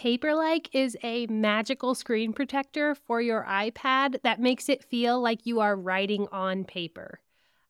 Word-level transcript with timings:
Paperlike 0.00 0.68
is 0.72 0.96
a 1.02 1.26
magical 1.26 1.94
screen 1.94 2.32
protector 2.32 2.94
for 2.94 3.20
your 3.20 3.44
iPad 3.44 4.22
that 4.22 4.40
makes 4.40 4.70
it 4.70 4.82
feel 4.82 5.20
like 5.20 5.44
you 5.44 5.60
are 5.60 5.76
writing 5.76 6.26
on 6.32 6.64
paper. 6.64 7.20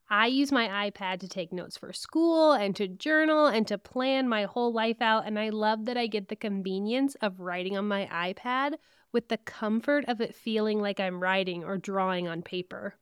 I 0.09 0.29
use 0.29 0.53
my 0.53 0.91
iPad 0.93 1.19
to 1.21 1.29
take 1.29 1.53
notes 1.53 1.77
for 1.77 1.93
school 1.93 2.53
and 2.53 2.77
to 2.77 2.87
journal 2.87 3.49
and 3.49 3.67
to 3.67 3.77
plan 3.79 4.29
my 4.29 4.45
whole 4.45 4.73
life 4.73 5.03
out, 5.03 5.27
and 5.27 5.41
I 5.41 5.49
love 5.49 5.87
that 5.87 5.97
I 5.97 6.07
get 6.07 6.29
the 6.29 6.37
convenience 6.37 7.17
of 7.17 7.41
writing 7.41 7.77
on 7.77 7.89
my 7.89 8.09
iPad 8.13 8.75
with 9.11 9.27
the 9.27 9.39
comfort 9.39 10.05
of 10.07 10.21
it 10.21 10.33
feeling 10.33 10.81
like 10.81 11.01
I'm 11.01 11.21
writing 11.21 11.65
or 11.65 11.79
drawing 11.79 12.29
on 12.29 12.43
paper. 12.43 12.95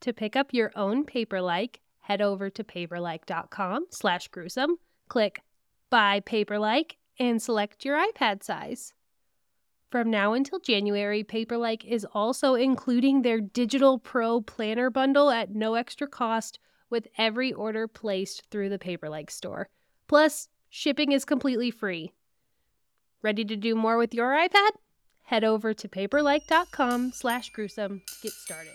To 0.00 0.12
pick 0.12 0.34
up 0.34 0.52
your 0.52 0.72
own 0.74 1.06
Paperlike, 1.06 1.76
head 2.00 2.20
over 2.20 2.50
to 2.50 2.64
paperlike.com 2.64 3.86
slash 3.90 4.26
gruesome, 4.26 4.78
click 5.06 5.42
Buy 5.90 6.18
Paperlike, 6.18 6.96
and 7.18 7.40
select 7.42 7.84
your 7.84 7.96
iPad 7.96 8.42
size. 8.42 8.94
From 9.90 10.10
now 10.10 10.34
until 10.34 10.58
January, 10.58 11.24
Paperlike 11.24 11.84
is 11.84 12.06
also 12.12 12.54
including 12.54 13.22
their 13.22 13.40
Digital 13.40 13.98
Pro 13.98 14.42
Planner 14.42 14.90
bundle 14.90 15.30
at 15.30 15.54
no 15.54 15.74
extra 15.74 16.06
cost 16.06 16.58
with 16.90 17.08
every 17.16 17.52
order 17.52 17.88
placed 17.88 18.44
through 18.50 18.68
the 18.68 18.78
Paperlike 18.78 19.30
store. 19.30 19.68
Plus, 20.06 20.48
shipping 20.68 21.12
is 21.12 21.24
completely 21.24 21.70
free. 21.70 22.12
Ready 23.22 23.44
to 23.44 23.56
do 23.56 23.74
more 23.74 23.96
with 23.96 24.12
your 24.14 24.30
iPad? 24.30 24.70
Head 25.24 25.44
over 25.44 25.74
to 25.74 25.88
paperlike.com 25.88 27.12
slash 27.12 27.50
gruesome 27.50 28.02
to 28.06 28.14
get 28.22 28.32
started. 28.32 28.72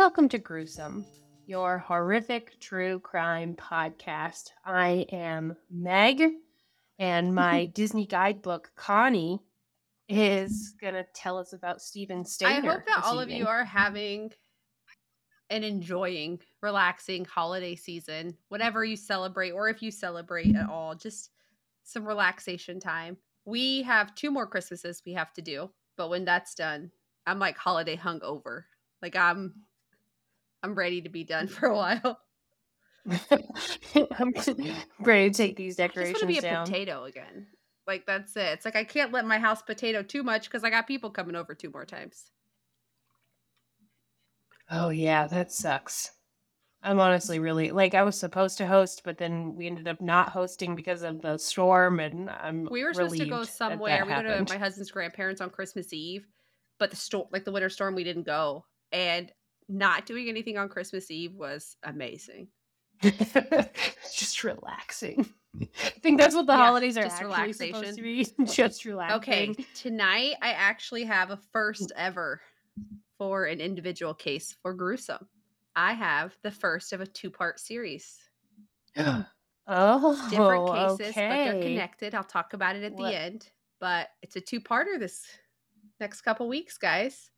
Welcome 0.00 0.30
to 0.30 0.38
Gruesome, 0.38 1.04
your 1.46 1.76
horrific 1.76 2.58
true 2.58 3.00
crime 3.00 3.54
podcast. 3.54 4.48
I 4.64 5.04
am 5.12 5.58
Meg, 5.70 6.22
and 6.98 7.34
my 7.34 7.66
Disney 7.66 8.06
guidebook, 8.06 8.72
Connie, 8.76 9.42
is 10.08 10.74
going 10.80 10.94
to 10.94 11.04
tell 11.14 11.36
us 11.36 11.52
about 11.52 11.82
Steven 11.82 12.24
Stayner. 12.24 12.46
I 12.46 12.60
hope 12.60 12.86
that 12.86 13.02
all 13.04 13.20
of 13.20 13.28
you 13.28 13.46
are 13.46 13.62
having 13.62 14.32
and 15.50 15.66
enjoying 15.66 16.40
relaxing 16.62 17.26
holiday 17.26 17.76
season, 17.76 18.38
whatever 18.48 18.82
you 18.82 18.96
celebrate, 18.96 19.50
or 19.50 19.68
if 19.68 19.82
you 19.82 19.90
celebrate 19.90 20.56
at 20.56 20.70
all, 20.70 20.94
just 20.94 21.28
some 21.84 22.08
relaxation 22.08 22.80
time. 22.80 23.18
We 23.44 23.82
have 23.82 24.14
two 24.14 24.30
more 24.30 24.46
Christmases 24.46 25.02
we 25.04 25.12
have 25.12 25.34
to 25.34 25.42
do, 25.42 25.68
but 25.98 26.08
when 26.08 26.24
that's 26.24 26.54
done, 26.54 26.90
I'm 27.26 27.38
like 27.38 27.58
holiday 27.58 27.98
hungover. 27.98 28.62
Like 29.02 29.14
I'm 29.14 29.56
I'm 30.62 30.74
ready 30.74 31.02
to 31.02 31.08
be 31.08 31.24
done 31.24 31.48
for 31.48 31.66
a 31.66 31.74
while. 31.74 32.20
I'm 33.08 34.34
ready 35.00 35.30
to 35.30 35.36
take 35.36 35.56
these 35.56 35.78
I 35.80 35.88
just 35.88 35.96
want 35.96 36.18
decorations 36.18 36.20
to 36.20 36.26
be 36.26 36.38
a 36.38 36.42
down. 36.42 36.66
potato 36.66 37.04
again. 37.04 37.46
Like 37.86 38.06
that's 38.06 38.36
it. 38.36 38.52
It's 38.52 38.64
like 38.64 38.76
I 38.76 38.84
can't 38.84 39.12
let 39.12 39.26
my 39.26 39.38
house 39.38 39.62
potato 39.62 40.02
too 40.02 40.22
much 40.22 40.44
because 40.44 40.64
I 40.64 40.70
got 40.70 40.86
people 40.86 41.10
coming 41.10 41.34
over 41.34 41.54
two 41.54 41.70
more 41.70 41.84
times. 41.86 42.30
Oh 44.70 44.90
yeah, 44.90 45.26
that 45.26 45.50
sucks. 45.50 46.12
I'm 46.82 47.00
honestly 47.00 47.38
really 47.38 47.72
like 47.72 47.94
I 47.94 48.02
was 48.04 48.18
supposed 48.18 48.58
to 48.58 48.66
host, 48.66 49.02
but 49.04 49.18
then 49.18 49.54
we 49.56 49.66
ended 49.66 49.88
up 49.88 50.00
not 50.00 50.30
hosting 50.30 50.76
because 50.76 51.02
of 51.02 51.20
the 51.20 51.36
storm, 51.38 52.00
and 52.00 52.30
I'm 52.30 52.68
We 52.70 52.84
were 52.84 52.94
supposed 52.94 53.16
to 53.16 53.26
go 53.26 53.36
relieved 53.36 53.50
that 53.50 53.54
somewhere. 53.56 53.98
that 54.06 54.06
we 54.06 54.28
go 54.28 54.44
to 54.44 54.52
my 54.52 54.58
husband's 54.58 54.90
grandparents 54.90 55.40
on 55.40 55.50
Christmas 55.50 55.92
Eve, 55.92 56.26
but 56.78 56.90
the 56.90 56.96
storm, 56.96 57.28
like 57.32 57.44
the 57.44 57.52
winter 57.52 57.68
storm, 57.68 57.94
we 57.94 58.04
didn't 58.04 58.22
go. 58.24 58.64
And 58.92 59.30
not 59.70 60.04
doing 60.04 60.28
anything 60.28 60.58
on 60.58 60.68
Christmas 60.68 61.10
Eve 61.10 61.34
was 61.34 61.76
amazing. 61.84 62.48
just 63.02 64.44
relaxing. 64.44 65.26
I 65.60 65.64
think 66.02 66.20
that's 66.20 66.34
what 66.34 66.46
the 66.46 66.52
Yeah, 66.52 66.58
holidays 66.58 66.96
are 66.98 67.02
just 67.04 67.22
actually 67.22 67.52
supposed 67.52 67.98
relaxation. 68.00 68.36
to 68.36 68.44
be. 68.44 68.44
Just 68.52 68.84
relaxing. 68.84 69.50
Okay, 69.50 69.64
tonight 69.74 70.34
I 70.42 70.50
actually 70.52 71.04
have 71.04 71.30
a 71.30 71.38
first 71.52 71.92
ever 71.96 72.40
for 73.18 73.46
an 73.46 73.60
individual 73.60 74.14
case 74.14 74.54
for 74.62 74.74
gruesome. 74.74 75.26
I 75.74 75.92
have 75.94 76.36
the 76.42 76.50
first 76.50 76.92
of 76.92 77.00
a 77.00 77.06
two 77.06 77.30
part 77.30 77.58
series. 77.58 78.18
oh, 78.96 79.24
Different 80.30 80.68
cases, 80.98 81.14
but 81.14 81.14
they're 81.14 81.62
connected. 81.62 82.14
I'll 82.14 82.22
talk 82.24 82.52
about 82.52 82.76
it 82.76 82.84
at 82.84 82.92
What- 82.92 83.10
the 83.10 83.18
end. 83.18 83.48
But 83.80 84.08
it's 84.20 84.36
a 84.36 84.40
two 84.42 84.60
parter 84.60 84.98
this 84.98 85.24
next 86.00 86.20
couple 86.20 86.46
weeks, 86.48 86.76
guys. 86.76 87.30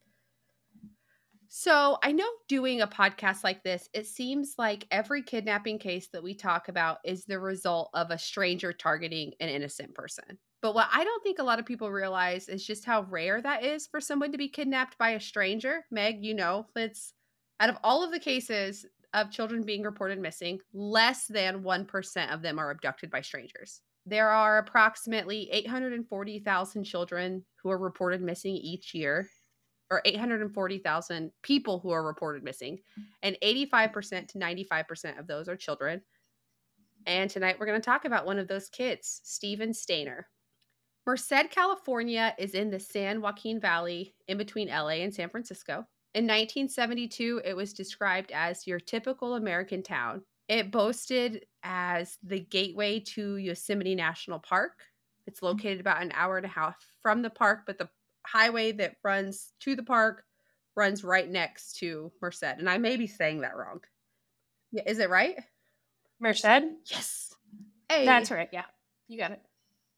So 1.54 1.98
I 2.02 2.12
know 2.12 2.30
doing 2.48 2.80
a 2.80 2.86
podcast 2.86 3.44
like 3.44 3.62
this, 3.62 3.90
it 3.92 4.06
seems 4.06 4.54
like 4.56 4.86
every 4.90 5.22
kidnapping 5.22 5.78
case 5.78 6.08
that 6.08 6.22
we 6.22 6.34
talk 6.34 6.68
about 6.68 7.00
is 7.04 7.26
the 7.26 7.38
result 7.38 7.90
of 7.92 8.10
a 8.10 8.16
stranger 8.16 8.72
targeting 8.72 9.34
an 9.38 9.50
innocent 9.50 9.94
person. 9.94 10.38
But 10.62 10.74
what 10.74 10.88
I 10.90 11.04
don't 11.04 11.22
think 11.22 11.38
a 11.38 11.42
lot 11.42 11.58
of 11.58 11.66
people 11.66 11.90
realize 11.90 12.48
is 12.48 12.66
just 12.66 12.86
how 12.86 13.02
rare 13.02 13.42
that 13.42 13.62
is 13.62 13.86
for 13.86 14.00
someone 14.00 14.32
to 14.32 14.38
be 14.38 14.48
kidnapped 14.48 14.96
by 14.96 15.10
a 15.10 15.20
stranger. 15.20 15.84
Meg, 15.90 16.24
you 16.24 16.32
know, 16.32 16.68
it's 16.74 17.12
out 17.60 17.68
of 17.68 17.76
all 17.84 18.02
of 18.02 18.12
the 18.12 18.18
cases 18.18 18.86
of 19.12 19.30
children 19.30 19.62
being 19.62 19.82
reported 19.82 20.18
missing, 20.18 20.58
less 20.72 21.26
than 21.26 21.62
1% 21.62 22.32
of 22.32 22.40
them 22.40 22.58
are 22.58 22.70
abducted 22.70 23.10
by 23.10 23.20
strangers. 23.20 23.82
There 24.06 24.30
are 24.30 24.56
approximately 24.56 25.50
840,000 25.50 26.84
children 26.84 27.44
who 27.62 27.70
are 27.70 27.76
reported 27.76 28.22
missing 28.22 28.54
each 28.54 28.94
year, 28.94 29.28
or 29.90 30.02
840,000 30.04 31.30
people 31.42 31.78
who 31.78 31.90
are 31.90 32.06
reported 32.06 32.42
missing, 32.42 32.78
and 33.22 33.36
85% 33.42 34.28
to 34.28 34.38
95% 34.38 35.18
of 35.18 35.26
those 35.26 35.48
are 35.48 35.56
children. 35.56 36.00
And 37.06 37.28
tonight 37.28 37.56
we're 37.58 37.66
going 37.66 37.80
to 37.80 37.84
talk 37.84 38.04
about 38.04 38.26
one 38.26 38.38
of 38.38 38.48
those 38.48 38.68
kids, 38.68 39.20
Steven 39.24 39.70
Stayner. 39.70 40.22
Merced, 41.04 41.50
California 41.50 42.34
is 42.38 42.54
in 42.54 42.70
the 42.70 42.78
San 42.78 43.20
Joaquin 43.20 43.60
Valley 43.60 44.14
in 44.28 44.38
between 44.38 44.68
LA 44.68 45.00
and 45.02 45.12
San 45.12 45.28
Francisco. 45.28 45.84
In 46.14 46.24
1972, 46.24 47.42
it 47.44 47.56
was 47.56 47.72
described 47.72 48.30
as 48.32 48.66
your 48.66 48.78
typical 48.78 49.34
American 49.34 49.82
town. 49.82 50.22
It 50.48 50.70
boasted 50.70 51.46
as 51.62 52.18
the 52.22 52.40
gateway 52.40 53.00
to 53.14 53.36
Yosemite 53.36 53.94
National 53.94 54.38
Park. 54.38 54.78
It's 55.26 55.40
hmm. 55.40 55.46
located 55.46 55.80
about 55.80 56.02
an 56.02 56.12
hour 56.14 56.36
and 56.36 56.46
a 56.46 56.50
half 56.50 56.76
from 57.00 57.22
the 57.22 57.30
park, 57.30 57.60
but 57.66 57.78
the 57.78 57.88
highway 58.26 58.72
that 58.72 58.96
runs 59.02 59.52
to 59.60 59.76
the 59.76 59.82
park 59.82 60.24
runs 60.76 61.04
right 61.04 61.28
next 61.28 61.76
to 61.78 62.10
Merced. 62.20 62.42
And 62.42 62.68
I 62.68 62.78
may 62.78 62.96
be 62.96 63.06
saying 63.06 63.40
that 63.42 63.56
wrong. 63.56 63.80
Yeah, 64.70 64.82
is 64.86 64.98
it 64.98 65.10
right? 65.10 65.36
Merced? 66.20 66.44
Yes. 66.44 67.34
Hey. 67.88 68.06
That's 68.06 68.30
right. 68.30 68.48
Yeah, 68.52 68.64
you 69.08 69.18
got 69.18 69.32
it. 69.32 69.42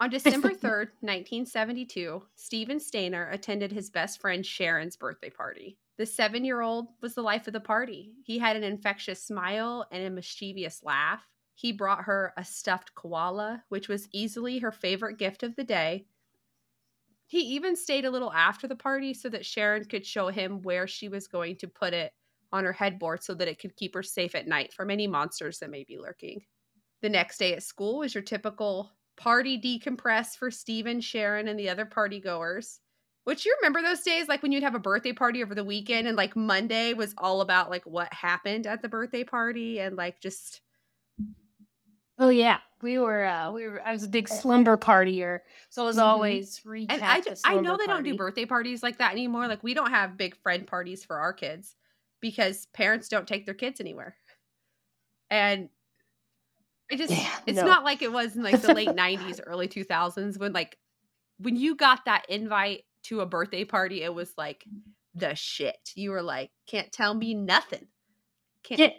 On 0.00 0.10
December 0.10 0.48
3rd, 0.50 0.90
1972, 1.00 2.22
Steven 2.34 2.78
Stayner 2.78 3.32
attended 3.32 3.70
his 3.70 3.90
best 3.90 4.20
friend 4.20 4.44
Sharon's 4.44 4.96
birthday 4.96 5.30
party. 5.30 5.78
The 5.96 6.06
seven 6.06 6.44
year 6.44 6.60
old 6.60 6.88
was 7.00 7.14
the 7.14 7.22
life 7.22 7.46
of 7.46 7.52
the 7.52 7.60
party. 7.60 8.14
He 8.24 8.38
had 8.38 8.56
an 8.56 8.64
infectious 8.64 9.22
smile 9.22 9.86
and 9.92 10.04
a 10.04 10.10
mischievous 10.10 10.82
laugh. 10.82 11.22
He 11.54 11.70
brought 11.70 12.04
her 12.04 12.32
a 12.36 12.44
stuffed 12.44 12.96
koala, 12.96 13.62
which 13.68 13.88
was 13.88 14.08
easily 14.12 14.58
her 14.58 14.72
favorite 14.72 15.18
gift 15.18 15.44
of 15.44 15.54
the 15.54 15.62
day. 15.62 16.06
He 17.34 17.56
even 17.56 17.74
stayed 17.74 18.04
a 18.04 18.12
little 18.12 18.32
after 18.32 18.68
the 18.68 18.76
party 18.76 19.12
so 19.12 19.28
that 19.30 19.44
Sharon 19.44 19.86
could 19.86 20.06
show 20.06 20.28
him 20.28 20.62
where 20.62 20.86
she 20.86 21.08
was 21.08 21.26
going 21.26 21.56
to 21.56 21.66
put 21.66 21.92
it 21.92 22.12
on 22.52 22.62
her 22.62 22.72
headboard 22.72 23.24
so 23.24 23.34
that 23.34 23.48
it 23.48 23.58
could 23.58 23.74
keep 23.74 23.92
her 23.94 24.04
safe 24.04 24.36
at 24.36 24.46
night 24.46 24.72
from 24.72 24.88
any 24.88 25.08
monsters 25.08 25.58
that 25.58 25.68
may 25.68 25.82
be 25.82 25.98
lurking. 25.98 26.42
The 27.02 27.08
next 27.08 27.38
day 27.38 27.52
at 27.54 27.64
school 27.64 27.98
was 27.98 28.14
your 28.14 28.22
typical 28.22 28.92
party 29.16 29.60
decompress 29.60 30.36
for 30.36 30.48
Steven, 30.48 31.00
Sharon, 31.00 31.48
and 31.48 31.58
the 31.58 31.70
other 31.70 31.84
party 31.84 32.20
goers. 32.20 32.78
Which 33.24 33.44
you 33.44 33.56
remember 33.60 33.82
those 33.82 34.02
days, 34.02 34.28
like 34.28 34.44
when 34.44 34.52
you'd 34.52 34.62
have 34.62 34.76
a 34.76 34.78
birthday 34.78 35.12
party 35.12 35.42
over 35.42 35.56
the 35.56 35.64
weekend, 35.64 36.06
and 36.06 36.16
like 36.16 36.36
Monday 36.36 36.94
was 36.94 37.16
all 37.18 37.40
about 37.40 37.68
like 37.68 37.84
what 37.84 38.14
happened 38.14 38.68
at 38.68 38.80
the 38.80 38.88
birthday 38.88 39.24
party, 39.24 39.80
and 39.80 39.96
like 39.96 40.20
just 40.20 40.60
Oh 42.18 42.28
yeah, 42.28 42.58
we 42.80 42.98
were. 42.98 43.24
uh 43.24 43.50
We 43.52 43.66
were. 43.66 43.82
I 43.82 43.92
was 43.92 44.04
a 44.04 44.08
big 44.08 44.28
slumber 44.28 44.76
partier, 44.76 45.40
so 45.68 45.82
it 45.82 45.86
was 45.86 45.96
Mhm. 45.96 46.00
always 46.00 46.60
recap. 46.60 46.88
and 46.90 47.02
I 47.04 47.20
just, 47.20 47.46
I 47.46 47.56
know 47.58 47.76
they 47.76 47.86
don't 47.86 48.04
do 48.04 48.14
birthday 48.14 48.46
parties 48.46 48.82
like 48.82 48.98
that 48.98 49.12
anymore. 49.12 49.48
Like 49.48 49.62
we 49.62 49.74
don't 49.74 49.90
have 49.90 50.16
big 50.16 50.36
friend 50.36 50.66
parties 50.66 51.04
for 51.04 51.18
our 51.18 51.32
kids 51.32 51.74
because 52.20 52.66
parents 52.66 53.08
don't 53.08 53.26
take 53.26 53.46
their 53.46 53.54
kids 53.54 53.80
anywhere, 53.80 54.16
and 55.30 55.68
I 56.92 56.96
just 56.96 57.12
Yeah, 57.12 57.30
it's 57.46 57.56
no. 57.56 57.64
not 57.64 57.84
like 57.84 58.02
it 58.02 58.12
was 58.12 58.36
in 58.36 58.42
like 58.42 58.60
the 58.60 58.70
late 58.70 58.92
90s 58.94 59.40
early 59.40 59.68
2000s 59.68 60.38
when 60.38 60.52
like 60.52 60.78
when 61.38 61.56
you 61.56 61.74
got 61.76 62.04
that 62.04 62.26
invite 62.28 62.84
to 63.04 63.20
a 63.20 63.26
birthday 63.26 63.64
party 63.64 64.02
it 64.02 64.14
was 64.14 64.34
like 64.36 64.66
the 65.14 65.34
shit 65.34 65.90
you 65.94 66.10
were 66.10 66.22
like 66.22 66.50
can't 66.66 66.92
tell 66.92 67.14
me 67.14 67.34
nothing 67.34 67.86
can't 68.64 68.82
Yeah, 68.82 68.90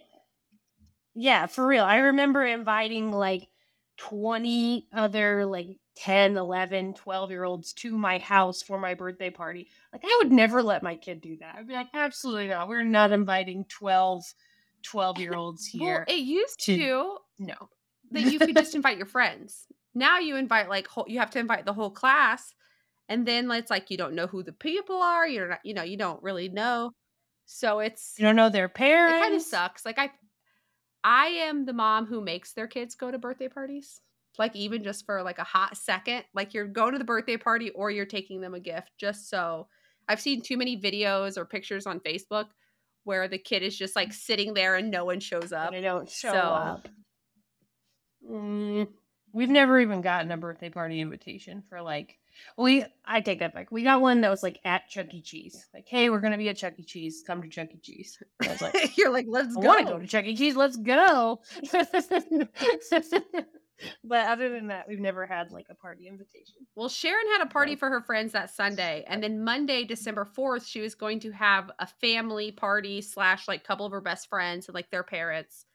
yeah, 1.15 1.45
for 1.47 1.65
real. 1.65 1.83
I 1.83 1.97
remember 1.97 2.43
inviting 2.45 3.11
like 3.11 3.47
twenty 3.97 4.87
other 4.93 5.45
like 5.45 5.77
10, 5.97 6.35
11, 6.35 6.93
12 6.95 7.31
year 7.31 7.45
olds 7.45 7.71
to 7.71 7.97
my 7.97 8.17
house 8.17 8.61
for 8.61 8.77
my 8.77 8.93
birthday 8.95 9.29
party. 9.29 9.69
Like, 9.93 10.01
I 10.03 10.19
would 10.21 10.29
never 10.31 10.61
let 10.61 10.83
my 10.83 10.95
kid 10.97 11.21
do 11.21 11.37
that. 11.37 11.55
I'd 11.57 11.67
be 11.69 11.73
like, 11.73 11.87
absolutely 11.93 12.49
not. 12.49 12.67
We're 12.67 12.83
not 12.83 13.13
inviting 13.13 13.63
12, 13.69 14.23
12 14.83 15.17
year 15.19 15.33
olds 15.33 15.65
here. 15.71 16.03
Well, 16.07 16.15
it 16.17 16.19
used 16.21 16.59
to- 16.65 16.77
to 16.77 17.17
no. 17.39 17.55
that 18.11 18.23
you 18.29 18.39
could 18.39 18.55
just 18.57 18.75
invite 18.75 18.97
your 18.97 19.05
friends. 19.05 19.67
Now 19.93 20.19
you 20.19 20.35
invite 20.35 20.67
like 20.67 20.87
whole, 20.87 21.05
you 21.07 21.19
have 21.19 21.31
to 21.31 21.39
invite 21.39 21.63
the 21.65 21.71
whole 21.71 21.91
class, 21.91 22.53
and 23.07 23.25
then 23.25 23.49
it's 23.51 23.71
like 23.71 23.89
you 23.89 23.95
don't 23.95 24.15
know 24.15 24.27
who 24.27 24.43
the 24.43 24.51
people 24.51 24.97
are. 25.01 25.25
You're 25.25 25.47
not, 25.47 25.59
you 25.63 25.73
know, 25.73 25.83
you 25.83 25.95
don't 25.95 26.21
really 26.21 26.49
know. 26.49 26.91
So 27.45 27.79
it's 27.79 28.15
You 28.17 28.25
don't 28.25 28.35
know 28.35 28.49
their 28.49 28.67
parents. 28.67 29.15
it 29.15 29.21
kind 29.21 29.35
of 29.35 29.41
sucks. 29.41 29.85
Like 29.85 29.97
I, 29.97 30.09
I 31.07 31.27
am 31.27 31.65
the 31.65 31.73
mom 31.73 32.07
who 32.07 32.19
makes 32.19 32.53
their 32.53 32.65
kids 32.67 32.95
go 32.95 33.11
to 33.11 33.19
birthday 33.19 33.47
parties. 33.47 34.01
Like 34.39 34.55
even 34.55 34.83
just 34.83 35.05
for 35.05 35.21
like 35.21 35.37
a 35.37 35.43
hot 35.43 35.77
second, 35.77 36.23
like 36.33 36.53
you're 36.55 36.67
going 36.67 36.93
to 36.93 36.97
the 36.97 37.05
birthday 37.05 37.37
party 37.37 37.69
or 37.69 37.91
you're 37.91 38.05
taking 38.07 38.41
them 38.41 38.55
a 38.55 38.59
gift 38.59 38.91
just 38.97 39.29
so. 39.29 39.67
I've 40.09 40.19
seen 40.19 40.41
too 40.41 40.57
many 40.57 40.81
videos 40.81 41.37
or 41.37 41.45
pictures 41.45 41.85
on 41.85 41.99
Facebook 41.99 42.47
where 43.03 43.27
the 43.27 43.37
kid 43.37 43.61
is 43.61 43.77
just 43.77 43.95
like 43.95 44.11
sitting 44.11 44.55
there 44.55 44.75
and 44.75 44.89
no 44.89 45.05
one 45.05 45.19
shows 45.19 45.53
up. 45.53 45.67
And 45.67 45.75
they 45.75 45.81
don't 45.81 46.09
show 46.09 46.31
So- 46.31 46.37
up. 46.39 46.89
Mm, 48.27 48.87
we've 49.31 49.49
never 49.49 49.79
even 49.79 50.01
gotten 50.01 50.31
a 50.31 50.37
birthday 50.37 50.69
party 50.71 50.99
invitation 50.99 51.61
for 51.69 51.81
like 51.83 52.17
we 52.57 52.85
I 53.05 53.21
take 53.21 53.39
that 53.39 53.53
back. 53.53 53.71
We 53.71 53.83
got 53.83 54.01
one 54.01 54.21
that 54.21 54.29
was 54.29 54.43
like 54.43 54.59
at 54.65 54.87
Chuck 54.89 55.13
E. 55.13 55.21
Cheese. 55.21 55.65
Like, 55.73 55.87
hey, 55.87 56.09
we're 56.09 56.19
gonna 56.21 56.37
be 56.37 56.49
at 56.49 56.57
Chuck 56.57 56.73
E. 56.77 56.83
Cheese. 56.83 57.23
Come 57.25 57.41
to 57.41 57.49
Chuck 57.49 57.69
E. 57.73 57.79
Cheese. 57.81 58.17
I 58.43 58.47
was 58.49 58.61
like, 58.61 58.97
you're 58.97 59.11
like, 59.11 59.25
let's 59.29 59.55
I 59.57 59.61
go. 59.61 59.67
want 59.67 59.87
to 59.87 59.93
go 59.93 59.99
to 59.99 60.07
Chuck 60.07 60.25
E. 60.25 60.35
Cheese. 60.35 60.55
Let's 60.55 60.77
go. 60.77 61.41
but 64.03 64.27
other 64.27 64.49
than 64.49 64.67
that, 64.67 64.87
we've 64.87 64.99
never 64.99 65.25
had 65.25 65.51
like 65.51 65.65
a 65.69 65.75
party 65.75 66.07
invitation. 66.07 66.55
Well, 66.75 66.89
Sharon 66.89 67.27
had 67.37 67.41
a 67.45 67.49
party 67.49 67.73
So- 67.73 67.79
for 67.79 67.89
her 67.89 68.01
friends 68.01 68.31
that 68.33 68.49
Sunday, 68.49 69.03
and 69.07 69.21
then 69.21 69.43
Monday, 69.43 69.83
December 69.83 70.25
fourth, 70.25 70.65
she 70.65 70.81
was 70.81 70.95
going 70.95 71.19
to 71.21 71.31
have 71.31 71.71
a 71.79 71.87
family 71.87 72.51
party 72.51 73.01
slash 73.01 73.47
like 73.47 73.63
couple 73.63 73.85
of 73.85 73.91
her 73.91 74.01
best 74.01 74.29
friends 74.29 74.67
and 74.67 74.75
like 74.75 74.89
their 74.91 75.03
parents, 75.03 75.65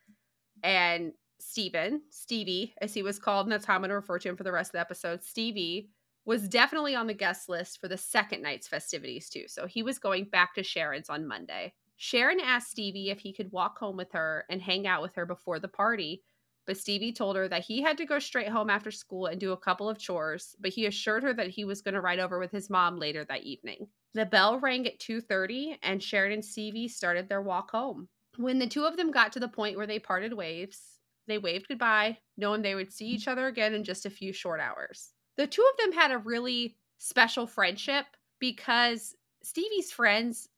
and 0.63 1.13
Steven, 1.39 2.03
Stevie, 2.11 2.75
as 2.83 2.93
he 2.95 3.03
was 3.03 3.19
called, 3.19 3.47
and 3.47 3.53
that's 3.53 3.65
how 3.65 3.75
I'm 3.75 3.81
going 3.81 3.89
to 3.91 3.95
refer 3.95 4.19
to 4.19 4.29
him 4.29 4.37
for 4.37 4.45
the 4.45 4.53
rest 4.53 4.69
of 4.69 4.73
the 4.73 4.81
episode. 4.81 5.23
Stevie 5.25 5.91
was 6.31 6.49
definitely 6.49 6.95
on 6.95 7.09
the 7.09 7.13
guest 7.13 7.49
list 7.49 7.81
for 7.81 7.89
the 7.89 7.97
second 7.97 8.41
night's 8.41 8.69
festivities 8.69 9.29
too, 9.29 9.47
so 9.49 9.67
he 9.67 9.83
was 9.83 9.99
going 9.99 10.27
back 10.27 10.55
to 10.55 10.63
Sharon's 10.63 11.11
on 11.11 11.27
Monday. 11.27 11.73
Sharon 11.97 12.39
asked 12.39 12.71
Stevie 12.71 13.11
if 13.11 13.19
he 13.19 13.33
could 13.33 13.51
walk 13.51 13.77
home 13.77 13.97
with 13.97 14.13
her 14.13 14.45
and 14.49 14.63
hang 14.63 14.87
out 14.87 15.03
with 15.03 15.17
her 15.17 15.27
before 15.27 15.59
the 15.59 15.67
party, 15.67 16.23
but 16.69 16.77
Stevie 16.77 17.13
told 17.13 17.35
her 17.35 17.49
that 17.49 17.65
he 17.65 17.83
had 17.83 17.99
to 17.99 18.07
go 18.07 18.21
straight 18.21 18.49
home 18.49 18.71
after 18.71 18.93
school 18.93 19.27
and 19.27 19.41
do 19.41 19.51
a 19.51 19.57
couple 19.57 19.89
of 19.89 19.99
chores, 19.99 20.55
but 20.61 20.71
he 20.71 20.87
assured 20.87 21.25
her 21.25 21.35
that 21.35 21.49
he 21.49 21.65
was 21.65 21.83
going 21.83 21.97
to 21.97 22.01
ride 22.01 22.21
over 22.21 22.39
with 22.39 22.53
his 22.53 22.71
mom 22.71 22.97
later 22.97 23.25
that 23.25 23.43
evening. 23.43 23.89
The 24.15 24.25
bell 24.25 24.61
rang 24.61 24.87
at 24.87 25.01
2:30 25.01 25.79
and 25.83 26.01
Sharon 26.01 26.31
and 26.31 26.45
Stevie 26.45 26.87
started 26.87 27.29
their 27.29 27.43
walk 27.43 27.73
home. 27.73 28.09
When 28.37 28.61
the 28.61 28.69
two 28.69 28.85
of 28.85 28.97
them 28.97 29.11
got 29.11 29.33
to 29.33 29.41
the 29.41 29.49
point 29.49 29.77
where 29.77 29.89
they 29.89 29.99
parted 29.99 30.33
waves, 30.33 31.01
they 31.27 31.39
waved 31.39 31.67
goodbye, 31.67 32.19
knowing 32.37 32.63
they 32.63 32.77
would 32.77 32.93
see 32.93 33.09
each 33.09 33.27
other 33.27 33.49
again 33.49 33.75
in 33.75 33.83
just 33.83 34.07
a 34.07 34.11
few 34.11 34.33
short 34.33 34.61
hours. 34.61 35.13
The 35.37 35.47
two 35.47 35.63
of 35.63 35.79
them 35.79 35.93
had 35.93 36.11
a 36.11 36.19
really 36.19 36.77
special 36.99 37.47
friendship 37.47 38.07
because 38.39 39.15
Stevie's 39.43 39.91
friends 39.91 40.49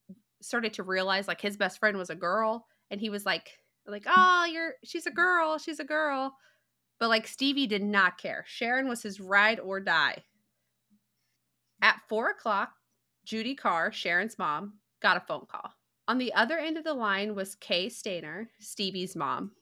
started 0.40 0.72
to 0.74 0.82
realize 0.82 1.28
like 1.28 1.40
his 1.40 1.56
best 1.56 1.78
friend 1.78 1.96
was 1.96 2.10
a 2.10 2.14
girl 2.14 2.66
and 2.90 3.00
he 3.00 3.10
was 3.10 3.24
like 3.24 3.58
like 3.86 4.04
oh 4.06 4.44
you're 4.50 4.74
she's 4.84 5.06
a 5.06 5.10
girl 5.10 5.58
she's 5.58 5.80
a 5.80 5.84
girl. 5.84 6.34
But 6.98 7.08
like 7.08 7.26
stevie 7.26 7.66
did 7.66 7.82
not 7.82 8.18
care. 8.18 8.44
Sharon 8.46 8.88
was 8.88 9.02
his 9.02 9.20
ride 9.20 9.58
or 9.58 9.80
die. 9.80 10.22
At 11.80 12.00
four 12.08 12.30
o'clock 12.30 12.70
judy 13.24 13.54
carr 13.54 13.92
sharon's 13.92 14.38
mom 14.38 14.74
got 15.00 15.16
a 15.16 15.20
phone 15.20 15.46
call. 15.48 15.72
On 16.08 16.18
the 16.18 16.34
other 16.34 16.58
end 16.58 16.76
of 16.76 16.84
the 16.84 16.94
line 16.94 17.34
was 17.34 17.54
kay 17.56 17.86
stayner 17.86 18.48
stevie's 18.60 19.16
mom. 19.16 19.52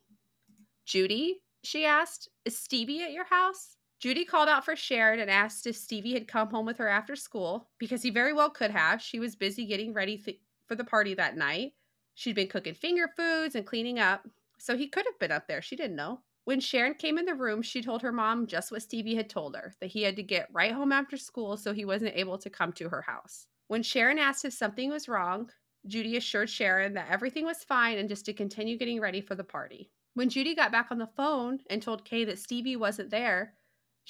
Judy 0.87 1.43
she 1.63 1.85
asked 1.85 2.29
is 2.45 2.57
stevie 2.57 3.03
at 3.03 3.13
your 3.13 3.25
house 3.25 3.77
judy 4.01 4.25
called 4.25 4.49
out 4.49 4.65
for 4.65 4.75
sharon 4.75 5.21
and 5.21 5.31
asked 5.31 5.67
if 5.67 5.77
stevie 5.77 6.15
had 6.15 6.27
come 6.27 6.49
home 6.49 6.67
with 6.67 6.79
her 6.79 6.89
after 6.89 7.15
school 7.15 7.69
because 7.79 8.03
he 8.03 8.11
very 8.11 8.33
well 8.33 8.51
could 8.51 8.71
have 8.71 9.01
she 9.01 9.21
was 9.21 9.37
busy 9.37 9.65
getting 9.65 9.93
ready 9.93 10.19
th- 10.19 10.41
for 10.67 10.75
the 10.75 10.85
party 10.85 11.15
that 11.15 11.37
night 11.37 11.73
She'd 12.21 12.35
been 12.35 12.49
cooking 12.49 12.75
finger 12.75 13.09
foods 13.17 13.55
and 13.55 13.67
cleaning 13.67 13.99
up, 13.99 14.29
so 14.59 14.77
he 14.77 14.89
could 14.89 15.07
have 15.07 15.19
been 15.19 15.33
up 15.33 15.49
there. 15.49 15.63
She 15.63 15.75
didn't 15.75 15.97
know. 15.97 16.21
When 16.45 16.61
Sharon 16.61 16.93
came 16.93 17.17
in 17.17 17.25
the 17.25 17.35
room, 17.35 17.63
she 17.63 17.81
told 17.81 18.03
her 18.03 18.13
mom 18.13 18.47
just 18.47 18.71
what 18.71 18.83
Stevie 18.83 19.15
had 19.15 19.31
told 19.31 19.57
her 19.57 19.75
that 19.81 19.87
he 19.87 20.03
had 20.03 20.17
to 20.17 20.23
get 20.23 20.53
right 20.53 20.73
home 20.73 20.93
after 20.93 21.17
school, 21.17 21.57
so 21.57 21.73
he 21.73 21.87
wasn't 21.87 22.15
able 22.15 22.37
to 22.37 22.51
come 22.51 22.75
to 22.75 22.91
her 22.91 23.01
house. 23.01 23.47
When 23.69 23.83
Sharon 23.83 24.19
asked 24.19 24.45
if 24.45 24.53
something 24.53 24.91
was 24.91 25.09
wrong, 25.09 25.51
Judy 25.87 26.19
assured 26.19 26.51
Sharon 26.51 26.93
that 26.93 27.09
everything 27.11 27.47
was 27.47 27.65
fine 27.65 27.97
and 27.97 28.07
just 28.07 28.27
to 28.27 28.35
continue 28.35 28.77
getting 28.77 29.01
ready 29.01 29.23
for 29.23 29.35
the 29.35 29.43
party. 29.43 29.91
When 30.13 30.29
Judy 30.29 30.55
got 30.55 30.73
back 30.73 30.89
on 30.91 30.99
the 30.99 31.07
phone 31.07 31.61
and 31.71 31.81
told 31.81 32.05
Kay 32.05 32.25
that 32.25 32.39
Stevie 32.39 32.77
wasn't 32.77 33.09
there, 33.09 33.55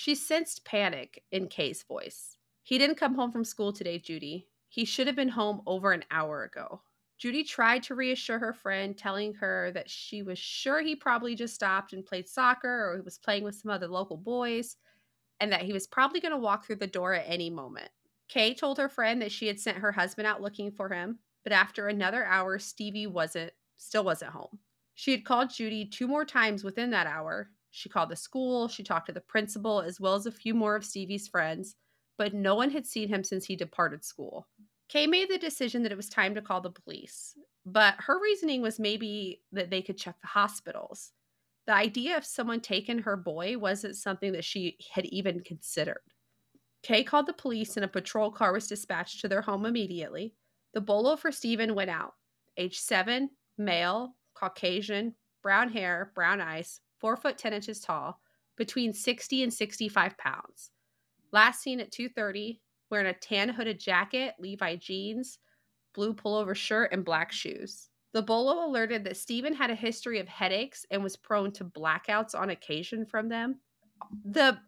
she 0.01 0.15
sensed 0.15 0.65
panic 0.65 1.25
in 1.31 1.47
Kay's 1.47 1.83
voice. 1.83 2.39
He 2.63 2.79
didn't 2.79 2.97
come 2.97 3.15
home 3.15 3.31
from 3.31 3.45
school 3.45 3.71
today, 3.71 3.99
Judy. 3.99 4.47
He 4.71 4.87
should 4.87 5.07
have 5.07 5.15
been 5.15 5.29
home 5.29 5.61
over 5.67 5.93
an 5.93 6.07
hour 6.11 6.43
ago. 6.43 6.81
Judy 7.19 7.45
tried 7.45 7.83
to 7.83 7.95
reassure 7.95 8.39
her 8.39 8.55
friend, 8.55 8.97
telling 8.97 9.35
her 9.35 9.71
that 9.75 9.91
she 9.91 10.23
was 10.23 10.39
sure 10.39 10.81
he 10.81 10.97
probably 10.97 11.35
just 11.35 11.55
stopped 11.55 11.93
and 11.93 12.03
played 12.03 12.27
soccer 12.27 12.89
or 12.89 12.97
he 12.97 13.03
was 13.03 13.19
playing 13.19 13.45
with 13.45 13.57
some 13.57 13.71
other 13.71 13.89
local 13.89 14.17
boys, 14.17 14.79
and 15.39 15.53
that 15.53 15.65
he 15.65 15.75
was 15.75 15.87
probably 15.87 16.19
going 16.19 16.33
to 16.33 16.39
walk 16.39 16.65
through 16.65 16.77
the 16.77 16.87
door 16.87 17.13
at 17.13 17.27
any 17.29 17.51
moment. 17.51 17.91
Kay 18.27 18.55
told 18.55 18.79
her 18.79 18.89
friend 18.89 19.21
that 19.21 19.33
she 19.33 19.49
had 19.49 19.61
sent 19.61 19.77
her 19.77 19.93
husband 19.93 20.27
out 20.27 20.41
looking 20.41 20.71
for 20.73 20.89
him, 20.89 21.19
but 21.45 21.53
after 21.53 21.89
another 21.89 22.25
hour, 22.25 22.59
Stevie 22.59 23.07
wasn't 23.07 23.53
still 23.77 24.05
wasn't 24.05 24.33
home. 24.33 24.61
She 24.95 25.11
had 25.11 25.27
called 25.27 25.51
Judy 25.51 25.85
two 25.85 26.09
more 26.09 26.25
times 26.25 26.65
within 26.65 26.89
that 26.93 27.07
hour. 27.07 27.51
She 27.71 27.89
called 27.89 28.11
the 28.11 28.17
school, 28.17 28.69
she 28.69 28.83
talked 28.83 29.07
to 29.07 29.13
the 29.13 29.21
principal 29.21 29.81
as 29.81 30.01
well 30.01 30.15
as 30.15 30.27
a 30.27 30.33
few 30.33 30.55
more 30.55 30.77
of 30.77 30.85
Stevie's 30.85 31.29
friends, 31.29 31.77
but 32.19 32.35
no 32.35 32.55
one 32.55 32.71
had 32.71 32.87
seen 32.87 33.09
him 33.09 33.25
since 33.25 33.45
he 33.45 33.57
departed 33.57 34.05
school. 34.05 34.49
Kay 34.89 35.07
made 35.07 35.31
the 35.31 35.39
decision 35.39 35.83
that 35.83 35.93
it 35.93 35.97
was 35.97 36.09
time 36.09 36.35
to 36.35 36.43
call 36.43 36.61
the 36.61 36.71
police, 36.71 37.37
but 37.65 37.95
her 37.99 38.21
reasoning 38.21 38.61
was 38.61 38.81
maybe 38.81 39.43
that 39.53 39.71
they 39.71 39.83
could 39.83 39.97
check 39.97 40.17
the 40.21 40.27
hospitals. 40.27 41.13
The 41.67 41.75
idea 41.75 42.17
of 42.17 42.25
someone 42.25 42.61
taking 42.61 42.99
her 42.99 43.17
boy 43.17 43.57
wasn't 43.57 43.95
something 43.95 44.33
that 44.33 44.45
she 44.45 44.77
had 44.93 45.07
even 45.07 45.41
considered. 45.41 46.03
Kay 46.83 47.05
called 47.05 47.27
the 47.27 47.33
police 47.33 47.77
and 47.77 47.85
a 47.85 47.89
patrol 47.89 48.33
car 48.33 48.53
was 48.53 48.67
dispatched 48.67 49.21
to 49.21 49.29
their 49.29 49.43
home 49.43 49.65
immediately. 49.65 50.35
The 50.75 50.81
bolo 50.81 51.15
for 51.15 51.31
Stephen 51.31 51.75
went 51.75 51.91
out. 51.91 52.15
Age 52.57 52.79
seven, 52.79 53.31
male, 53.57 54.17
Caucasian, 54.35 55.15
brown 55.43 55.71
hair, 55.71 56.11
brown 56.15 56.41
eyes, 56.41 56.81
four 57.01 57.17
foot 57.17 57.39
ten 57.39 57.53
inches 57.53 57.81
tall, 57.81 58.21
between 58.57 58.93
60 58.93 59.43
and 59.43 59.53
65 59.53 60.19
pounds. 60.19 60.71
Last 61.33 61.63
seen 61.63 61.81
at 61.81 61.91
2:30, 61.91 62.61
wearing 62.91 63.07
a 63.07 63.15
tan 63.15 63.49
hooded 63.49 63.81
jacket, 63.81 64.35
Levi 64.39 64.77
jeans, 64.77 65.39
blue 65.95 66.15
pullover 66.15 66.55
shirt, 66.55 66.93
and 66.93 67.05
black 67.05 67.33
shoes. 67.33 67.89
The 68.13 68.23
bolo 68.23 68.67
alerted 68.67 69.05
that 69.05 69.17
Stephen 69.17 69.55
had 69.55 69.71
a 69.71 69.75
history 69.75 70.19
of 70.19 70.29
headaches 70.29 70.85
and 70.91 71.03
was 71.03 71.17
prone 71.17 71.53
to 71.53 71.65
blackouts 71.65 72.35
on 72.35 72.51
occasion 72.51 73.07
from 73.07 73.29
them. 73.29 73.61
The 74.25 74.59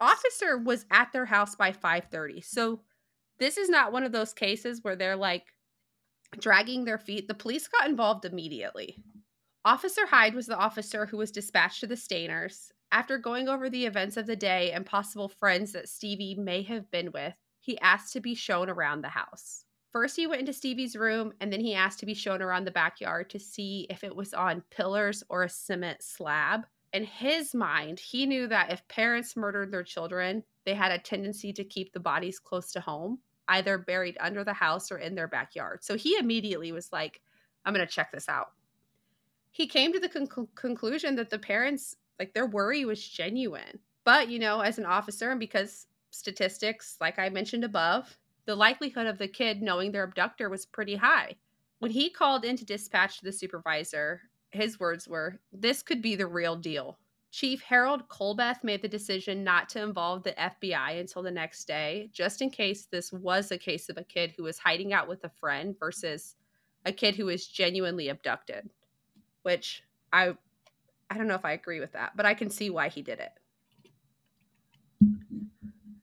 officer 0.00 0.58
was 0.58 0.86
at 0.90 1.12
their 1.12 1.26
house 1.26 1.56
by 1.56 1.72
5:30. 1.72 2.40
So 2.40 2.82
this 3.38 3.58
is 3.58 3.68
not 3.68 3.92
one 3.92 4.04
of 4.04 4.12
those 4.12 4.32
cases 4.32 4.82
where 4.82 4.96
they're 4.96 5.16
like 5.16 5.52
dragging 6.38 6.84
their 6.84 6.98
feet. 6.98 7.26
The 7.26 7.34
police 7.34 7.66
got 7.68 7.88
involved 7.88 8.24
immediately. 8.24 9.02
Officer 9.66 10.04
Hyde 10.04 10.34
was 10.34 10.46
the 10.46 10.58
officer 10.58 11.06
who 11.06 11.16
was 11.16 11.30
dispatched 11.30 11.80
to 11.80 11.86
the 11.86 11.94
Stayners. 11.94 12.70
After 12.92 13.16
going 13.16 13.48
over 13.48 13.70
the 13.70 13.86
events 13.86 14.18
of 14.18 14.26
the 14.26 14.36
day 14.36 14.72
and 14.72 14.84
possible 14.84 15.26
friends 15.26 15.72
that 15.72 15.88
Stevie 15.88 16.34
may 16.34 16.60
have 16.64 16.90
been 16.90 17.10
with, 17.12 17.32
he 17.60 17.80
asked 17.80 18.12
to 18.12 18.20
be 18.20 18.34
shown 18.34 18.68
around 18.68 19.00
the 19.00 19.08
house. 19.08 19.64
First, 19.90 20.16
he 20.16 20.26
went 20.26 20.40
into 20.40 20.52
Stevie's 20.52 20.96
room 20.96 21.32
and 21.40 21.50
then 21.50 21.60
he 21.60 21.72
asked 21.74 21.98
to 22.00 22.06
be 22.06 22.12
shown 22.12 22.42
around 22.42 22.66
the 22.66 22.72
backyard 22.72 23.30
to 23.30 23.38
see 23.38 23.86
if 23.88 24.04
it 24.04 24.14
was 24.14 24.34
on 24.34 24.62
pillars 24.70 25.22
or 25.30 25.44
a 25.44 25.48
cement 25.48 26.02
slab. 26.02 26.66
In 26.92 27.04
his 27.04 27.54
mind, 27.54 27.98
he 27.98 28.26
knew 28.26 28.46
that 28.48 28.70
if 28.70 28.86
parents 28.88 29.34
murdered 29.34 29.72
their 29.72 29.82
children, 29.82 30.44
they 30.66 30.74
had 30.74 30.92
a 30.92 30.98
tendency 30.98 31.54
to 31.54 31.64
keep 31.64 31.94
the 31.94 32.00
bodies 32.00 32.38
close 32.38 32.70
to 32.72 32.80
home, 32.80 33.18
either 33.48 33.78
buried 33.78 34.18
under 34.20 34.44
the 34.44 34.52
house 34.52 34.92
or 34.92 34.98
in 34.98 35.14
their 35.14 35.28
backyard. 35.28 35.82
So 35.82 35.96
he 35.96 36.18
immediately 36.18 36.70
was 36.70 36.92
like, 36.92 37.22
I'm 37.64 37.72
going 37.72 37.86
to 37.86 37.90
check 37.90 38.12
this 38.12 38.28
out. 38.28 38.48
He 39.54 39.68
came 39.68 39.92
to 39.92 40.00
the 40.00 40.08
con- 40.08 40.48
conclusion 40.56 41.14
that 41.14 41.30
the 41.30 41.38
parents, 41.38 41.94
like 42.18 42.34
their 42.34 42.44
worry 42.44 42.84
was 42.84 43.08
genuine. 43.08 43.78
But, 44.02 44.28
you 44.28 44.40
know, 44.40 44.58
as 44.58 44.78
an 44.78 44.84
officer, 44.84 45.30
and 45.30 45.38
because 45.38 45.86
statistics, 46.10 46.96
like 47.00 47.20
I 47.20 47.28
mentioned 47.28 47.62
above, 47.62 48.18
the 48.46 48.56
likelihood 48.56 49.06
of 49.06 49.16
the 49.16 49.28
kid 49.28 49.62
knowing 49.62 49.92
their 49.92 50.02
abductor 50.02 50.50
was 50.50 50.66
pretty 50.66 50.96
high. 50.96 51.36
When 51.78 51.92
he 51.92 52.10
called 52.10 52.44
in 52.44 52.56
to 52.56 52.64
dispatch 52.64 53.18
to 53.18 53.24
the 53.24 53.30
supervisor, 53.30 54.22
his 54.50 54.80
words 54.80 55.06
were, 55.06 55.38
This 55.52 55.84
could 55.84 56.02
be 56.02 56.16
the 56.16 56.26
real 56.26 56.56
deal. 56.56 56.98
Chief 57.30 57.62
Harold 57.62 58.08
Colbeth 58.08 58.64
made 58.64 58.82
the 58.82 58.88
decision 58.88 59.44
not 59.44 59.68
to 59.68 59.82
involve 59.82 60.24
the 60.24 60.32
FBI 60.32 60.98
until 60.98 61.22
the 61.22 61.30
next 61.30 61.66
day, 61.68 62.10
just 62.12 62.42
in 62.42 62.50
case 62.50 62.86
this 62.86 63.12
was 63.12 63.52
a 63.52 63.58
case 63.58 63.88
of 63.88 63.98
a 63.98 64.04
kid 64.04 64.34
who 64.36 64.42
was 64.42 64.58
hiding 64.58 64.92
out 64.92 65.06
with 65.06 65.22
a 65.22 65.30
friend 65.30 65.76
versus 65.78 66.34
a 66.84 66.90
kid 66.90 67.14
who 67.14 67.26
was 67.26 67.46
genuinely 67.46 68.08
abducted. 68.08 68.68
Which 69.44 69.84
I 70.12 70.34
I 71.08 71.16
don't 71.16 71.28
know 71.28 71.36
if 71.36 71.44
I 71.44 71.52
agree 71.52 71.80
with 71.80 71.92
that, 71.92 72.16
but 72.16 72.26
I 72.26 72.34
can 72.34 72.50
see 72.50 72.70
why 72.70 72.88
he 72.88 73.00
did 73.00 73.20
it. 73.20 73.32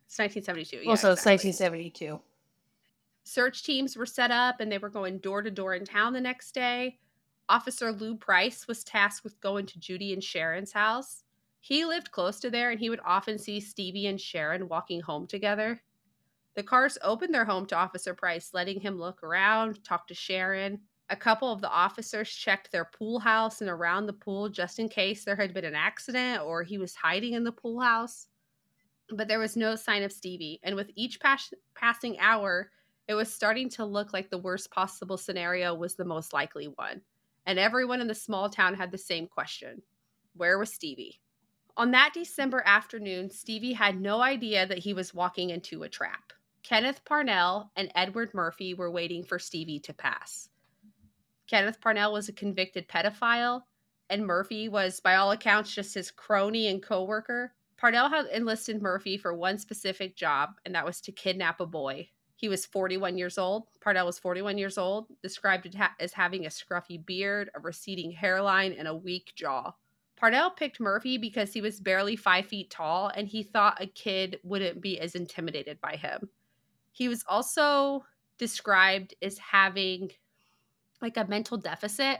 It's 0.05 0.17
1972. 0.17 0.77
Yeah, 0.83 0.89
also, 0.89 1.11
exactly. 1.11 1.49
it's 1.49 1.59
1972. 1.59 2.19
Search 3.23 3.63
teams 3.63 3.95
were 3.95 4.05
set 4.05 4.31
up 4.31 4.59
and 4.59 4.71
they 4.71 4.77
were 4.77 4.89
going 4.89 5.19
door 5.19 5.41
to 5.41 5.51
door 5.51 5.75
in 5.75 5.85
town 5.85 6.13
the 6.13 6.21
next 6.21 6.53
day. 6.53 6.97
Officer 7.49 7.91
Lou 7.91 8.15
Price 8.15 8.67
was 8.67 8.83
tasked 8.83 9.23
with 9.23 9.39
going 9.41 9.65
to 9.67 9.79
Judy 9.79 10.13
and 10.13 10.23
Sharon's 10.23 10.71
house. 10.71 11.23
He 11.59 11.85
lived 11.85 12.11
close 12.11 12.39
to 12.39 12.49
there 12.49 12.71
and 12.71 12.79
he 12.79 12.89
would 12.89 13.01
often 13.05 13.37
see 13.37 13.59
Stevie 13.59 14.07
and 14.07 14.19
Sharon 14.19 14.67
walking 14.67 15.01
home 15.01 15.27
together. 15.27 15.81
The 16.55 16.63
cars 16.63 16.97
opened 17.01 17.33
their 17.33 17.45
home 17.45 17.65
to 17.67 17.77
Officer 17.77 18.13
Price, 18.13 18.53
letting 18.53 18.81
him 18.81 18.99
look 18.99 19.23
around, 19.23 19.83
talk 19.83 20.07
to 20.07 20.13
Sharon. 20.13 20.79
A 21.11 21.15
couple 21.17 21.51
of 21.51 21.59
the 21.59 21.69
officers 21.69 22.29
checked 22.29 22.71
their 22.71 22.85
pool 22.85 23.19
house 23.19 23.59
and 23.59 23.69
around 23.69 24.05
the 24.05 24.13
pool 24.13 24.47
just 24.47 24.79
in 24.79 24.87
case 24.87 25.25
there 25.25 25.35
had 25.35 25.53
been 25.53 25.65
an 25.65 25.75
accident 25.75 26.41
or 26.41 26.63
he 26.63 26.77
was 26.77 26.95
hiding 26.95 27.33
in 27.33 27.43
the 27.43 27.51
pool 27.51 27.81
house. 27.81 28.27
But 29.09 29.27
there 29.27 29.37
was 29.37 29.57
no 29.57 29.75
sign 29.75 30.03
of 30.03 30.13
Stevie, 30.13 30.61
and 30.63 30.73
with 30.73 30.89
each 30.95 31.19
pas- 31.19 31.53
passing 31.75 32.17
hour, 32.19 32.71
it 33.09 33.13
was 33.13 33.29
starting 33.29 33.67
to 33.71 33.83
look 33.83 34.13
like 34.13 34.29
the 34.29 34.37
worst 34.37 34.71
possible 34.71 35.17
scenario 35.17 35.75
was 35.75 35.95
the 35.95 36.05
most 36.05 36.31
likely 36.31 36.69
one. 36.69 37.01
And 37.45 37.59
everyone 37.59 37.99
in 37.99 38.07
the 38.07 38.15
small 38.15 38.49
town 38.49 38.73
had 38.75 38.89
the 38.89 38.97
same 38.97 39.27
question 39.27 39.81
Where 40.37 40.57
was 40.57 40.71
Stevie? 40.71 41.19
On 41.75 41.91
that 41.91 42.11
December 42.13 42.63
afternoon, 42.65 43.29
Stevie 43.29 43.73
had 43.73 43.99
no 43.99 44.21
idea 44.21 44.65
that 44.65 44.77
he 44.77 44.93
was 44.93 45.13
walking 45.13 45.49
into 45.49 45.83
a 45.83 45.89
trap. 45.89 46.31
Kenneth 46.63 47.03
Parnell 47.03 47.69
and 47.75 47.91
Edward 47.95 48.33
Murphy 48.33 48.73
were 48.73 48.91
waiting 48.91 49.25
for 49.25 49.39
Stevie 49.39 49.79
to 49.81 49.93
pass. 49.93 50.47
Kenneth 51.51 51.81
Parnell 51.81 52.13
was 52.13 52.29
a 52.29 52.33
convicted 52.33 52.87
pedophile, 52.87 53.63
and 54.09 54.25
Murphy 54.25 54.69
was, 54.69 55.01
by 55.01 55.15
all 55.15 55.31
accounts, 55.31 55.75
just 55.75 55.93
his 55.93 56.09
crony 56.09 56.67
and 56.67 56.81
coworker. 56.81 57.53
Parnell 57.75 58.07
had 58.07 58.27
enlisted 58.27 58.81
Murphy 58.81 59.17
for 59.17 59.33
one 59.33 59.57
specific 59.57 60.15
job, 60.15 60.51
and 60.65 60.73
that 60.73 60.85
was 60.85 61.01
to 61.01 61.11
kidnap 61.11 61.59
a 61.59 61.65
boy. 61.65 62.07
He 62.37 62.47
was 62.47 62.65
41 62.65 63.17
years 63.17 63.37
old. 63.37 63.67
Parnell 63.81 64.05
was 64.05 64.17
41 64.17 64.57
years 64.57 64.77
old, 64.77 65.07
described 65.21 65.75
as 65.99 66.13
having 66.13 66.45
a 66.45 66.49
scruffy 66.49 67.05
beard, 67.05 67.49
a 67.53 67.59
receding 67.59 68.11
hairline, 68.11 68.71
and 68.71 68.87
a 68.87 68.95
weak 68.95 69.33
jaw. 69.35 69.73
Parnell 70.15 70.51
picked 70.51 70.79
Murphy 70.79 71.17
because 71.17 71.51
he 71.51 71.59
was 71.59 71.81
barely 71.81 72.15
five 72.15 72.45
feet 72.45 72.69
tall, 72.69 73.11
and 73.13 73.27
he 73.27 73.43
thought 73.43 73.81
a 73.81 73.87
kid 73.87 74.39
wouldn't 74.43 74.79
be 74.79 75.01
as 75.01 75.15
intimidated 75.15 75.81
by 75.81 75.97
him. 75.97 76.29
He 76.93 77.09
was 77.09 77.25
also 77.27 78.05
described 78.37 79.15
as 79.21 79.37
having 79.37 80.11
like 81.01 81.17
a 81.17 81.25
mental 81.27 81.57
deficit, 81.57 82.19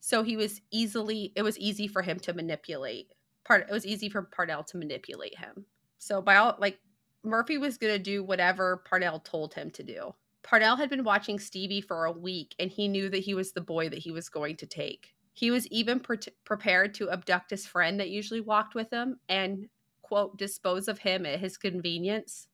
so 0.00 0.22
he 0.22 0.36
was 0.36 0.60
easily 0.70 1.32
it 1.36 1.42
was 1.42 1.58
easy 1.58 1.86
for 1.86 2.02
him 2.02 2.18
to 2.20 2.32
manipulate. 2.32 3.12
Part 3.44 3.66
it 3.68 3.72
was 3.72 3.86
easy 3.86 4.08
for 4.08 4.22
Parnell 4.22 4.64
to 4.64 4.76
manipulate 4.76 5.38
him. 5.38 5.66
So 5.98 6.20
by 6.20 6.36
all 6.36 6.56
like 6.58 6.78
Murphy 7.24 7.58
was 7.58 7.78
going 7.78 7.92
to 7.94 7.98
do 7.98 8.24
whatever 8.24 8.82
Parnell 8.88 9.20
told 9.20 9.54
him 9.54 9.70
to 9.70 9.82
do. 9.82 10.14
Parnell 10.42 10.76
had 10.76 10.90
been 10.90 11.04
watching 11.04 11.38
Stevie 11.38 11.80
for 11.80 12.04
a 12.04 12.12
week 12.12 12.54
and 12.58 12.70
he 12.70 12.88
knew 12.88 13.08
that 13.08 13.22
he 13.22 13.34
was 13.34 13.52
the 13.52 13.60
boy 13.60 13.88
that 13.88 14.00
he 14.00 14.10
was 14.10 14.28
going 14.28 14.56
to 14.56 14.66
take. 14.66 15.14
He 15.32 15.50
was 15.50 15.66
even 15.68 16.00
pre- 16.00 16.18
prepared 16.44 16.94
to 16.94 17.10
abduct 17.10 17.50
his 17.50 17.66
friend 17.66 18.00
that 18.00 18.10
usually 18.10 18.40
walked 18.40 18.74
with 18.74 18.90
him 18.90 19.18
and, 19.28 19.68
quote, 20.02 20.36
dispose 20.36 20.88
of 20.88 20.98
him 20.98 21.24
at 21.24 21.40
his 21.40 21.56
convenience. 21.56 22.48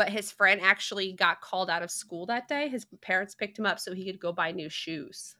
But 0.00 0.08
his 0.08 0.32
friend 0.32 0.62
actually 0.62 1.12
got 1.12 1.42
called 1.42 1.68
out 1.68 1.82
of 1.82 1.90
school 1.90 2.24
that 2.24 2.48
day. 2.48 2.70
His 2.70 2.86
parents 3.02 3.34
picked 3.34 3.58
him 3.58 3.66
up 3.66 3.78
so 3.78 3.92
he 3.92 4.06
could 4.06 4.18
go 4.18 4.32
buy 4.32 4.50
new 4.50 4.70
shoes. 4.70 5.36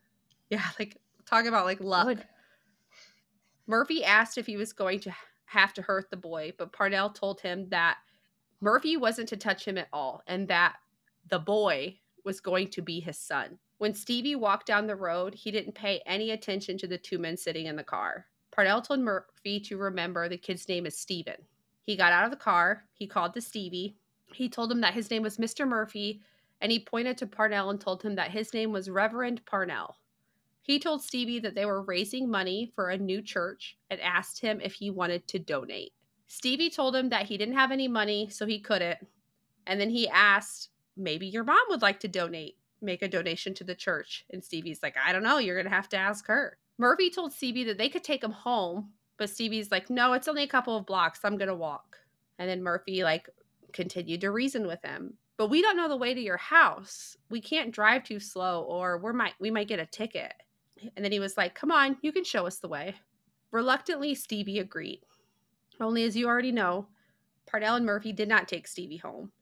Yeah, 0.51 0.63
like 0.79 0.99
talk 1.25 1.47
about 1.47 1.65
like 1.65 1.81
luck. 1.81 2.09
Good. 2.09 2.27
Murphy 3.67 4.05
asked 4.05 4.37
if 4.37 4.45
he 4.45 4.59
was 4.59 4.75
going 4.75 5.01
to 5.01 5.15
have 5.47 5.73
to 5.73 5.81
hurt 5.81 6.11
the 6.11 6.19
boy, 6.19 6.53
but 6.59 6.75
Parnell 6.75 7.09
told 7.09 7.41
him 7.41 7.71
that 7.71 7.97
Murphy 8.61 8.99
wasn't 8.99 9.31
to 9.31 9.39
touch 9.39 9.65
him 9.65 9.79
at 9.79 9.89
all 9.95 10.23
and 10.27 10.47
that 10.49 10.77
the 11.31 11.39
boy 11.39 11.99
was 12.27 12.41
going 12.41 12.69
to 12.69 12.83
be 12.83 13.01
his 13.01 13.17
son. 13.17 13.59
When 13.79 13.95
Stevie 13.95 14.37
walked 14.37 14.67
down 14.67 14.87
the 14.87 14.95
road, 14.95 15.35
he 15.35 15.51
didn't 15.51 15.75
pay 15.75 16.03
any 16.05 16.33
attention 16.33 16.77
to 16.77 16.87
the 16.87 16.99
two 16.99 17.17
men 17.17 17.39
sitting 17.39 17.65
in 17.65 17.77
the 17.77 17.83
car. 17.83 18.27
Parnell 18.51 18.83
told 18.83 19.01
Murphy 19.01 19.59
to 19.61 19.79
remember 19.79 20.29
the 20.29 20.37
kid's 20.37 20.69
name 20.69 20.85
is 20.85 20.99
Steven. 20.99 21.47
He 21.81 21.97
got 21.97 22.13
out 22.13 22.27
of 22.27 22.31
the 22.31 22.37
car, 22.37 22.85
he 22.93 23.07
called 23.07 23.33
to 23.33 23.41
Stevie. 23.41 23.97
He 24.35 24.49
told 24.49 24.71
him 24.71 24.81
that 24.81 24.95
his 24.95 25.11
name 25.11 25.23
was 25.23 25.39
Mr. 25.39 25.67
Murphy, 25.67 26.21
and 26.61 26.71
he 26.71 26.79
pointed 26.79 27.19
to 27.19 27.27
Parnell 27.27 27.71
and 27.71 27.81
told 27.81 28.03
him 28.03 28.15
that 28.17 28.31
his 28.31 28.53
name 28.55 28.73
was 28.73 28.91
Reverend 28.91 29.45
Parnell. 29.47 29.97
He 30.63 30.79
told 30.79 31.03
Stevie 31.03 31.41
that 31.41 31.55
they 31.55 31.65
were 31.65 31.83
raising 31.83 32.31
money 32.31 32.71
for 32.75 32.91
a 32.91 32.99
new 32.99 33.23
church 33.23 33.77
and 33.91 34.01
asked 34.01 34.41
him 34.41 34.61
if 34.61 34.75
he 34.75 34.91
wanted 34.91 35.27
to 35.29 35.39
donate. 35.39 35.93
Stevie 36.27 36.71
told 36.71 36.95
him 36.95 37.09
that 37.09 37.27
he 37.27 37.37
didn't 37.37 37.57
have 37.57 37.73
any 37.73 37.89
money, 37.89 38.29
so 38.29 38.47
he 38.47 38.61
couldn't. 38.61 38.99
And 39.67 39.81
then 39.81 39.91
he 39.91 40.09
asked, 40.09 40.69
maybe 40.97 41.27
your 41.27 41.45
mom 41.45 41.59
would 41.71 41.83
like 41.83 41.99
to 42.01 42.09
donate, 42.09 42.57
make 42.81 43.03
a 43.03 43.09
donation 43.09 43.55
to 43.55 43.65
the 43.65 43.75
church. 43.75 44.25
And 44.31 44.45
Stevie's 44.45 44.83
like, 44.83 44.97
I 45.05 45.13
don't 45.13 45.23
know, 45.23 45.39
you're 45.39 45.57
going 45.57 45.69
to 45.69 45.75
have 45.75 45.89
to 45.89 45.97
ask 45.97 46.27
her. 46.29 46.59
Murphy 46.79 47.11
told 47.11 47.33
Stevie 47.33 47.65
that 47.65 47.79
they 47.79 47.89
could 47.89 48.05
take 48.05 48.23
him 48.23 48.33
home, 48.33 48.91
but 49.17 49.29
Stevie's 49.29 49.71
like, 49.71 49.91
no, 49.91 50.13
it's 50.13 50.29
only 50.29 50.45
a 50.45 50.49
couple 50.49 50.77
of 50.77 50.87
blocks. 50.87 51.21
I'm 51.25 51.37
going 51.37 51.49
to 51.49 51.55
walk. 51.55 51.99
And 52.39 52.49
then 52.49 52.63
Murphy, 52.63 53.03
like, 53.03 53.29
continued 53.73 54.21
to 54.23 54.31
reason 54.31 54.67
with 54.67 54.83
him. 54.83 55.15
But 55.37 55.49
we 55.49 55.63
don't 55.63 55.77
know 55.77 55.89
the 55.89 55.97
way 55.97 56.13
to 56.13 56.21
your 56.21 56.37
house. 56.37 57.17
We 57.31 57.41
can't 57.41 57.73
drive 57.73 58.05
too 58.05 58.21
slow 58.21 58.63
or 58.63 58.99
we 58.99 59.13
might 59.13 59.35
we 59.41 59.51
might 59.51 59.69
get 59.69 59.81
a 59.81 59.87
ticket. 59.87 60.35
And 60.97 61.05
then 61.05 61.13
he 61.13 61.21
was 61.21 61.37
like, 61.37 61.55
"Come 61.55 61.71
on, 61.71 61.97
you 62.03 62.13
can 62.13 62.25
show 62.25 62.47
us 62.47 62.59
the 62.59 62.69
way." 62.69 62.97
Reluctantly, 63.51 64.15
Stevie 64.15 64.59
agreed. 64.59 65.01
Only 65.81 66.05
as 66.05 66.17
you 66.17 66.27
already 66.27 66.53
know, 66.53 66.89
Parnell 67.47 67.77
and 67.77 67.87
Murphy 67.87 68.13
did 68.13 68.29
not 68.29 68.49
take 68.49 68.69
Stevie 68.69 68.99
home. 68.99 69.33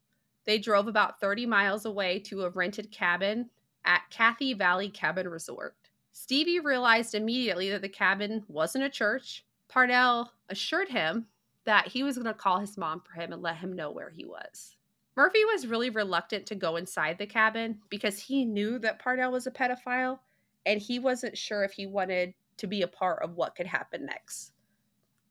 They 0.47 0.59
drove 0.59 0.89
about 0.89 1.21
30 1.21 1.45
miles 1.47 1.85
away 1.85 2.21
to 2.21 2.43
a 2.43 2.51
rented 2.51 2.91
cabin 2.91 3.51
at 3.85 4.09
Cathy 4.11 4.55
Valley 4.55 4.89
Cabin 4.89 5.29
Resort. 5.29 5.77
Stevie 6.13 6.61
realized 6.61 7.15
immediately 7.15 7.71
that 7.71 7.83
the 7.83 7.89
cabin 7.89 8.45
wasn't 8.49 8.85
a 8.85 8.91
church. 8.91 9.45
Parnell 9.69 10.33
assured 10.49 10.89
him 10.89 11.27
that 11.69 11.87
he 11.87 12.03
was 12.03 12.17
going 12.17 12.25
to 12.27 12.33
call 12.33 12.61
his 12.61 12.79
mom 12.79 13.03
for 13.03 13.21
him 13.21 13.31
and 13.31 13.43
let 13.43 13.59
him 13.59 13.75
know 13.75 13.91
where 13.91 14.09
he 14.09 14.25
was. 14.25 14.75
Murphy 15.19 15.45
was 15.45 15.67
really 15.67 15.91
reluctant 15.91 16.47
to 16.47 16.55
go 16.55 16.77
inside 16.77 17.19
the 17.19 17.27
cabin 17.27 17.79
because 17.91 18.19
he 18.19 18.47
knew 18.47 18.79
that 18.79 18.99
Parnell 18.99 19.33
was 19.33 19.47
a 19.47 19.51
pedophile 19.51 20.19
and 20.65 20.81
he 20.81 20.99
wasn't 20.99 21.37
sure 21.37 21.65
if 21.65 21.73
he 21.73 21.87
wanted 21.87 22.33
to 22.57 22.67
be 22.67 22.81
a 22.81 22.89
part 22.89 23.23
of 23.23 23.35
what 23.37 23.55
could 23.55 23.67
happen 23.67 24.07
next. 24.07 24.53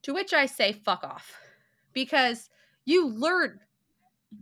To 0.03 0.13
which 0.13 0.31
I 0.31 0.45
say, 0.45 0.73
fuck 0.73 1.03
off. 1.03 1.35
Because 1.91 2.51
you 2.85 3.07
lured. 3.07 3.59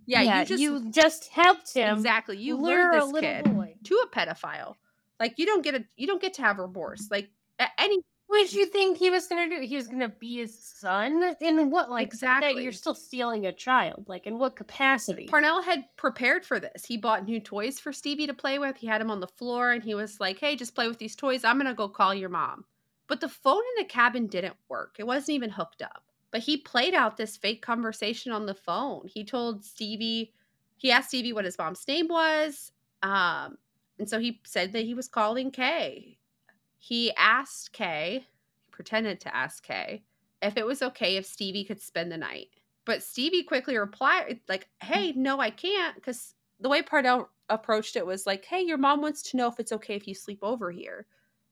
Yeah, 0.05 0.39
you 0.41 0.45
just 0.45 0.61
you 0.61 0.91
just 0.91 1.29
helped 1.29 1.73
him. 1.73 1.95
exactly. 1.95 2.35
You 2.35 2.57
lure 2.57 2.91
lured 2.91 2.95
a 2.95 2.99
this 2.99 3.13
little 3.13 3.29
kid 3.29 3.55
boy. 3.55 3.75
to 3.85 4.03
a 4.03 4.13
pedophile. 4.13 4.75
Like 5.17 5.35
you 5.37 5.45
don't 5.45 5.63
get 5.63 5.75
a 5.75 5.85
you 5.95 6.07
don't 6.07 6.21
get 6.21 6.33
to 6.33 6.41
have 6.41 6.59
remorse. 6.59 7.07
Like 7.09 7.29
at 7.57 7.69
any 7.77 7.99
What 8.27 8.39
did 8.43 8.53
you 8.53 8.65
think 8.65 8.97
he 8.97 9.09
was 9.11 9.27
gonna 9.27 9.47
do? 9.47 9.61
He 9.61 9.75
was 9.75 9.87
gonna 9.87 10.09
be 10.09 10.37
his 10.37 10.57
son? 10.57 11.35
In 11.41 11.69
what 11.69 11.89
like 11.91 12.07
Exactly. 12.07 12.63
you're 12.63 12.71
still 12.71 12.95
stealing 12.95 13.45
a 13.45 13.53
child? 13.53 14.05
Like 14.07 14.25
in 14.25 14.39
what 14.39 14.55
capacity? 14.55 15.27
Parnell 15.27 15.61
had 15.61 15.85
prepared 15.95 16.43
for 16.45 16.59
this. 16.59 16.83
He 16.85 16.97
bought 16.97 17.25
new 17.25 17.39
toys 17.39 17.79
for 17.79 17.93
Stevie 17.93 18.27
to 18.27 18.33
play 18.33 18.57
with. 18.59 18.77
He 18.77 18.87
had 18.87 18.99
him 19.01 19.11
on 19.11 19.19
the 19.19 19.27
floor 19.27 19.71
and 19.71 19.83
he 19.83 19.93
was 19.95 20.19
like, 20.19 20.39
"Hey, 20.39 20.55
just 20.55 20.75
play 20.75 20.87
with 20.87 20.97
these 20.97 21.15
toys. 21.15 21.43
I'm 21.43 21.57
going 21.57 21.67
to 21.67 21.73
go 21.75 21.87
call 21.87 22.13
your 22.15 22.29
mom." 22.29 22.65
But 23.07 23.21
the 23.21 23.29
phone 23.29 23.61
in 23.77 23.83
the 23.83 23.87
cabin 23.89 24.25
didn't 24.27 24.55
work. 24.69 24.95
It 24.97 25.05
wasn't 25.05 25.35
even 25.35 25.51
hooked 25.51 25.83
up. 25.83 26.03
But 26.31 26.41
he 26.41 26.57
played 26.57 26.95
out 26.95 27.17
this 27.17 27.37
fake 27.37 27.61
conversation 27.61 28.31
on 28.31 28.47
the 28.47 28.55
phone. 28.55 29.07
He 29.07 29.23
told 29.23 29.63
Stevie, 29.63 30.33
he 30.77 30.91
asked 30.91 31.09
Stevie 31.09 31.31
what 31.31 31.45
his 31.45 31.57
mom's 31.57 31.87
name 31.87 32.07
was. 32.09 32.71
Um, 33.03 33.57
and 33.99 34.09
so 34.09 34.19
he 34.19 34.41
said 34.43 34.73
that 34.73 34.83
he 34.83 34.95
was 34.95 35.07
calling 35.07 35.51
Kay. 35.51 36.17
He 36.77 37.13
asked 37.15 37.73
Kay, 37.73 38.25
pretended 38.71 39.19
to 39.21 39.35
ask 39.35 39.63
Kay, 39.63 40.03
if 40.41 40.57
it 40.57 40.65
was 40.65 40.81
okay 40.81 41.17
if 41.17 41.25
Stevie 41.25 41.65
could 41.65 41.81
spend 41.81 42.11
the 42.11 42.17
night. 42.17 42.47
But 42.85 43.01
Stevie 43.01 43.43
quickly 43.43 43.77
replied, 43.77 44.41
like, 44.47 44.67
hey, 44.81 45.11
mm. 45.11 45.17
no, 45.17 45.39
I 45.39 45.49
can't. 45.49 45.95
Because 45.95 46.35
the 46.59 46.69
way 46.69 46.81
Parnell 46.81 47.29
approached 47.49 47.95
it 47.95 48.05
was 48.05 48.25
like, 48.25 48.45
hey, 48.45 48.61
your 48.61 48.77
mom 48.77 49.01
wants 49.01 49.23
to 49.23 49.37
know 49.37 49.47
if 49.47 49.59
it's 49.59 49.71
okay 49.71 49.95
if 49.95 50.07
you 50.07 50.13
sleep 50.13 50.39
over 50.41 50.71
here. 50.71 51.07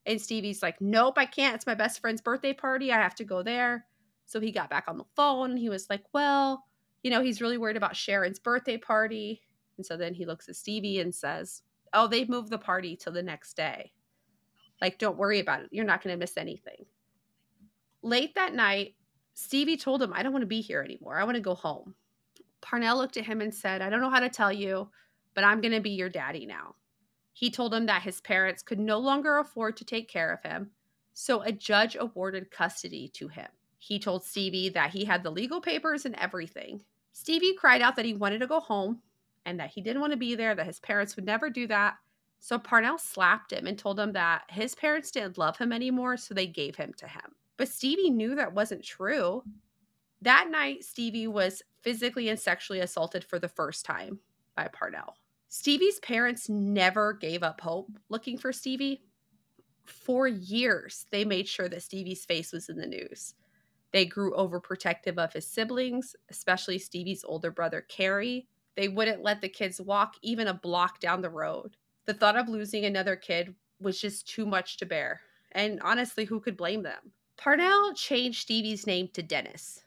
And 0.06 0.22
Stevie's 0.22 0.62
like, 0.62 0.80
nope, 0.82 1.18
I 1.18 1.26
can't. 1.26 1.56
It's 1.56 1.66
my 1.66 1.76
best 1.76 2.02
friend's 2.02 2.22
birthday 2.22 2.54
party. 2.54 2.92
I 2.92 2.98
have 2.98 3.16
to 3.16 3.24
go 3.24 3.42
there. 3.42 3.86
So 4.26 4.40
he 4.40 4.52
got 4.52 4.70
back 4.70 4.86
on 4.88 4.98
the 4.98 5.06
phone 5.16 5.52
and 5.52 5.60
he 5.60 5.70
was 5.70 5.90
like, 5.90 6.04
well, 6.14 6.66
you 7.04 7.12
know, 7.12 7.22
he's 7.22 7.42
really 7.42 7.58
worried 7.58 7.78
about 7.78 7.96
Sharon's 7.96 8.40
birthday 8.40 8.78
party. 8.78 9.42
And 9.78 9.86
so 9.86 9.98
then 9.98 10.14
he 10.14 10.26
looks 10.26 10.50
at 10.50 10.56
Stevie 10.56 11.00
and 11.00 11.14
says, 11.14 11.62
oh, 11.94 12.08
they've 12.08 12.30
moved 12.30 12.50
the 12.50 12.58
party 12.58 12.96
till 12.96 13.14
the 13.14 13.24
next 13.24 13.56
day. 13.56 13.92
Like, 14.82 15.00
don't 15.00 15.18
worry 15.18 15.40
about 15.40 15.62
it. 15.62 15.70
You're 15.72 15.86
not 15.86 16.04
going 16.04 16.14
to 16.14 16.20
miss 16.20 16.38
anything. 16.38 16.86
Late 18.02 18.36
that 18.36 18.54
night, 18.54 18.96
Stevie 19.34 19.78
told 19.78 20.02
him, 20.02 20.14
I 20.14 20.24
don't 20.24 20.34
want 20.34 20.44
to 20.44 20.48
be 20.48 20.62
here 20.62 20.82
anymore. 20.82 21.18
I 21.20 21.24
want 21.24 21.36
to 21.36 21.42
go 21.42 21.56
home. 21.56 21.96
Parnell 22.62 22.98
looked 22.98 23.18
at 23.18 23.26
him 23.26 23.42
and 23.42 23.54
said, 23.54 23.82
I 23.82 23.90
don't 23.90 24.02
know 24.02 24.10
how 24.10 24.20
to 24.20 24.30
tell 24.30 24.52
you, 24.52 24.90
but 25.34 25.44
I'm 25.44 25.62
going 25.62 25.74
to 25.74 25.82
be 25.82 25.92
your 25.92 26.10
daddy 26.10 26.46
now. 26.46 26.76
He 27.34 27.50
told 27.50 27.74
him 27.74 27.88
that 27.88 28.04
his 28.04 28.22
parents 28.22 28.62
could 28.62 28.80
no 28.80 29.00
longer 29.00 29.40
afford 29.40 29.76
to 29.78 29.86
take 29.86 30.08
care 30.08 30.32
of 30.32 30.44
him, 30.44 30.72
so 31.14 31.42
a 31.42 31.52
judge 31.52 31.98
awarded 32.00 32.52
custody 32.52 33.10
to 33.16 33.28
him. 33.28 33.48
He 33.80 34.00
told 34.00 34.24
Stevie 34.24 34.70
that 34.70 34.92
he 34.92 35.04
had 35.06 35.24
the 35.24 35.32
legal 35.32 35.60
papers 35.60 36.06
and 36.06 36.16
everything. 36.16 36.84
Stevie 37.12 37.56
cried 37.56 37.82
out 37.82 37.96
that 37.96 38.06
he 38.06 38.14
wanted 38.14 38.40
to 38.40 38.48
go 38.48 38.60
home 38.60 39.02
and 39.46 39.60
that 39.60 39.72
he 39.72 39.82
didn't 39.82 40.02
want 40.02 40.14
to 40.14 40.18
be 40.18 40.36
there, 40.36 40.56
that 40.56 40.66
his 40.66 40.80
parents 40.80 41.16
would 41.16 41.26
never 41.26 41.50
do 41.50 41.68
that. 41.68 41.96
So 42.44 42.60
Parnell 42.60 42.98
slapped 42.98 43.54
him 43.54 43.68
and 43.68 43.80
told 43.80 43.98
him 43.98 44.12
that 44.12 44.44
his 44.50 44.76
parents 44.76 45.12
didn't 45.12 45.38
love 45.38 45.56
him 45.56 45.72
anymore, 45.72 46.18
so 46.18 46.34
they 46.34 46.46
gave 46.46 46.76
him 46.76 46.92
to 46.98 47.08
him. 47.08 47.36
But 47.56 47.70
Stevie 47.70 48.10
knew 48.10 48.36
that 48.36 48.54
wasn't 48.54 48.84
true. 48.84 49.44
That 50.22 50.50
night, 50.52 50.84
Stevie 50.84 51.28
was 51.28 51.62
physically 51.84 52.28
and 52.28 52.38
sexually 52.38 52.82
assaulted 52.82 53.24
for 53.24 53.40
the 53.40 53.48
first 53.48 53.86
time 53.86 54.20
by 54.58 54.68
Parnell. 54.68 55.16
Stevie's 55.48 56.02
parents 56.02 56.50
never 56.50 57.14
gave 57.14 57.44
up 57.44 57.62
hope 57.62 57.90
looking 58.10 58.38
for 58.38 58.52
Stevie. 58.52 59.04
For 59.86 60.28
years, 60.28 61.06
they 61.12 61.24
made 61.24 61.48
sure 61.48 61.70
that 61.70 61.84
Stevie's 61.84 62.26
face 62.26 62.52
was 62.52 62.68
in 62.68 62.76
the 62.76 62.86
news. 62.86 63.36
They 63.94 64.06
grew 64.06 64.34
overprotective 64.34 65.18
of 65.18 65.32
his 65.32 65.48
siblings, 65.48 66.14
especially 66.30 66.78
Stevie's 66.78 67.24
older 67.24 67.52
brother, 67.52 67.86
Cary. 67.88 68.50
They 68.76 68.90
wouldn't 68.90 69.24
let 69.24 69.40
the 69.40 69.48
kids 69.48 69.80
walk 69.80 70.16
even 70.22 70.50
a 70.50 70.54
block 70.54 71.00
down 71.00 71.22
the 71.22 71.30
road. 71.30 71.78
The 72.06 72.14
thought 72.14 72.38
of 72.38 72.50
losing 72.50 72.86
another 72.86 73.16
kid 73.16 73.56
was 73.80 74.00
just 74.00 74.28
too 74.28 74.46
much 74.46 74.78
to 74.78 74.86
bear. 74.86 75.22
And 75.52 75.80
honestly, 75.82 76.26
who 76.26 76.40
could 76.40 76.58
blame 76.58 76.84
them? 76.84 77.12
Parnell 77.38 77.94
changed 77.94 78.42
Stevie's 78.42 78.88
name 78.88 79.10
to 79.14 79.24
Dennis. 79.24 79.84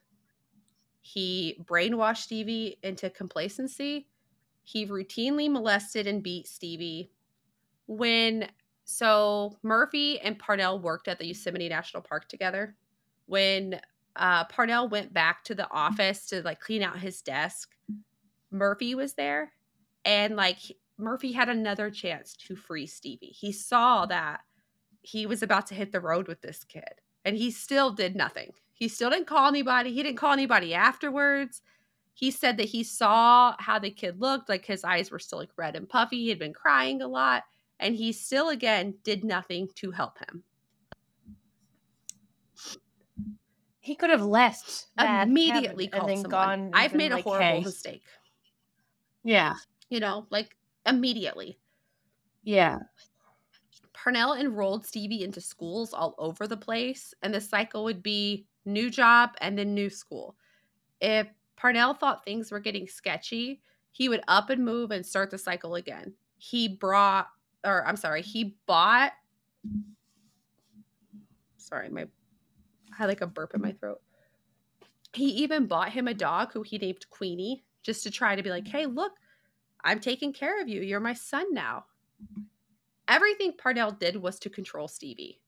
He 1.00 1.62
brainwashed 1.64 2.22
Stevie 2.24 2.78
into 2.82 3.10
complacency. 3.10 4.08
He 4.62 4.86
routinely 4.86 5.50
molested 5.50 6.06
and 6.06 6.22
beat 6.22 6.48
Stevie. 6.48 7.12
When 7.86 8.48
so 8.86 9.56
Murphy 9.62 10.20
and 10.20 10.38
Parnell 10.38 10.78
worked 10.78 11.08
at 11.08 11.18
the 11.18 11.26
Yosemite 11.26 11.68
National 11.68 12.02
Park 12.02 12.28
together. 12.28 12.76
When 13.26 13.80
uh, 14.14 14.44
Parnell 14.44 14.88
went 14.88 15.12
back 15.12 15.42
to 15.44 15.56
the 15.56 15.70
office 15.72 16.26
to 16.26 16.40
like 16.42 16.60
clean 16.60 16.82
out 16.82 16.98
his 16.98 17.20
desk, 17.20 17.76
Murphy 18.52 18.94
was 18.94 19.14
there, 19.14 19.52
and 20.04 20.36
like 20.36 20.58
Murphy 20.98 21.32
had 21.32 21.48
another 21.48 21.90
chance 21.90 22.34
to 22.36 22.56
free 22.56 22.86
Stevie. 22.86 23.26
He 23.26 23.52
saw 23.52 24.06
that 24.06 24.40
he 25.02 25.26
was 25.26 25.42
about 25.42 25.66
to 25.68 25.74
hit 25.74 25.92
the 25.92 26.00
road 26.00 26.26
with 26.26 26.40
this 26.40 26.64
kid, 26.64 27.00
and 27.24 27.36
he 27.36 27.50
still 27.50 27.90
did 27.90 28.16
nothing. 28.16 28.52
He 28.72 28.88
still 28.88 29.10
didn't 29.10 29.26
call 29.26 29.48
anybody. 29.48 29.92
He 29.92 30.02
didn't 30.02 30.18
call 30.18 30.32
anybody 30.32 30.74
afterwards. 30.74 31.62
He 32.14 32.30
said 32.30 32.56
that 32.56 32.68
he 32.68 32.82
saw 32.82 33.54
how 33.58 33.78
the 33.78 33.90
kid 33.90 34.20
looked, 34.20 34.48
like 34.48 34.64
his 34.64 34.84
eyes 34.84 35.10
were 35.10 35.18
still 35.18 35.38
like 35.38 35.50
red 35.56 35.76
and 35.76 35.88
puffy. 35.88 36.22
He 36.22 36.28
had 36.30 36.38
been 36.38 36.54
crying 36.54 37.02
a 37.02 37.08
lot, 37.08 37.44
and 37.78 37.94
he 37.94 38.12
still 38.12 38.48
again 38.48 38.94
did 39.04 39.22
nothing 39.22 39.68
to 39.76 39.90
help 39.90 40.18
him. 40.18 40.42
He 43.80 43.94
could 43.94 44.10
have 44.10 44.24
left 44.24 44.86
immediately 44.98 45.86
called 45.86 46.10
someone. 46.10 46.30
Gone 46.30 46.70
I've 46.74 46.94
made 46.94 47.12
like, 47.12 47.24
a 47.24 47.28
horrible 47.28 47.46
hey. 47.46 47.60
mistake. 47.60 48.02
Yeah. 49.22 49.54
You 49.90 50.00
know, 50.00 50.26
like 50.30 50.56
immediately. 50.86 51.58
Yeah. 52.44 52.78
Parnell 53.92 54.34
enrolled 54.34 54.86
Stevie 54.86 55.24
into 55.24 55.40
schools 55.40 55.92
all 55.92 56.14
over 56.18 56.46
the 56.46 56.56
place, 56.56 57.12
and 57.22 57.34
the 57.34 57.40
cycle 57.40 57.84
would 57.84 58.02
be 58.02 58.46
new 58.64 58.90
job 58.90 59.30
and 59.40 59.58
then 59.58 59.74
new 59.74 59.90
school. 59.90 60.36
If 61.00 61.26
Parnell 61.56 61.94
thought 61.94 62.24
things 62.24 62.50
were 62.50 62.60
getting 62.60 62.86
sketchy, 62.86 63.60
he 63.92 64.08
would 64.08 64.22
up 64.28 64.50
and 64.50 64.64
move 64.64 64.90
and 64.90 65.04
start 65.04 65.30
the 65.30 65.38
cycle 65.38 65.74
again. 65.74 66.12
He 66.38 66.68
brought, 66.68 67.28
or 67.64 67.86
I'm 67.86 67.96
sorry, 67.96 68.22
he 68.22 68.56
bought. 68.66 69.12
Sorry, 71.56 71.88
my 71.88 72.02
I 72.02 72.96
had 72.96 73.06
like 73.08 73.22
a 73.22 73.26
burp 73.26 73.54
in 73.54 73.60
my 73.60 73.72
throat. 73.72 74.00
He 75.12 75.24
even 75.30 75.66
bought 75.66 75.90
him 75.90 76.08
a 76.08 76.14
dog 76.14 76.52
who 76.52 76.62
he 76.62 76.78
named 76.78 77.08
Queenie 77.10 77.64
just 77.82 78.02
to 78.02 78.10
try 78.10 78.36
to 78.36 78.42
be 78.42 78.50
like, 78.50 78.68
hey, 78.68 78.86
look, 78.86 79.12
I'm 79.84 80.00
taking 80.00 80.32
care 80.32 80.60
of 80.60 80.68
you. 80.68 80.82
You're 80.82 81.00
my 81.00 81.14
son 81.14 81.52
now. 81.52 81.86
Everything 83.08 83.52
Parnell 83.56 83.92
did 83.92 84.16
was 84.16 84.38
to 84.40 84.50
control 84.50 84.88
Stevie. 84.88 85.40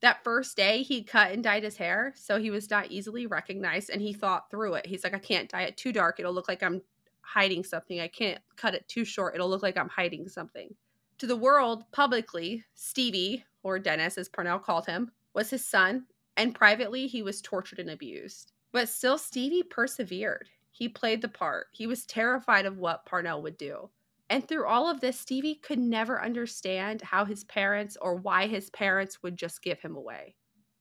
That 0.00 0.24
first 0.24 0.56
day, 0.56 0.82
he 0.82 1.04
cut 1.04 1.30
and 1.30 1.44
dyed 1.44 1.62
his 1.62 1.76
hair 1.76 2.12
so 2.16 2.38
he 2.38 2.50
was 2.50 2.70
not 2.70 2.90
easily 2.90 3.26
recognized 3.26 3.90
and 3.90 4.02
he 4.02 4.12
thought 4.12 4.50
through 4.50 4.74
it. 4.74 4.86
He's 4.86 5.04
like, 5.04 5.14
I 5.14 5.18
can't 5.18 5.48
dye 5.48 5.62
it 5.62 5.76
too 5.76 5.92
dark. 5.92 6.18
It'll 6.18 6.32
look 6.32 6.48
like 6.48 6.62
I'm 6.62 6.82
hiding 7.20 7.64
something. 7.64 8.00
I 8.00 8.08
can't 8.08 8.40
cut 8.56 8.74
it 8.74 8.88
too 8.88 9.04
short. 9.04 9.34
It'll 9.34 9.48
look 9.48 9.62
like 9.62 9.76
I'm 9.76 9.88
hiding 9.88 10.28
something. 10.28 10.74
To 11.18 11.26
the 11.26 11.36
world, 11.36 11.84
publicly, 11.92 12.64
Stevie, 12.74 13.44
or 13.62 13.78
Dennis 13.78 14.18
as 14.18 14.28
Parnell 14.28 14.58
called 14.58 14.86
him, 14.86 15.12
was 15.34 15.50
his 15.50 15.64
son, 15.64 16.06
and 16.36 16.54
privately, 16.54 17.06
he 17.06 17.22
was 17.22 17.40
tortured 17.40 17.78
and 17.78 17.90
abused. 17.90 18.52
But 18.72 18.88
still, 18.88 19.18
Stevie 19.18 19.62
persevered. 19.62 20.48
He 20.72 20.88
played 20.88 21.22
the 21.22 21.28
part. 21.28 21.68
He 21.72 21.86
was 21.86 22.04
terrified 22.06 22.66
of 22.66 22.78
what 22.78 23.06
Parnell 23.06 23.42
would 23.42 23.56
do. 23.56 23.90
And 24.28 24.46
through 24.46 24.66
all 24.66 24.90
of 24.90 25.00
this, 25.00 25.20
Stevie 25.20 25.54
could 25.54 25.78
never 25.78 26.20
understand 26.20 27.02
how 27.02 27.24
his 27.24 27.44
parents 27.44 27.96
or 28.00 28.16
why 28.16 28.46
his 28.46 28.70
parents 28.70 29.22
would 29.22 29.36
just 29.36 29.62
give 29.62 29.80
him 29.80 29.94
away. 29.94 30.34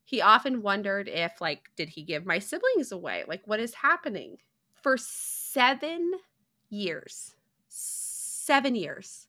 He 0.05 0.21
often 0.21 0.61
wondered 0.61 1.07
if, 1.09 1.41
like, 1.41 1.69
did 1.75 1.89
he 1.89 2.03
give 2.03 2.25
my 2.25 2.39
siblings 2.39 2.91
away? 2.91 3.25
Like, 3.27 3.41
what 3.45 3.59
is 3.59 3.73
happening? 3.73 4.37
For 4.81 4.97
seven 4.97 6.13
years, 6.69 7.35
seven 7.67 8.75
years, 8.75 9.27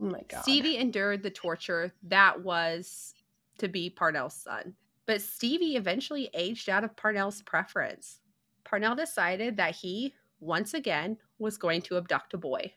Oh 0.00 0.06
my 0.06 0.22
god. 0.28 0.42
Stevie 0.42 0.76
endured 0.76 1.22
the 1.22 1.30
torture 1.30 1.92
that 2.04 2.42
was 2.42 3.14
to 3.58 3.68
be 3.68 3.90
Parnell's 3.90 4.34
son. 4.34 4.74
But 5.06 5.22
Stevie 5.22 5.76
eventually 5.76 6.30
aged 6.34 6.68
out 6.68 6.84
of 6.84 6.96
Parnell's 6.96 7.42
preference. 7.42 8.20
Parnell 8.64 8.94
decided 8.94 9.56
that 9.56 9.76
he, 9.76 10.14
once 10.40 10.74
again, 10.74 11.18
was 11.38 11.56
going 11.56 11.82
to 11.82 11.96
abduct 11.96 12.34
a 12.34 12.38
boy. 12.38 12.72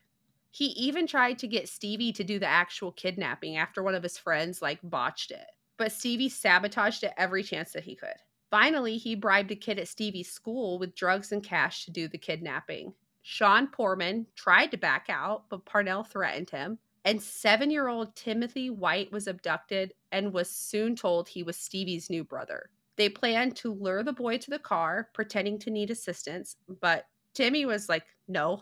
He 0.50 0.66
even 0.66 1.06
tried 1.06 1.38
to 1.40 1.48
get 1.48 1.68
Stevie 1.68 2.12
to 2.12 2.24
do 2.24 2.38
the 2.38 2.46
actual 2.46 2.92
kidnapping 2.92 3.56
after 3.56 3.82
one 3.82 3.94
of 3.94 4.02
his 4.02 4.18
friends 4.18 4.62
like 4.62 4.78
botched 4.82 5.30
it. 5.30 5.46
But 5.76 5.92
Stevie 5.92 6.28
sabotaged 6.28 7.04
it 7.04 7.12
every 7.16 7.42
chance 7.42 7.72
that 7.72 7.84
he 7.84 7.94
could. 7.94 8.16
Finally, 8.50 8.96
he 8.96 9.14
bribed 9.14 9.50
a 9.50 9.56
kid 9.56 9.78
at 9.78 9.88
Stevie's 9.88 10.30
school 10.30 10.78
with 10.78 10.94
drugs 10.94 11.32
and 11.32 11.44
cash 11.44 11.84
to 11.84 11.90
do 11.90 12.08
the 12.08 12.18
kidnapping. 12.18 12.94
Sean 13.22 13.68
Poorman 13.68 14.26
tried 14.34 14.70
to 14.70 14.78
back 14.78 15.06
out, 15.10 15.44
but 15.50 15.66
Parnell 15.66 16.02
threatened 16.02 16.50
him. 16.50 16.78
And 17.04 17.22
seven 17.22 17.70
year 17.70 17.88
old 17.88 18.16
Timothy 18.16 18.70
White 18.70 19.12
was 19.12 19.28
abducted 19.28 19.92
and 20.12 20.32
was 20.32 20.50
soon 20.50 20.96
told 20.96 21.28
he 21.28 21.42
was 21.42 21.56
Stevie's 21.56 22.10
new 22.10 22.24
brother. 22.24 22.70
They 22.98 23.08
planned 23.08 23.54
to 23.58 23.72
lure 23.72 24.02
the 24.02 24.12
boy 24.12 24.38
to 24.38 24.50
the 24.50 24.58
car, 24.58 25.08
pretending 25.14 25.58
to 25.60 25.70
need 25.70 25.90
assistance, 25.90 26.56
but 26.80 27.04
Timmy 27.32 27.64
was 27.64 27.88
like, 27.88 28.04
No, 28.26 28.60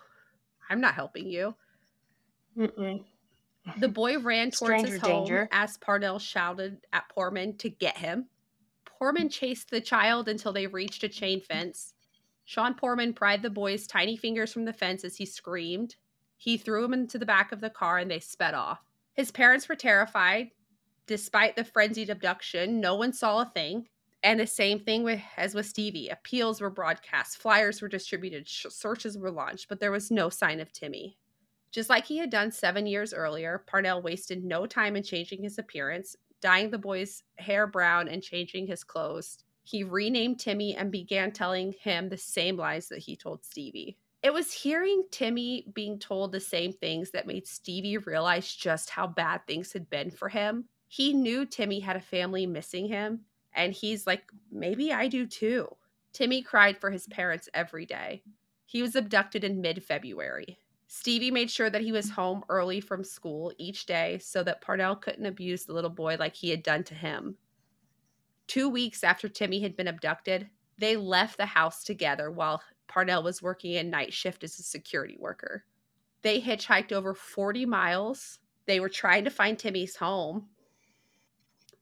I'm 0.69 0.81
not 0.81 0.95
helping 0.95 1.27
you. 1.27 1.55
Mm-mm. 2.57 3.03
The 3.79 3.89
boy 3.89 4.19
ran 4.19 4.51
towards 4.53 4.83
Stranger 4.83 4.93
his 4.93 5.01
home 5.01 5.25
danger. 5.25 5.49
as 5.53 5.79
Parnell 5.79 6.19
shouted 6.19 6.87
at 6.93 7.05
Poorman 7.17 7.59
to 7.61 7.71
get 7.71 7.97
him. 7.97 8.27
Poorman 8.85 9.31
chased 9.31 9.71
the 9.71 9.81
child 9.81 10.29
until 10.29 10.53
they 10.53 10.67
reached 10.67 11.03
a 11.03 11.09
chain 11.09 11.41
fence. 11.41 11.95
Sean 12.45 12.75
Poorman 12.75 13.17
pried 13.17 13.43
the 13.43 13.51
boy's 13.51 13.87
tiny 13.87 14.19
fingers 14.19 14.53
from 14.53 14.67
the 14.67 14.73
fence 14.73 15.03
as 15.03 15.17
he 15.17 15.25
screamed. 15.25 15.97
He 16.37 16.59
threw 16.59 16.85
him 16.85 16.93
into 16.93 17.19
the 17.19 17.27
back 17.27 17.53
of 17.53 17.61
the 17.61 17.71
car 17.71 17.99
and 17.99 18.11
they 18.11 18.21
sped 18.21 18.53
off. 18.55 18.81
His 19.15 19.31
parents 19.31 19.67
were 19.69 19.77
terrified. 19.77 20.51
Despite 21.07 21.57
the 21.57 21.65
frenzied 21.65 22.11
abduction, 22.11 22.81
no 22.81 22.95
one 22.97 23.13
saw 23.15 23.41
a 23.41 23.51
thing. 23.55 23.89
And 24.27 24.41
the 24.41 24.47
same 24.49 24.81
thing 24.81 25.05
with 25.05 25.21
as 25.37 25.55
with 25.55 25.67
Stevie. 25.67 26.09
Appeals 26.09 26.61
were 26.61 26.69
broadcast, 26.69 27.39
flyers 27.39 27.81
were 27.81 27.87
distributed, 27.87 28.49
sh- 28.49 28.67
searches 28.71 29.17
were 29.17 29.31
launched, 29.31 29.69
but 29.69 29.79
there 29.79 29.93
was 29.93 30.11
no 30.11 30.31
sign 30.31 30.59
of 30.59 30.73
Timmy. 30.73 31.17
Just 31.71 31.89
like 31.89 32.07
he 32.07 32.19
had 32.19 32.29
done 32.29 32.51
seven 32.51 32.89
years 32.89 33.15
earlier, 33.15 33.63
Parnell 33.69 34.03
wasted 34.03 34.43
no 34.43 34.67
time 34.67 34.97
in 34.97 35.05
changing 35.05 35.45
his 35.45 35.59
appearance, 35.59 36.17
dyeing 36.41 36.71
the 36.71 36.77
boy's 36.77 37.23
hair 37.37 37.69
brown 37.69 38.09
and 38.09 38.21
changing 38.21 38.67
his 38.67 38.83
clothes. 38.83 39.39
He 39.63 39.85
renamed 39.85 40.41
Timmy 40.41 40.75
and 40.75 40.91
began 40.91 41.31
telling 41.31 41.77
him 41.81 42.09
the 42.09 42.17
same 42.17 42.57
lies 42.57 42.89
that 42.89 42.99
he 42.99 43.15
told 43.15 43.45
Stevie. 43.45 43.97
It 44.25 44.35
was 44.35 44.53
hearing 44.53 45.05
Timmy 45.13 45.69
being 45.73 46.01
told 46.01 46.33
the 46.33 46.41
same 46.41 46.73
things 46.73 47.13
that 47.13 47.29
made 47.29 47.47
Stevie 47.47 47.99
realize 47.99 48.53
just 48.53 48.91
how 48.91 49.07
bad 49.07 49.47
things 49.47 49.73
had 49.73 49.89
been 49.89 50.11
for 50.11 50.29
him. 50.29 50.65
He 50.89 51.13
knew 51.13 51.47
Timmy 51.47 51.79
had 51.79 51.95
a 51.95 52.01
family 52.01 52.45
missing 52.45 52.89
him, 52.89 53.21
and 53.57 53.73
he's 53.73 54.07
like, 54.07 54.31
maybe 54.53 54.93
I 54.93 55.09
do 55.09 55.27
too. 55.27 55.69
Timmy 56.13 56.43
cried 56.43 56.79
for 56.79 56.91
his 56.91 57.07
parents 57.09 57.49
every 57.53 57.87
day. 57.87 58.23
He 58.65 58.83
was 58.83 58.95
abducted 58.95 59.45
in 59.45 59.61
mid 59.61 59.83
February. 59.83 60.59
Stevie 60.89 61.31
made 61.31 61.51
sure 61.51 61.69
that 61.69 61.83
he 61.83 61.91
was 61.91 62.11
home 62.11 62.45
early 62.49 62.81
from 62.81 63.03
school 63.03 63.53
each 63.59 63.87
day 63.87 64.19
so 64.19 64.43
that 64.45 64.61
Parnell 64.61 64.97
couldn't 64.97 65.27
abuse 65.27 65.65
the 65.65 65.73
little 65.73 65.91
boy 65.91 66.17
like 66.19 66.37
he 66.37 66.51
had 66.51 66.63
done 66.63 66.85
to 66.85 66.95
him. 66.95 67.37
Two 68.47 68.69
weeks 68.69 69.03
after 69.03 69.29
Timmy 69.29 69.61
had 69.61 69.77
been 69.77 69.89
abducted, 69.89 70.49
they 70.79 70.97
left 70.97 71.37
the 71.37 71.47
house 71.47 71.83
together 71.83 72.31
while 72.31 72.63
Parnell 72.87 73.23
was 73.23 73.43
working 73.43 73.77
a 73.77 73.83
night 73.83 74.13
shift 74.13 74.45
as 74.45 74.59
a 74.59 74.63
security 74.63 75.17
worker. 75.19 75.65
They 76.23 76.41
hitchhiked 76.41 76.93
over 76.93 77.15
40 77.15 77.67
miles. 77.67 78.39
They 78.67 78.79
were 78.79 78.89
trying 78.89 79.25
to 79.25 79.31
find 79.31 79.59
Timmy's 79.59 79.97
home. 79.97 80.49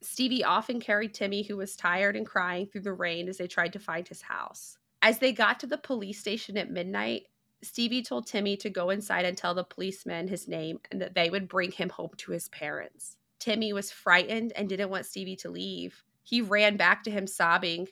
Stevie 0.04 0.44
often 0.44 0.80
carried 0.80 1.14
Timmy, 1.14 1.42
who 1.42 1.56
was 1.56 1.76
tired 1.76 2.16
and 2.16 2.26
crying 2.26 2.66
through 2.66 2.82
the 2.82 2.92
rain 2.92 3.28
as 3.28 3.38
they 3.38 3.46
tried 3.46 3.72
to 3.72 3.78
find 3.78 4.06
his 4.06 4.22
house. 4.22 4.76
As 5.02 5.18
they 5.18 5.32
got 5.32 5.60
to 5.60 5.66
the 5.66 5.78
police 5.78 6.20
station 6.20 6.56
at 6.56 6.70
midnight, 6.70 7.24
Stevie 7.62 8.02
told 8.02 8.26
Timmy 8.26 8.56
to 8.58 8.70
go 8.70 8.90
inside 8.90 9.24
and 9.24 9.36
tell 9.36 9.54
the 9.54 9.64
policeman 9.64 10.28
his 10.28 10.46
name 10.46 10.78
and 10.90 11.00
that 11.00 11.14
they 11.14 11.30
would 11.30 11.48
bring 11.48 11.72
him 11.72 11.88
home 11.88 12.10
to 12.18 12.32
his 12.32 12.48
parents. 12.50 13.16
Timmy 13.38 13.72
was 13.72 13.90
frightened 13.90 14.52
and 14.54 14.68
didn't 14.68 14.90
want 14.90 15.06
Stevie 15.06 15.36
to 15.36 15.50
leave. 15.50 16.04
He 16.22 16.40
ran 16.40 16.76
back 16.76 17.02
to 17.04 17.10
him 17.10 17.26
sobbing, 17.26 17.88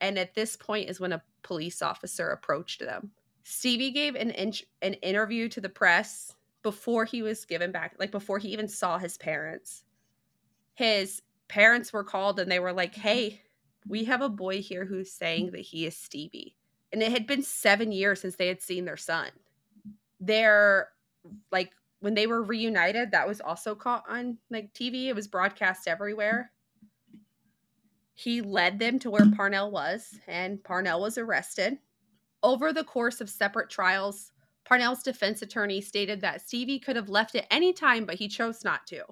and 0.00 0.18
at 0.18 0.34
this 0.34 0.56
point 0.56 0.88
is 0.90 1.00
when 1.00 1.12
a 1.12 1.22
police 1.42 1.82
officer 1.82 2.28
approached 2.30 2.80
them. 2.80 3.10
Stevie 3.44 3.90
gave 3.90 4.14
an 4.14 4.30
in- 4.30 4.52
an 4.80 4.94
interview 4.94 5.48
to 5.50 5.60
the 5.60 5.68
press 5.68 6.34
before 6.62 7.04
he 7.04 7.22
was 7.22 7.44
given 7.44 7.72
back, 7.72 7.94
like 7.98 8.10
before 8.10 8.38
he 8.38 8.48
even 8.48 8.68
saw 8.68 8.98
his 8.98 9.18
parents. 9.18 9.84
His 10.74 11.22
parents 11.48 11.92
were 11.92 12.04
called 12.04 12.40
and 12.40 12.50
they 12.50 12.58
were 12.58 12.72
like, 12.72 12.92
mm-hmm. 12.92 13.02
"Hey, 13.02 13.42
we 13.86 14.04
have 14.04 14.22
a 14.22 14.28
boy 14.28 14.62
here 14.62 14.84
who's 14.84 15.12
saying 15.12 15.46
mm-hmm. 15.46 15.56
that 15.56 15.62
he 15.62 15.86
is 15.86 15.96
Stevie." 15.96 16.56
And 16.92 17.02
it 17.02 17.10
had 17.12 17.26
been 17.26 17.42
7 17.42 17.90
years 17.92 18.20
since 18.20 18.36
they 18.36 18.48
had 18.48 18.62
seen 18.62 18.84
their 18.84 18.96
son. 18.96 19.30
They're 20.20 20.88
like 21.50 21.72
when 22.00 22.14
they 22.14 22.26
were 22.26 22.42
reunited, 22.42 23.10
that 23.10 23.26
was 23.26 23.40
also 23.40 23.74
caught 23.74 24.04
on 24.08 24.38
like 24.50 24.72
TV. 24.74 25.06
It 25.06 25.14
was 25.14 25.26
broadcast 25.26 25.88
everywhere. 25.88 26.50
He 28.12 28.42
led 28.42 28.78
them 28.78 28.98
to 29.00 29.10
where 29.10 29.26
Parnell 29.34 29.72
was, 29.72 30.18
and 30.28 30.62
Parnell 30.62 31.00
was 31.00 31.18
arrested. 31.18 31.78
Over 32.44 32.72
the 32.72 32.84
course 32.84 33.20
of 33.20 33.28
separate 33.28 33.70
trials, 33.70 34.30
Parnell's 34.64 35.02
defense 35.02 35.42
attorney 35.42 35.80
stated 35.80 36.20
that 36.20 36.40
Stevie 36.40 36.78
could 36.78 36.94
have 36.94 37.08
left 37.08 37.34
at 37.34 37.46
any 37.50 37.72
time, 37.72 38.04
but 38.04 38.14
he 38.14 38.28
chose 38.28 38.62
not 38.62 38.86
to. 38.86 39.02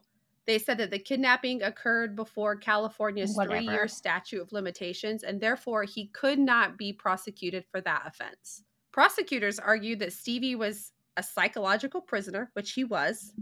They 0.47 0.59
said 0.59 0.79
that 0.79 0.91
the 0.91 0.99
kidnapping 0.99 1.63
occurred 1.63 2.17
before 2.17 2.57
California's 2.57 3.39
three 3.41 3.65
year 3.65 3.87
statute 3.87 4.43
of 4.43 4.53
limitations, 4.53 5.23
and 5.23 5.41
therefore 5.41 5.85
he 5.85 6.07
could 6.09 6.39
not 6.39 6.77
be 6.77 6.93
prosecuted 6.93 7.65
for 7.71 7.81
that 7.83 8.03
offense. 8.07 8.65
Prosecutors 8.91 9.59
argued 9.59 10.01
that 10.01 10.13
Stevie 10.13 10.57
was 10.57 10.93
a 11.17 11.23
psychological 11.23 12.01
prisoner, 12.01 12.51
which 12.55 12.73
he 12.73 12.83
was, 12.85 13.33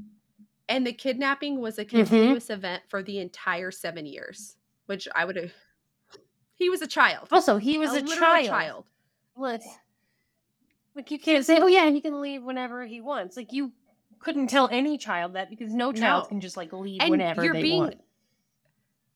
and 0.68 0.86
the 0.86 0.92
kidnapping 0.92 1.60
was 1.60 1.78
a 1.78 1.84
mm-hmm. 1.84 1.96
continuous 1.96 2.50
event 2.50 2.82
for 2.88 3.02
the 3.02 3.18
entire 3.18 3.70
seven 3.70 4.04
years, 4.04 4.56
which 4.86 5.08
I 5.14 5.24
would 5.24 5.36
have. 5.36 5.52
He 6.54 6.68
was 6.68 6.82
a 6.82 6.86
child. 6.86 7.28
Also, 7.32 7.56
he 7.56 7.78
was 7.78 7.92
a, 7.92 8.00
literal 8.00 8.18
child. 8.18 8.46
child. 8.46 8.84
Like 10.94 11.10
you 11.10 11.18
can't 11.18 11.46
say, 11.46 11.58
"Oh 11.60 11.66
yeah, 11.66 11.88
he 11.88 12.00
can 12.00 12.20
leave 12.20 12.42
whenever 12.42 12.84
he 12.84 13.00
wants." 13.00 13.36
Like 13.36 13.52
you 13.52 13.72
couldn't 14.20 14.46
tell 14.48 14.68
any 14.70 14.96
child 14.98 15.32
that 15.32 15.50
because 15.50 15.72
no 15.74 15.92
child 15.92 16.24
No. 16.24 16.28
can 16.28 16.40
just 16.40 16.56
like 16.56 16.72
leave 16.72 17.00
whenever 17.08 17.10
they 17.10 17.10
want. 17.10 17.12
And 17.12 17.20
whenever 17.20 17.44
you're 17.44 17.54
they 17.54 17.62
being 17.62 17.80
want. 17.82 18.00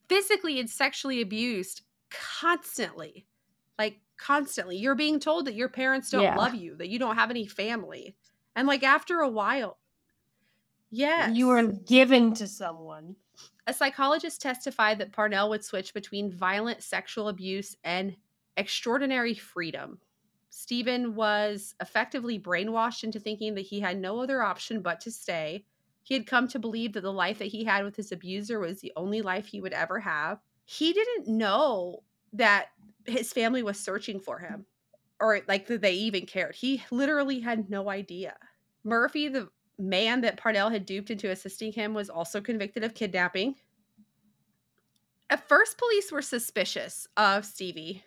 physically 0.09 0.59
and 0.59 0.69
sexually 0.69 1.21
abused 1.21 1.83
constantly. 2.11 3.27
Like 3.79 4.01
constantly. 4.17 4.77
You're 4.77 4.95
being 4.95 5.21
told 5.21 5.47
that 5.47 5.55
your 5.55 5.69
parents 5.69 6.11
don't 6.11 6.23
Yeah. 6.23 6.37
love 6.37 6.55
you, 6.55 6.77
that 6.77 6.89
you 6.89 6.99
don't 6.99 7.17
have 7.17 7.31
any 7.31 7.47
family. 7.47 8.17
And 8.57 8.67
like 8.69 8.83
after 8.83 9.21
a 9.21 9.29
while, 9.29 9.79
yes. 10.91 11.35
You 11.37 11.49
were 11.49 11.63
given 11.65 12.35
to 12.35 12.47
someone. 12.47 13.17
A 13.67 13.75
psychologist 13.75 14.41
testified 14.41 14.99
that 14.99 15.13
Parnell 15.13 15.49
would 15.51 15.65
switch 15.65 15.93
between 15.95 16.31
violent 16.31 16.83
sexual 16.83 17.29
abuse 17.29 17.77
and 17.83 18.15
extraordinary 18.57 19.35
freedom. 19.35 19.99
Stephen 20.57 21.17
was 21.17 21.75
effectively 21.81 22.39
brainwashed 22.39 23.03
into 23.03 23.19
thinking 23.19 23.57
that 23.57 23.63
he 23.63 23.81
had 23.81 23.99
no 23.99 24.21
other 24.21 24.41
option 24.41 24.81
but 24.81 25.01
to 25.01 25.11
stay. 25.11 25.65
He 26.05 26.15
had 26.15 26.29
come 26.29 26.47
to 26.47 26.61
believe 26.61 26.93
that 26.93 27.01
the 27.01 27.13
life 27.13 27.41
that 27.41 27.47
he 27.47 27.65
had 27.65 27.83
with 27.83 27.97
his 27.97 28.13
abuser 28.13 28.61
was 28.61 28.81
the 28.81 28.93
only 28.95 29.21
life 29.21 29.47
he 29.47 29.61
would 29.61 29.73
ever 29.73 29.99
have. 29.99 30.39
He 30.65 30.93
didn't 30.93 31.27
know 31.27 32.05
that 32.35 32.69
his 33.05 33.33
family 33.33 33.65
was 33.65 33.81
searching 33.81 34.21
for 34.21 34.39
him 34.39 34.65
or 35.19 35.41
like 35.49 35.67
that 35.67 35.81
they 35.81 35.95
even 35.95 36.25
cared. 36.25 36.55
He 36.55 36.85
literally 36.93 37.41
had 37.41 37.69
no 37.69 37.91
idea. 37.91 38.37
Murphy, 38.85 39.27
the 39.27 39.49
man 39.77 40.21
that 40.21 40.37
Parnell 40.37 40.71
had 40.71 40.87
duped 40.87 41.11
into 41.11 41.33
assisting 41.33 41.73
him, 41.73 41.95
was 41.95 42.09
also 42.09 42.41
convicted 42.41 42.85
of 42.85 42.95
kidnapping. 42.95 43.57
At 45.31 45.49
first, 45.49 45.79
police 45.79 46.13
were 46.13 46.23
suspicious 46.23 47.09
of 47.17 47.45
Stevie. 47.45 48.05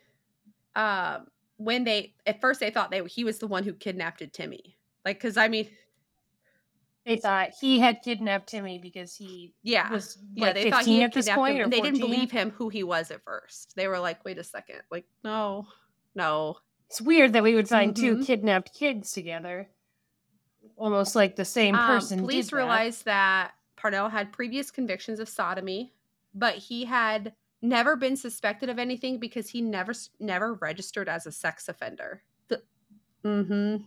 Um, 0.77 1.27
when 1.57 1.83
they 1.83 2.15
at 2.25 2.41
first 2.41 2.59
they 2.59 2.71
thought 2.71 2.91
they 2.91 3.03
he 3.05 3.23
was 3.23 3.39
the 3.39 3.47
one 3.47 3.63
who 3.63 3.73
kidnapped 3.73 4.23
Timmy. 4.33 4.77
Like, 5.05 5.17
because 5.17 5.37
I 5.37 5.47
mean, 5.47 5.69
They 7.05 7.17
thought 7.17 7.53
he 7.59 7.79
had 7.79 8.03
kidnapped 8.03 8.49
Timmy 8.49 8.77
because 8.79 9.15
he 9.15 9.55
yeah, 9.63 9.89
was 9.89 10.17
yeah, 10.35 10.53
they 10.53 10.65
15 10.65 10.65
thought 10.65 10.85
he 10.85 11.03
at 11.03 11.13
this 11.13 11.29
kidnapped 11.29 11.29
point, 11.29 11.57
him, 11.57 11.69
they 11.69 11.81
didn't 11.81 11.99
believe 11.99 12.31
him 12.31 12.51
who 12.51 12.69
he 12.69 12.83
was 12.83 13.11
at 13.11 13.23
first. 13.23 13.75
They 13.75 13.87
were 13.87 13.99
like, 13.99 14.23
"Wait 14.25 14.37
a 14.37 14.43
second, 14.43 14.81
like, 14.91 15.07
no, 15.23 15.67
no, 16.15 16.57
It's 16.89 16.99
weird 16.99 17.31
that 17.31 17.43
we 17.43 17.55
would 17.55 17.69
find 17.69 17.95
two 17.95 18.17
Mhm. 18.17 18.17
kidnapped 18.17 18.73
kids 18.73 19.13
together, 19.13 19.69
almost 20.77 21.15
like 21.15 21.35
the 21.35 21.45
same 21.45 21.79
Um, 21.79 21.79
person. 21.79 22.27
police 22.27 22.51
did 22.51 22.53
that. 22.53 22.83
realized 22.83 23.05
that 23.05 23.53
Parnell 23.75 24.09
had 24.09 24.31
previous 24.33 24.71
convictions 24.71 25.19
of 25.19 25.29
sodomy, 25.29 25.93
but 26.33 26.55
he 26.55 26.85
had 26.85 27.35
never 27.61 27.95
been 27.95 28.15
suspected 28.15 28.69
of 28.69 28.79
anything 28.79 29.19
because 29.19 29.49
he 29.49 29.61
never 29.61 29.93
never 30.19 30.55
registered 30.55 31.09
as 31.09 31.25
a 31.25 31.31
sex 31.31 31.69
offender. 31.69 32.23
The, 32.47 32.61
mm-hmm. 33.23 33.83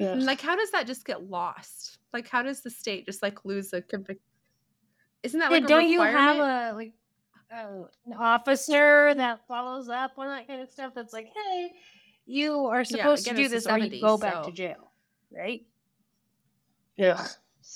Ugh. 0.00 0.18
Like, 0.18 0.40
how 0.40 0.56
does 0.56 0.70
that 0.72 0.86
just 0.86 1.04
get 1.04 1.30
lost? 1.30 1.98
Like, 2.12 2.28
how 2.28 2.42
does 2.42 2.62
the 2.62 2.70
state 2.70 3.06
just 3.06 3.22
like 3.22 3.44
lose 3.44 3.72
a 3.72 3.82
conviction? 3.82 4.22
Isn't 5.22 5.40
that 5.40 5.50
Yeah, 5.50 5.58
like 5.58 5.64
a 5.64 5.68
don't 5.68 5.88
you 5.88 6.00
have 6.00 6.36
a 6.36 6.74
like 6.74 6.92
uh, 7.52 7.84
an 8.06 8.12
officer 8.18 9.14
that 9.14 9.46
follows 9.46 9.88
up 9.88 10.12
on 10.18 10.28
that 10.28 10.46
kind 10.46 10.60
of 10.60 10.68
stuff? 10.68 10.92
That's 10.94 11.12
like, 11.12 11.30
hey, 11.34 11.72
you 12.26 12.66
are 12.66 12.84
supposed 12.84 13.26
again, 13.26 13.36
to 13.36 13.42
do 13.48 13.54
it's 13.54 13.64
the 13.64 13.70
this, 13.70 13.82
or 13.82 13.84
you 13.84 14.00
go 14.00 14.16
70s, 14.16 14.20
back 14.20 14.44
to 14.44 14.52
jail, 14.52 14.92
right? 15.34 15.64
Yeah. 16.96 17.26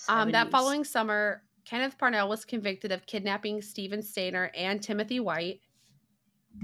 Um, 0.09 0.33
that 0.33 0.51
following 0.51 0.85
summer, 0.85 1.43
Kenneth 1.69 1.99
Parnell 1.99 2.31
was 2.31 2.47
convicted 2.47 2.93
of 2.93 3.05
kidnapping 3.05 3.61
Stephen 3.61 4.01
Stayner 4.01 4.49
and 4.57 4.83
Timothy 4.83 5.21
White. 5.21 5.61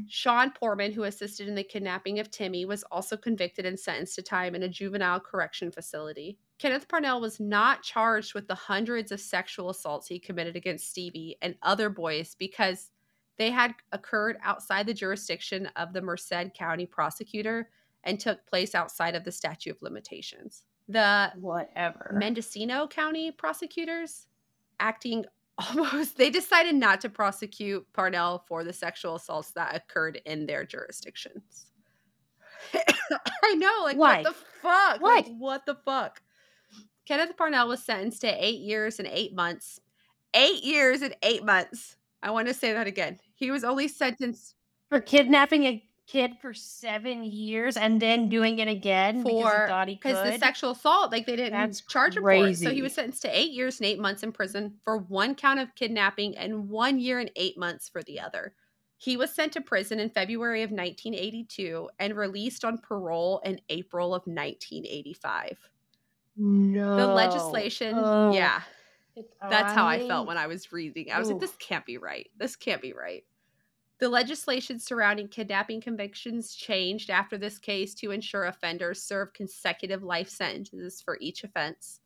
Sean 0.08 0.50
Poorman, 0.50 0.94
who 0.94 1.02
assisted 1.02 1.46
in 1.46 1.54
the 1.54 1.62
kidnapping 1.62 2.18
of 2.20 2.30
Timmy, 2.30 2.64
was 2.64 2.84
also 2.84 3.14
convicted 3.14 3.66
and 3.66 3.78
sentenced 3.78 4.14
to 4.14 4.22
time 4.22 4.54
in 4.54 4.62
a 4.62 4.68
juvenile 4.68 5.20
correction 5.20 5.70
facility. 5.70 6.38
Kenneth 6.58 6.88
Parnell 6.88 7.20
was 7.20 7.38
not 7.38 7.82
charged 7.82 8.32
with 8.32 8.48
the 8.48 8.54
hundreds 8.54 9.12
of 9.12 9.20
sexual 9.20 9.68
assaults 9.68 10.06
he 10.06 10.18
committed 10.18 10.56
against 10.56 10.88
Stevie 10.88 11.36
and 11.42 11.54
other 11.62 11.90
boys 11.90 12.34
because 12.38 12.90
they 13.36 13.50
had 13.50 13.74
occurred 13.92 14.38
outside 14.42 14.86
the 14.86 14.94
jurisdiction 14.94 15.66
of 15.76 15.92
the 15.92 16.00
Merced 16.00 16.54
County 16.54 16.86
prosecutor 16.86 17.68
and 18.04 18.18
took 18.18 18.46
place 18.46 18.74
outside 18.74 19.14
of 19.14 19.24
the 19.24 19.32
statute 19.32 19.72
of 19.72 19.82
limitations. 19.82 20.64
The 20.88 21.30
whatever. 21.38 22.16
Mendocino 22.18 22.86
County 22.86 23.30
prosecutors 23.30 24.28
acting 24.80 25.24
almost 25.58 26.16
they 26.16 26.30
decided 26.30 26.74
not 26.74 27.00
to 27.00 27.08
prosecute 27.08 27.86
Parnell 27.92 28.44
for 28.48 28.64
the 28.64 28.72
sexual 28.72 29.14
assaults 29.14 29.52
that 29.52 29.76
occurred 29.76 30.20
in 30.26 30.46
their 30.46 30.64
jurisdictions. 30.64 31.66
I 33.44 33.54
know, 33.54 33.82
like 33.84 33.96
Why? 33.96 34.22
what 34.22 34.24
the 34.24 34.32
fuck? 34.62 35.00
Why? 35.00 35.14
Like, 35.16 35.26
what 35.38 35.66
the 35.66 35.76
fuck? 35.76 36.20
Kenneth 37.06 37.36
Parnell 37.36 37.68
was 37.68 37.84
sentenced 37.84 38.22
to 38.22 38.44
eight 38.44 38.60
years 38.60 38.98
and 38.98 39.08
eight 39.10 39.34
months. 39.34 39.80
Eight 40.32 40.64
years 40.64 41.02
and 41.02 41.14
eight 41.22 41.44
months. 41.44 41.96
I 42.22 42.30
want 42.30 42.48
to 42.48 42.54
say 42.54 42.72
that 42.72 42.86
again. 42.86 43.18
He 43.34 43.50
was 43.50 43.62
only 43.62 43.86
sentenced 43.86 44.54
for 44.88 45.00
kidnapping 45.00 45.64
a 45.64 45.86
kid 46.06 46.36
for 46.40 46.52
seven 46.52 47.24
years 47.24 47.76
and 47.76 48.00
then 48.00 48.28
doing 48.28 48.58
it 48.58 48.68
again 48.68 49.22
because 49.22 49.42
for 49.42 49.62
he 49.62 49.68
thought 49.68 49.88
he 49.88 49.94
because 49.94 50.22
the 50.32 50.38
sexual 50.38 50.72
assault, 50.72 51.10
like 51.10 51.26
they 51.26 51.36
didn't 51.36 51.52
That's 51.52 51.80
charge 51.82 52.16
him 52.16 52.22
for 52.22 52.32
it. 52.32 52.56
So 52.56 52.70
he 52.70 52.82
was 52.82 52.94
sentenced 52.94 53.22
to 53.22 53.38
eight 53.38 53.52
years 53.52 53.80
and 53.80 53.86
eight 53.86 53.98
months 53.98 54.22
in 54.22 54.32
prison 54.32 54.74
for 54.84 54.98
one 54.98 55.34
count 55.34 55.60
of 55.60 55.74
kidnapping 55.74 56.36
and 56.36 56.68
one 56.68 56.98
year 56.98 57.20
and 57.20 57.30
eight 57.36 57.56
months 57.56 57.88
for 57.88 58.02
the 58.02 58.20
other. 58.20 58.54
He 58.96 59.16
was 59.16 59.30
sent 59.34 59.52
to 59.52 59.60
prison 59.60 59.98
in 59.98 60.08
February 60.10 60.62
of 60.62 60.70
1982 60.70 61.90
and 61.98 62.16
released 62.16 62.64
on 62.64 62.78
parole 62.78 63.40
in 63.44 63.60
April 63.68 64.14
of 64.14 64.22
1985. 64.26 65.58
no, 66.36 66.96
The 66.96 67.06
legislation, 67.08 67.94
Oh, 67.96 68.32
yeah, 68.32 68.62
that's 69.50 69.72
how 69.72 69.86
I 69.86 70.06
felt 70.06 70.26
when 70.26 70.38
I 70.38 70.46
was 70.46 70.72
reading. 70.72 71.10
I 71.12 71.18
was 71.18 71.28
like, 71.30 71.40
this 71.40 71.54
can't 71.58 71.84
be 71.84 71.98
right. 71.98 72.30
This 72.38 72.56
can't 72.56 72.80
be 72.80 72.92
right. 72.92 73.24
The 73.98 74.08
legislation 74.08 74.78
surrounding 74.78 75.28
kidnapping 75.28 75.80
convictions 75.80 76.54
changed 76.54 77.10
after 77.10 77.38
this 77.38 77.58
case 77.58 77.94
to 77.94 78.10
ensure 78.10 78.44
offenders 78.44 79.02
serve 79.02 79.32
consecutive 79.32 80.02
life 80.02 80.28
sentences 80.28 81.00
for 81.00 81.16
each 81.20 81.44
offense. 81.44 82.00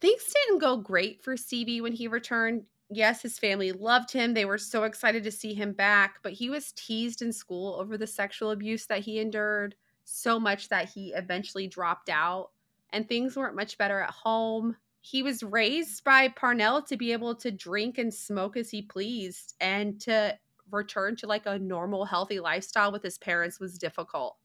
Things 0.00 0.22
didn't 0.32 0.60
go 0.60 0.76
great 0.76 1.22
for 1.22 1.36
Stevie 1.36 1.80
when 1.80 1.92
he 1.92 2.08
returned. 2.08 2.64
yes, 2.90 3.22
his 3.22 3.38
family 3.38 3.72
loved 3.72 4.12
him. 4.12 4.34
They 4.34 4.44
were 4.44 4.58
so 4.58 4.84
excited 4.84 5.24
to 5.24 5.30
see 5.30 5.54
him 5.54 5.72
back, 5.72 6.16
but 6.22 6.32
he 6.32 6.50
was 6.50 6.72
teased 6.72 7.22
in 7.22 7.32
school 7.32 7.76
over 7.80 7.98
the 7.98 8.06
sexual 8.06 8.50
abuse 8.50 8.86
that 8.86 9.00
he 9.00 9.18
endured 9.18 9.74
so 10.04 10.38
much 10.38 10.68
that 10.68 10.88
he 10.88 11.12
eventually 11.14 11.66
dropped 11.66 12.08
out 12.08 12.50
and 12.92 13.08
things 13.08 13.36
weren't 13.36 13.56
much 13.56 13.76
better 13.76 14.00
at 14.00 14.10
home. 14.10 14.76
He 15.00 15.22
was 15.22 15.42
raised 15.42 16.04
by 16.04 16.28
Parnell 16.28 16.82
to 16.82 16.96
be 16.96 17.12
able 17.12 17.34
to 17.36 17.50
drink 17.50 17.98
and 17.98 18.12
smoke 18.12 18.56
as 18.56 18.70
he 18.70 18.82
pleased 18.82 19.54
and 19.60 20.00
to 20.02 20.38
return 20.70 21.16
to 21.16 21.26
like 21.26 21.46
a 21.46 21.58
normal, 21.58 22.04
healthy 22.04 22.40
lifestyle 22.40 22.92
with 22.92 23.02
his 23.02 23.18
parents 23.18 23.60
was 23.60 23.78
difficult. 23.78 24.36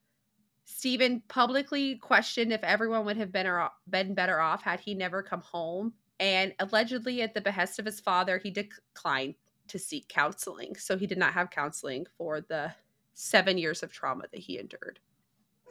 Stephen 0.66 1.24
publicly 1.28 1.96
questioned 1.96 2.54
if 2.54 2.64
everyone 2.64 3.04
would 3.06 3.18
have 3.18 3.32
been, 3.32 3.48
or, 3.48 3.70
been 3.90 4.14
better 4.14 4.40
off 4.40 4.62
had 4.62 4.80
he 4.80 4.94
never 4.94 5.24
come 5.24 5.42
home. 5.42 5.94
And 6.20 6.54
allegedly, 6.60 7.22
at 7.22 7.34
the 7.34 7.42
behest 7.42 7.80
of 7.80 7.86
his 7.86 8.00
father, 8.00 8.38
he 8.38 8.52
declined 8.52 9.36
to 9.70 9.80
seek 9.80 10.08
counseling. 10.10 10.76
So 10.76 10.98
he 10.98 11.08
did 11.08 11.18
not 11.18 11.34
have 11.34 11.50
counseling 11.50 12.06
for 12.18 12.42
the 12.42 12.72
seven 13.14 13.58
years 13.58 13.84
of 13.84 13.92
trauma 13.92 14.26
that 14.32 14.42
he 14.42 14.60
endured. 14.60 15.00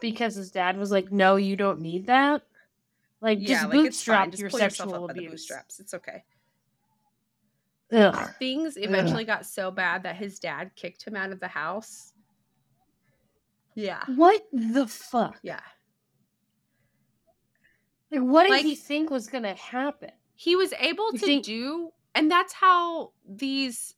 Because 0.00 0.34
his 0.34 0.50
dad 0.50 0.76
was 0.76 0.90
like, 0.90 1.12
no, 1.12 1.37
you 1.37 1.54
don't 1.54 1.80
need 1.80 2.06
that. 2.06 2.42
Like, 3.20 3.40
just 3.40 3.64
like, 3.64 3.72
bootstrap 3.72 4.37
your 4.38 4.48
just 4.48 4.76
sexual 4.76 5.11
abuse. 5.11 5.30
bootstraps. 5.30 5.80
It's 5.80 5.94
okay. 5.94 6.24
Ugh. 7.92 8.31
Things 8.38 8.77
eventually 8.77 9.22
Ugh. 9.22 9.29
got 9.29 9.46
so 9.46 9.70
bad 9.70 10.03
that 10.03 10.16
his 10.16 10.38
dad 10.38 10.72
kicked 10.77 11.05
him 11.05 11.16
out 11.16 11.33
of 11.33 11.40
the 11.40 11.48
house. 11.48 12.12
Yeah. 13.74 14.03
What 14.16 14.42
the 14.53 14.87
fuck? 14.87 15.38
Yeah. 15.42 15.61
Like, 18.11 18.22
what 18.22 18.42
did 18.44 18.51
like, 18.51 18.64
he 18.64 18.74
think 18.74 19.11
was 19.11 19.27
going 19.27 19.44
to 19.44 19.55
happen? 19.55 20.11
He 20.35 20.57
was 20.57 20.72
able 20.79 21.12
you 21.12 21.18
to 21.18 21.27
think- 21.27 21.44
do, 21.44 21.90
and 22.14 22.31
that's 22.31 22.53
how 22.53 23.12
these. 23.29 23.94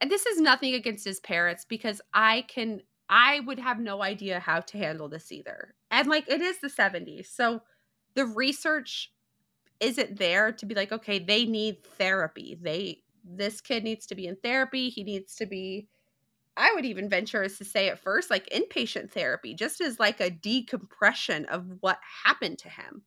And 0.00 0.10
this 0.10 0.26
is 0.26 0.40
nothing 0.40 0.74
against 0.74 1.04
his 1.04 1.20
parents 1.20 1.64
because 1.64 2.00
I 2.12 2.44
can, 2.48 2.80
I 3.08 3.38
would 3.40 3.60
have 3.60 3.78
no 3.78 4.02
idea 4.02 4.40
how 4.40 4.58
to 4.58 4.78
handle 4.78 5.08
this 5.08 5.30
either. 5.30 5.76
And 5.92 6.08
like, 6.08 6.28
it 6.28 6.40
is 6.40 6.58
the 6.58 6.66
70s. 6.66 7.26
So 7.26 7.62
the 8.14 8.26
research 8.26 9.11
isn't 9.82 10.18
there 10.18 10.52
to 10.52 10.66
be 10.66 10.74
like 10.74 10.92
okay 10.92 11.18
they 11.18 11.44
need 11.44 11.84
therapy. 11.98 12.58
They 12.60 13.02
this 13.24 13.60
kid 13.60 13.84
needs 13.84 14.06
to 14.06 14.14
be 14.14 14.26
in 14.26 14.36
therapy. 14.36 14.88
He 14.88 15.04
needs 15.04 15.34
to 15.36 15.46
be 15.46 15.88
i 16.54 16.70
would 16.74 16.84
even 16.84 17.08
venture 17.08 17.42
as 17.42 17.56
to 17.56 17.64
say 17.64 17.88
at 17.88 17.98
first 17.98 18.30
like 18.30 18.46
inpatient 18.50 19.10
therapy 19.10 19.54
just 19.54 19.80
as 19.80 19.98
like 19.98 20.20
a 20.20 20.28
decompression 20.28 21.46
of 21.46 21.64
what 21.80 21.98
happened 22.24 22.58
to 22.58 22.68
him. 22.68 23.02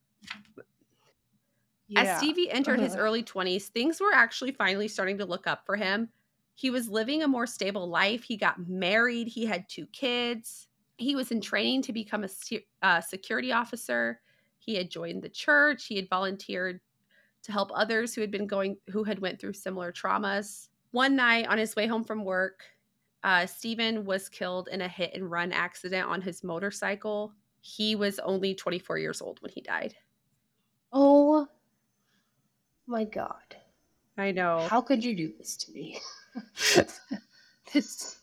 Yeah. 1.86 2.00
as 2.00 2.18
stevie 2.18 2.50
entered 2.50 2.80
his 2.80 2.96
early 2.96 3.22
20s 3.22 3.68
things 3.68 4.00
were 4.00 4.12
actually 4.12 4.50
finally 4.50 4.88
starting 4.88 5.18
to 5.18 5.24
look 5.24 5.46
up 5.46 5.64
for 5.64 5.76
him. 5.76 6.08
He 6.56 6.70
was 6.70 6.88
living 6.88 7.22
a 7.22 7.28
more 7.28 7.46
stable 7.46 7.86
life. 7.86 8.24
He 8.24 8.38
got 8.38 8.66
married. 8.66 9.28
He 9.28 9.44
had 9.44 9.68
two 9.68 9.86
kids. 9.88 10.68
He 10.96 11.14
was 11.14 11.30
in 11.30 11.42
training 11.42 11.82
to 11.82 11.92
become 11.92 12.24
a 12.24 12.28
uh, 12.82 13.02
security 13.02 13.52
officer 13.52 14.20
he 14.66 14.74
had 14.74 14.90
joined 14.90 15.22
the 15.22 15.28
church. 15.28 15.86
He 15.86 15.96
had 15.96 16.08
volunteered 16.10 16.80
to 17.44 17.52
help 17.52 17.70
others 17.72 18.14
who 18.14 18.20
had 18.20 18.32
been 18.32 18.48
going 18.48 18.76
who 18.90 19.04
had 19.04 19.20
went 19.20 19.40
through 19.40 19.52
similar 19.52 19.92
traumas. 19.92 20.68
One 20.90 21.14
night 21.14 21.46
on 21.46 21.58
his 21.58 21.76
way 21.76 21.86
home 21.86 22.02
from 22.02 22.24
work, 22.24 22.64
uh, 23.22 23.46
Stephen 23.46 24.04
was 24.04 24.28
killed 24.28 24.68
in 24.68 24.80
a 24.80 24.88
hit 24.88 25.14
and 25.14 25.30
run 25.30 25.52
accident 25.52 26.08
on 26.08 26.20
his 26.20 26.42
motorcycle. 26.42 27.32
He 27.60 27.94
was 27.94 28.18
only 28.18 28.54
24 28.54 28.98
years 28.98 29.22
old 29.22 29.40
when 29.40 29.52
he 29.52 29.60
died. 29.60 29.94
Oh 30.92 31.46
my 32.86 33.04
god. 33.04 33.56
I 34.18 34.32
know. 34.32 34.66
How 34.68 34.80
could 34.80 35.04
you 35.04 35.14
do 35.14 35.32
this 35.38 35.56
to 35.58 35.72
me? 35.72 36.00
this 37.72 38.18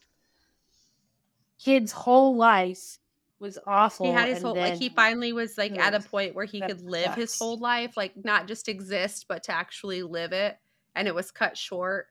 kid's 1.59 1.91
whole 1.91 2.35
life 2.35 2.99
was 3.43 3.59
awful. 3.67 4.07
He 4.07 4.11
had 4.11 4.29
his 4.29 4.41
whole 4.41 4.55
like 4.55 4.79
he 4.79 4.89
finally 4.89 5.33
was 5.33 5.57
like 5.57 5.77
at 5.77 5.93
a 5.93 5.99
point 5.99 6.33
where 6.33 6.45
he 6.45 6.61
could 6.61 6.81
live 6.81 7.05
sucks. 7.05 7.17
his 7.17 7.37
whole 7.37 7.59
life, 7.59 7.95
like 7.95 8.13
not 8.23 8.47
just 8.47 8.67
exist, 8.67 9.25
but 9.27 9.43
to 9.43 9.51
actually 9.51 10.01
live 10.01 10.31
it. 10.31 10.57
And 10.95 11.07
it 11.07 11.13
was 11.13 11.29
cut 11.29 11.55
short. 11.57 12.07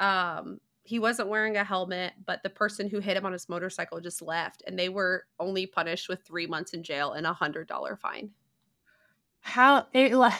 Um, 0.00 0.60
he 0.84 0.98
wasn't 0.98 1.28
wearing 1.28 1.56
a 1.56 1.64
helmet, 1.64 2.14
but 2.24 2.42
the 2.42 2.48
person 2.48 2.88
who 2.88 3.00
hit 3.00 3.16
him 3.16 3.26
on 3.26 3.32
his 3.32 3.48
motorcycle 3.48 4.00
just 4.00 4.22
left, 4.22 4.62
and 4.66 4.78
they 4.78 4.88
were 4.88 5.24
only 5.38 5.66
punished 5.66 6.08
with 6.08 6.22
three 6.22 6.46
months 6.46 6.72
in 6.72 6.82
jail 6.82 7.12
and 7.12 7.26
a 7.26 7.32
hundred 7.32 7.68
dollar 7.68 7.96
fine. 7.96 8.30
How 9.40 9.86
it 9.92 10.14
like 10.14 10.32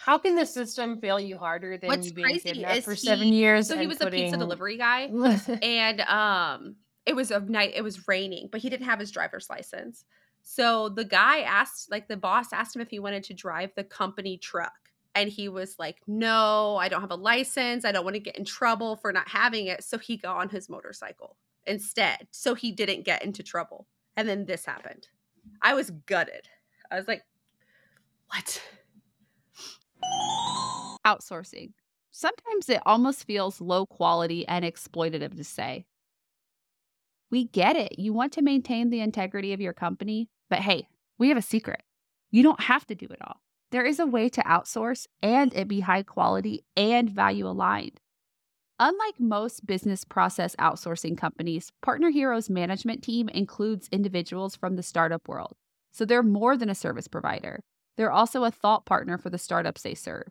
how 0.00 0.16
can 0.16 0.36
the 0.36 0.46
system 0.46 1.00
fail 1.00 1.20
you 1.20 1.36
harder 1.36 1.76
than 1.76 1.88
What's 1.88 2.06
you 2.06 2.14
being 2.14 2.38
kidnapped 2.38 2.84
for 2.84 2.94
he, 2.94 3.00
seven 3.00 3.28
years? 3.28 3.68
So 3.68 3.76
he 3.76 3.86
was 3.86 3.98
putting... 3.98 4.20
a 4.20 4.24
pizza 4.24 4.38
delivery 4.38 4.78
guy, 4.78 5.02
and 5.62 6.00
um, 6.02 6.76
it 7.08 7.16
was 7.16 7.30
a 7.30 7.40
night 7.40 7.72
it 7.74 7.82
was 7.82 8.06
raining 8.06 8.48
but 8.52 8.60
he 8.60 8.68
didn't 8.68 8.86
have 8.86 9.00
his 9.00 9.10
driver's 9.10 9.48
license. 9.48 10.04
So 10.42 10.88
the 10.88 11.04
guy 11.04 11.40
asked 11.40 11.90
like 11.90 12.06
the 12.06 12.16
boss 12.16 12.52
asked 12.52 12.76
him 12.76 12.82
if 12.82 12.90
he 12.90 12.98
wanted 12.98 13.24
to 13.24 13.34
drive 13.34 13.72
the 13.74 13.84
company 13.84 14.36
truck. 14.36 14.72
And 15.14 15.28
he 15.28 15.48
was 15.48 15.78
like 15.78 15.96
no 16.06 16.76
i 16.76 16.88
don't 16.88 17.00
have 17.00 17.10
a 17.10 17.16
license. 17.16 17.84
I 17.84 17.92
don't 17.92 18.04
want 18.04 18.14
to 18.14 18.20
get 18.20 18.36
in 18.36 18.44
trouble 18.44 18.96
for 18.96 19.12
not 19.12 19.28
having 19.28 19.66
it. 19.66 19.82
So 19.82 19.98
he 19.98 20.18
got 20.18 20.36
on 20.36 20.50
his 20.50 20.68
motorcycle 20.68 21.36
instead. 21.66 22.28
So 22.30 22.54
he 22.54 22.70
didn't 22.70 23.04
get 23.04 23.24
into 23.24 23.42
trouble. 23.42 23.88
And 24.16 24.28
then 24.28 24.44
this 24.44 24.66
happened. 24.66 25.08
I 25.62 25.74
was 25.74 25.90
gutted. 25.90 26.48
I 26.90 26.96
was 26.96 27.08
like 27.08 27.24
what? 28.28 28.62
Outsourcing. 31.06 31.72
Sometimes 32.10 32.68
it 32.68 32.82
almost 32.84 33.24
feels 33.24 33.60
low 33.60 33.86
quality 33.86 34.46
and 34.46 34.64
exploitative 34.64 35.36
to 35.36 35.44
say 35.44 35.86
we 37.30 37.44
get 37.44 37.76
it. 37.76 37.98
You 37.98 38.12
want 38.12 38.32
to 38.34 38.42
maintain 38.42 38.90
the 38.90 39.00
integrity 39.00 39.52
of 39.52 39.60
your 39.60 39.72
company, 39.72 40.28
but 40.48 40.60
hey, 40.60 40.88
we 41.18 41.28
have 41.28 41.36
a 41.36 41.42
secret. 41.42 41.82
You 42.30 42.42
don't 42.42 42.60
have 42.60 42.86
to 42.86 42.94
do 42.94 43.06
it 43.06 43.18
all. 43.22 43.40
There 43.70 43.84
is 43.84 43.98
a 43.98 44.06
way 44.06 44.28
to 44.30 44.42
outsource 44.42 45.06
and 45.22 45.52
it 45.54 45.68
be 45.68 45.80
high 45.80 46.02
quality 46.02 46.64
and 46.76 47.10
value 47.10 47.46
aligned. 47.46 48.00
Unlike 48.80 49.18
most 49.18 49.66
business 49.66 50.04
process 50.04 50.54
outsourcing 50.56 51.18
companies, 51.18 51.72
Partner 51.82 52.10
Hero's 52.10 52.48
management 52.48 53.02
team 53.02 53.28
includes 53.28 53.88
individuals 53.90 54.54
from 54.54 54.76
the 54.76 54.82
startup 54.82 55.28
world. 55.28 55.56
So 55.90 56.04
they're 56.04 56.22
more 56.22 56.56
than 56.56 56.70
a 56.70 56.74
service 56.74 57.08
provider. 57.08 57.60
They're 57.96 58.12
also 58.12 58.44
a 58.44 58.52
thought 58.52 58.86
partner 58.86 59.18
for 59.18 59.30
the 59.30 59.38
startups 59.38 59.82
they 59.82 59.94
serve. 59.94 60.28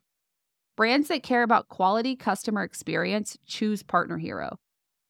Brands 0.78 1.10
that 1.10 1.24
care 1.24 1.44
about 1.44 1.68
quality 1.68 2.16
customer 2.16 2.64
experience 2.64 3.38
choose 3.46 3.84
Partner 3.84 4.18
Hero 4.18 4.58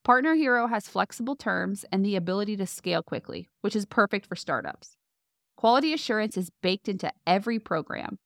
Partner 0.08 0.36
Hero 0.36 0.67
has 0.67 0.88
flexible 0.88 1.36
terms 1.36 1.84
and 1.91 2.06
the 2.06 2.15
ability 2.15 2.56
to 2.56 2.65
scale 2.65 3.04
quickly, 3.04 3.50
which 3.60 3.76
is 3.76 3.86
perfect 3.86 4.26
for 4.26 4.38
startups. 4.38 4.96
Quality 5.58 5.91
assurance 5.91 6.38
is 6.38 6.50
baked 6.63 6.88
into 6.88 7.12
every 7.28 7.60
program. 7.60 8.17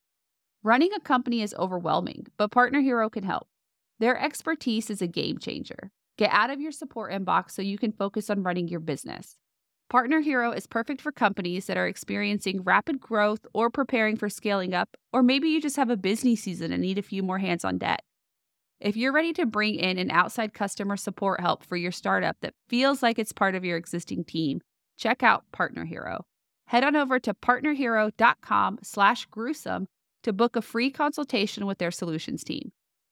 Running 0.62 0.92
a 0.96 1.00
company 1.00 1.42
is 1.42 1.56
overwhelming, 1.58 2.28
but 2.38 2.52
Partner 2.52 2.82
Hero 2.82 3.10
can 3.10 3.24
help. 3.24 3.48
Their 3.98 4.16
expertise 4.16 4.92
is 4.92 5.02
a 5.02 5.08
game 5.08 5.40
changer. 5.40 5.90
Get 6.20 6.30
out 6.32 6.52
of 6.52 6.62
your 6.62 6.72
support 6.72 7.12
inbox 7.12 7.50
so 7.50 7.64
you 7.64 7.80
can 7.80 7.94
focus 7.94 8.30
on 8.30 8.44
running 8.44 8.68
your 8.68 8.80
business. 8.80 9.36
Partner 9.90 10.22
Hero 10.22 10.52
is 10.52 10.68
perfect 10.68 11.02
for 11.02 11.12
companies 11.12 11.66
that 11.66 11.78
are 11.78 11.88
experiencing 11.88 12.62
rapid 12.62 13.00
growth 13.00 13.44
or 13.56 13.72
preparing 13.72 14.18
for 14.18 14.30
scaling 14.30 14.76
up, 14.76 14.90
or 15.12 15.24
maybe 15.24 15.50
you 15.50 15.60
just 15.60 15.78
have 15.78 15.90
a 15.90 15.98
busy 15.98 16.36
season 16.36 16.72
and 16.72 16.84
need 16.84 17.00
a 17.00 17.02
few 17.02 17.24
more 17.24 17.40
hands 17.40 17.66
on 17.66 17.80
deck. 17.80 18.04
If 18.82 18.98
you're 18.98 19.14
ready 19.14 19.32
to 19.34 19.46
bring 19.46 19.76
in 19.76 20.00
an 20.00 20.10
outside 20.10 20.56
customer 20.56 20.98
support 20.98 21.40
help 21.40 21.64
for 21.64 21.78
your 21.78 21.92
startup 21.92 22.36
that 22.42 22.56
feels 22.68 23.04
like 23.04 23.20
it's 23.20 23.32
part 23.32 23.54
of 23.54 23.64
your 23.64 23.78
existing 23.78 24.24
team, 24.24 24.60
check 24.98 25.22
out 25.22 25.44
Partner 25.52 25.86
Hero. 25.86 26.26
Head 26.66 26.84
on 26.84 26.96
over 26.96 27.20
to 27.20 27.36
partnerhero.com 27.36 28.80
slash 28.82 29.28
gruesome 29.28 29.86
to 30.24 30.34
book 30.34 30.56
a 30.56 30.64
free 30.64 30.90
consultation 30.90 31.68
with 31.68 31.78
their 31.78 31.92
solutions 31.92 32.44
team. 32.44 32.72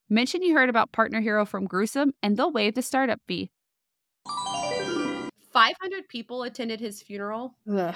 Mention 0.09 0.41
you 0.41 0.55
heard 0.55 0.69
about 0.69 0.91
Partner 0.91 1.21
Hero 1.21 1.45
from 1.45 1.67
Gruesome 1.67 2.13
and 2.23 2.35
they'll 2.35 2.51
waive 2.51 2.73
the 2.73 2.81
startup 2.81 3.19
fee. 3.27 3.51
500 5.53 6.07
people 6.07 6.41
attended 6.41 6.79
his 6.79 7.03
funeral. 7.03 7.53
Ugh. 7.71 7.95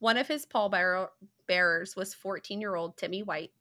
One 0.00 0.18
of 0.18 0.28
his 0.28 0.44
pallbearers 0.44 1.96
was 1.96 2.12
14 2.12 2.60
year 2.60 2.74
old 2.74 2.98
Timmy 2.98 3.22
White. 3.22 3.52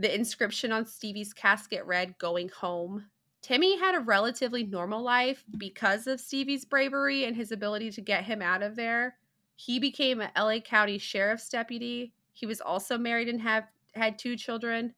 The 0.00 0.14
inscription 0.14 0.72
on 0.72 0.86
Stevie's 0.86 1.34
casket 1.34 1.84
read, 1.84 2.16
Going 2.16 2.48
home. 2.48 3.04
Timmy 3.42 3.78
had 3.78 3.94
a 3.94 4.00
relatively 4.00 4.64
normal 4.64 5.02
life 5.02 5.44
because 5.58 6.06
of 6.06 6.20
Stevie's 6.20 6.64
bravery 6.64 7.26
and 7.26 7.36
his 7.36 7.52
ability 7.52 7.90
to 7.90 8.00
get 8.00 8.24
him 8.24 8.40
out 8.40 8.62
of 8.62 8.76
there. 8.76 9.18
He 9.56 9.78
became 9.78 10.22
a 10.22 10.30
LA 10.34 10.60
County 10.60 10.96
Sheriff's 10.96 11.50
deputy. 11.50 12.14
He 12.32 12.46
was 12.46 12.62
also 12.62 12.96
married 12.96 13.28
and 13.28 13.42
have 13.42 13.64
had 13.92 14.18
two 14.18 14.36
children. 14.38 14.94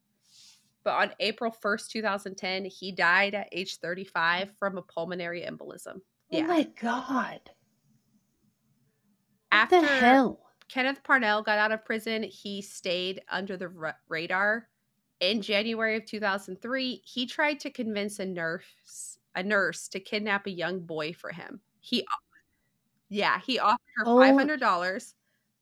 But 0.85 0.93
on 0.93 1.11
April 1.19 1.51
1st, 1.51 1.89
2010, 1.89 2.63
he 2.63 2.93
died 2.93 3.35
at 3.35 3.49
age 3.51 3.79
35 3.79 4.51
from 4.57 4.77
a 4.77 4.83
pulmonary 4.83 5.41
embolism. 5.41 5.99
Oh 6.31 6.43
my 6.43 6.63
god. 6.81 7.41
After 9.51 9.81
the 9.81 9.87
hell? 9.87 10.39
Kenneth 10.69 11.03
Parnell 11.03 11.43
got 11.43 11.59
out 11.59 11.73
of 11.73 11.83
prison, 11.83 12.23
he 12.23 12.61
stayed 12.61 13.21
under 13.29 13.57
the 13.57 13.69
r- 13.77 13.97
radar 14.07 14.69
in 15.31 15.41
January 15.41 15.97
of 15.97 16.05
2003, 16.05 17.01
he 17.05 17.25
tried 17.25 17.59
to 17.61 17.71
convince 17.71 18.19
a 18.19 18.25
nurse 18.25 19.17
a 19.35 19.41
nurse 19.43 19.87
to 19.89 19.99
kidnap 19.99 20.45
a 20.47 20.51
young 20.51 20.81
boy 20.81 21.13
for 21.13 21.31
him. 21.31 21.61
He 21.79 22.05
yeah, 23.09 23.39
he 23.41 23.59
offered 23.59 23.79
her 23.97 24.03
Oh. 24.07 24.17
$500. 24.19 25.15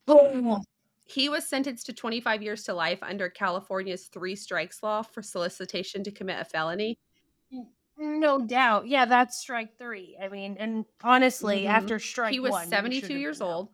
Oh, 0.08 0.62
He 1.04 1.28
was 1.28 1.46
sentenced 1.48 1.86
to 1.86 1.92
25 1.92 2.42
years 2.42 2.64
to 2.64 2.74
life 2.74 2.98
under 3.02 3.28
California's 3.28 4.06
three 4.08 4.36
strikes 4.36 4.82
law 4.82 5.02
for 5.02 5.22
solicitation 5.22 6.02
to 6.04 6.12
commit 6.12 6.40
a 6.40 6.44
felony. 6.44 6.98
no 7.98 8.44
doubt. 8.46 8.88
Yeah, 8.88 9.04
that's 9.04 9.38
strike 9.38 9.76
three. 9.78 10.16
I 10.20 10.28
mean, 10.28 10.56
and 10.58 10.84
honestly, 11.02 11.62
Mhm. 11.64 11.68
after 11.68 11.98
strike 11.98 12.32
he 12.32 12.40
was 12.40 12.52
one, 12.52 12.68
72 12.68 13.16
years 13.18 13.40
old. 13.40 13.70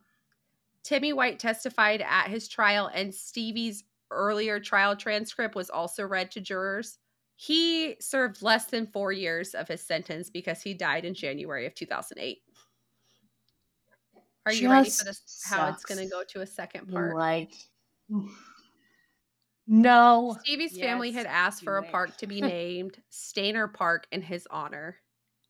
Timmy 0.84 1.12
White 1.12 1.38
testified 1.38 2.02
at 2.02 2.28
his 2.28 2.48
trial, 2.48 2.88
and 2.88 3.14
Stevie's 3.14 3.84
earlier 4.10 4.60
trial 4.60 4.96
transcript 4.96 5.54
was 5.54 5.70
also 5.70 6.04
read 6.04 6.30
to 6.32 6.40
jurors. 6.40 6.98
He 7.36 7.96
served 8.00 8.42
less 8.42 8.66
than 8.66 8.86
four 8.86 9.12
years 9.12 9.54
of 9.54 9.68
his 9.68 9.80
sentence 9.80 10.30
because 10.30 10.60
he 10.60 10.74
died 10.74 11.04
in 11.04 11.14
January 11.14 11.66
of 11.66 11.74
2008. 11.74 12.38
Are 14.46 14.52
you 14.52 14.70
ready 14.70 14.90
for 14.90 15.04
this? 15.04 15.20
Just 15.20 15.48
How 15.48 15.68
it's 15.68 15.84
going 15.84 16.00
to 16.00 16.06
go 16.06 16.24
to 16.30 16.40
a 16.40 16.46
second 16.46 16.90
part? 16.90 17.14
Like, 17.14 17.52
no. 19.66 20.36
Stevie's 20.40 20.78
family 20.78 21.12
had 21.12 21.26
asked 21.26 21.62
for 21.62 21.78
a 21.78 21.82
do 21.82 21.90
park 21.90 22.16
to 22.16 22.26
be 22.26 22.40
named 22.40 22.96
Stayner 23.12 23.72
Park 23.72 24.06
in 24.10 24.22
his 24.22 24.48
honor, 24.50 24.96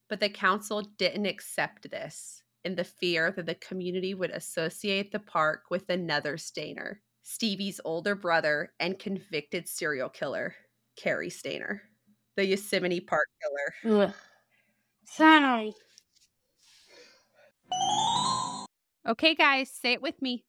but 0.08 0.18
the 0.20 0.28
council 0.28 0.82
didn't 0.98 1.26
accept 1.26 1.88
this 1.90 2.42
in 2.64 2.74
the 2.74 2.84
fear 2.84 3.30
that 3.30 3.46
the 3.46 3.54
community 3.54 4.14
would 4.14 4.30
associate 4.30 5.12
the 5.12 5.20
park 5.20 5.66
with 5.70 5.88
another 5.88 6.36
Stayner, 6.36 6.96
Stevie's 7.30 7.78
older 7.84 8.14
brother 8.14 8.72
and 8.80 8.98
convicted 8.98 9.68
serial 9.68 10.08
killer, 10.08 10.54
Cary 10.96 11.28
Stayner, 11.28 11.80
the 12.36 12.46
Yosemite 12.46 13.00
Park 13.00 13.28
killer. 13.84 14.06
Ugh. 14.06 14.14
Sorry. 15.04 15.74
Okay, 19.06 19.34
guys, 19.34 19.70
say 19.70 19.92
it 19.92 20.00
with 20.00 20.22
me. 20.22 20.46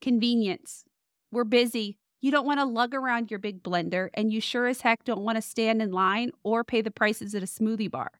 Convenience. 0.00 0.84
We're 1.32 1.42
busy. 1.42 1.98
You 2.20 2.30
don't 2.30 2.46
want 2.46 2.60
to 2.60 2.64
lug 2.64 2.94
around 2.94 3.32
your 3.32 3.40
big 3.40 3.60
blender, 3.60 4.08
and 4.14 4.32
you 4.32 4.40
sure 4.40 4.68
as 4.68 4.82
heck 4.82 5.02
don't 5.02 5.22
want 5.22 5.34
to 5.34 5.42
stand 5.42 5.82
in 5.82 5.90
line 5.90 6.30
or 6.44 6.62
pay 6.62 6.80
the 6.80 6.92
prices 6.92 7.34
at 7.34 7.42
a 7.42 7.46
smoothie 7.46 7.90
bar. 7.90 8.12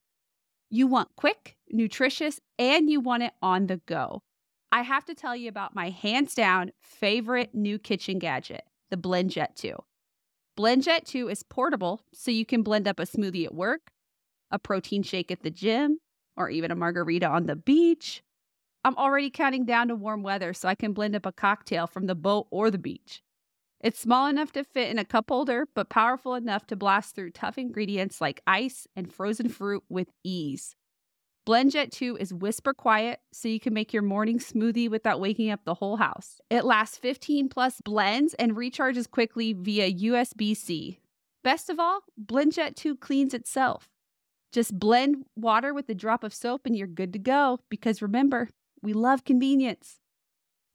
You 0.69 0.85
want 0.85 1.15
quick, 1.15 1.55
nutritious, 1.69 2.41
and 2.59 2.89
you 2.89 2.99
want 2.99 3.23
it 3.23 3.33
on 3.41 3.67
the 3.67 3.77
go. 3.85 4.21
I 4.71 4.83
have 4.83 5.03
to 5.05 5.15
tell 5.15 5.35
you 5.35 5.49
about 5.49 5.75
my 5.75 5.89
hands 5.89 6.33
down 6.33 6.71
favorite 6.81 7.53
new 7.53 7.77
kitchen 7.77 8.19
gadget, 8.19 8.63
the 8.89 8.95
BlendJet 8.95 9.55
2. 9.55 9.75
BlendJet 10.57 11.05
2 11.05 11.27
is 11.27 11.43
portable, 11.43 12.01
so 12.13 12.31
you 12.31 12.45
can 12.45 12.63
blend 12.63 12.87
up 12.87 12.99
a 12.99 13.03
smoothie 13.03 13.45
at 13.45 13.53
work, 13.53 13.91
a 14.49 14.57
protein 14.57 15.03
shake 15.03 15.29
at 15.29 15.43
the 15.43 15.49
gym, 15.49 15.99
or 16.37 16.49
even 16.49 16.71
a 16.71 16.75
margarita 16.75 17.27
on 17.27 17.47
the 17.47 17.55
beach. 17.55 18.23
I'm 18.83 18.95
already 18.95 19.29
counting 19.29 19.65
down 19.65 19.89
to 19.89 19.95
warm 19.95 20.23
weather 20.23 20.53
so 20.53 20.69
I 20.69 20.75
can 20.75 20.93
blend 20.93 21.15
up 21.15 21.25
a 21.25 21.31
cocktail 21.33 21.85
from 21.85 22.07
the 22.07 22.15
boat 22.15 22.47
or 22.49 22.71
the 22.71 22.77
beach. 22.77 23.21
It's 23.81 23.99
small 23.99 24.27
enough 24.27 24.51
to 24.53 24.63
fit 24.63 24.89
in 24.89 24.99
a 24.99 25.05
cup 25.05 25.29
holder, 25.29 25.67
but 25.73 25.89
powerful 25.89 26.35
enough 26.35 26.65
to 26.67 26.75
blast 26.75 27.15
through 27.15 27.31
tough 27.31 27.57
ingredients 27.57 28.21
like 28.21 28.41
ice 28.47 28.87
and 28.95 29.11
frozen 29.11 29.49
fruit 29.49 29.83
with 29.89 30.09
ease. 30.23 30.75
BlendJet 31.47 31.91
2 31.91 32.17
is 32.17 32.33
whisper 32.33 32.71
quiet, 32.71 33.19
so 33.33 33.47
you 33.47 33.59
can 33.59 33.73
make 33.73 33.93
your 33.93 34.03
morning 34.03 34.37
smoothie 34.37 34.89
without 34.89 35.19
waking 35.19 35.49
up 35.49 35.61
the 35.65 35.73
whole 35.73 35.97
house. 35.97 36.39
It 36.51 36.65
lasts 36.65 36.97
15 36.99 37.49
plus 37.49 37.81
blends 37.81 38.35
and 38.35 38.55
recharges 38.55 39.09
quickly 39.09 39.51
via 39.53 39.91
USB 39.91 40.55
C. 40.55 40.99
Best 41.43 41.71
of 41.71 41.79
all, 41.79 42.01
BlendJet 42.23 42.75
2 42.75 42.95
cleans 42.97 43.33
itself. 43.33 43.89
Just 44.51 44.77
blend 44.77 45.25
water 45.35 45.73
with 45.73 45.89
a 45.89 45.95
drop 45.95 46.23
of 46.23 46.33
soap 46.33 46.67
and 46.67 46.77
you're 46.77 46.85
good 46.85 47.13
to 47.13 47.19
go 47.19 47.59
because 47.69 48.03
remember, 48.03 48.49
we 48.83 48.93
love 48.93 49.23
convenience. 49.23 49.97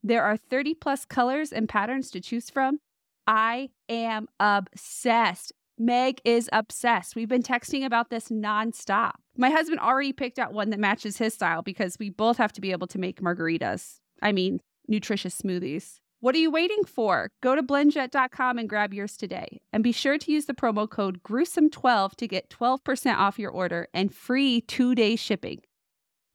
There 0.02 0.24
are 0.24 0.36
30 0.36 0.74
plus 0.74 1.04
colors 1.04 1.52
and 1.52 1.68
patterns 1.68 2.10
to 2.10 2.20
choose 2.20 2.50
from. 2.50 2.80
I 3.26 3.70
am 3.88 4.28
obsessed. 4.40 5.52
Meg 5.78 6.20
is 6.24 6.48
obsessed. 6.52 7.14
We've 7.14 7.28
been 7.28 7.42
texting 7.42 7.84
about 7.84 8.08
this 8.08 8.28
nonstop. 8.28 9.12
My 9.36 9.50
husband 9.50 9.80
already 9.80 10.12
picked 10.12 10.38
out 10.38 10.54
one 10.54 10.70
that 10.70 10.80
matches 10.80 11.18
his 11.18 11.34
style 11.34 11.60
because 11.60 11.98
we 11.98 12.08
both 12.08 12.38
have 12.38 12.52
to 12.54 12.62
be 12.62 12.72
able 12.72 12.86
to 12.86 12.98
make 12.98 13.20
margaritas. 13.20 13.96
I 14.22 14.32
mean, 14.32 14.60
nutritious 14.88 15.38
smoothies. 15.38 15.98
What 16.20 16.34
are 16.34 16.38
you 16.38 16.50
waiting 16.50 16.84
for? 16.84 17.28
Go 17.42 17.54
to 17.54 17.62
blendjet.com 17.62 18.58
and 18.58 18.68
grab 18.68 18.94
yours 18.94 19.18
today. 19.18 19.60
And 19.70 19.84
be 19.84 19.92
sure 19.92 20.16
to 20.16 20.32
use 20.32 20.46
the 20.46 20.54
promo 20.54 20.88
code 20.88 21.22
gruesome12 21.22 22.14
to 22.16 22.26
get 22.26 22.48
12% 22.48 23.16
off 23.16 23.38
your 23.38 23.50
order 23.50 23.88
and 23.92 24.14
free 24.14 24.62
two 24.62 24.94
day 24.94 25.14
shipping. 25.14 25.60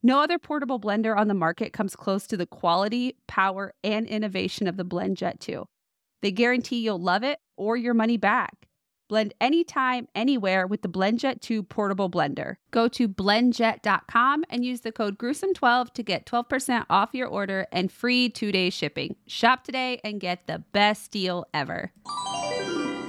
No 0.04 0.22
other 0.22 0.38
portable 0.38 0.80
blender 0.80 1.18
on 1.18 1.28
the 1.28 1.34
market 1.34 1.74
comes 1.74 1.96
close 1.96 2.28
to 2.28 2.38
the 2.38 2.46
quality, 2.46 3.18
power, 3.28 3.74
and 3.84 4.06
innovation 4.08 4.68
of 4.68 4.78
the 4.78 4.86
BlendJet 4.86 5.40
2. 5.40 5.66
They 6.22 6.32
guarantee 6.32 6.82
you'll 6.82 7.02
love 7.02 7.24
it 7.24 7.40
or 7.58 7.76
your 7.76 7.94
money 7.96 8.18
back. 8.18 8.68
Blend 9.12 9.34
anytime, 9.42 10.08
anywhere 10.16 10.66
with 10.66 10.84
the 10.84 10.88
BlendJet 10.88 11.42
2 11.42 11.64
portable 11.64 12.10
blender. 12.10 12.56
Go 12.72 12.88
to 12.88 13.10
blendjet.com 13.10 14.46
and 14.50 14.64
use 14.64 14.80
the 14.82 14.94
code 14.94 15.18
gruesome12 15.18 15.92
to 15.96 16.02
get 16.02 16.26
12% 16.26 16.86
off 16.90 17.10
your 17.12 17.28
order 17.28 17.68
and 17.74 17.92
free 17.92 18.30
two 18.30 18.54
day 18.54 18.70
shipping. 18.70 19.18
Shop 19.28 19.66
today 19.66 20.00
and 20.06 20.22
get 20.22 20.48
the 20.48 20.64
best 20.72 21.12
deal 21.12 21.46
ever. 21.54 21.92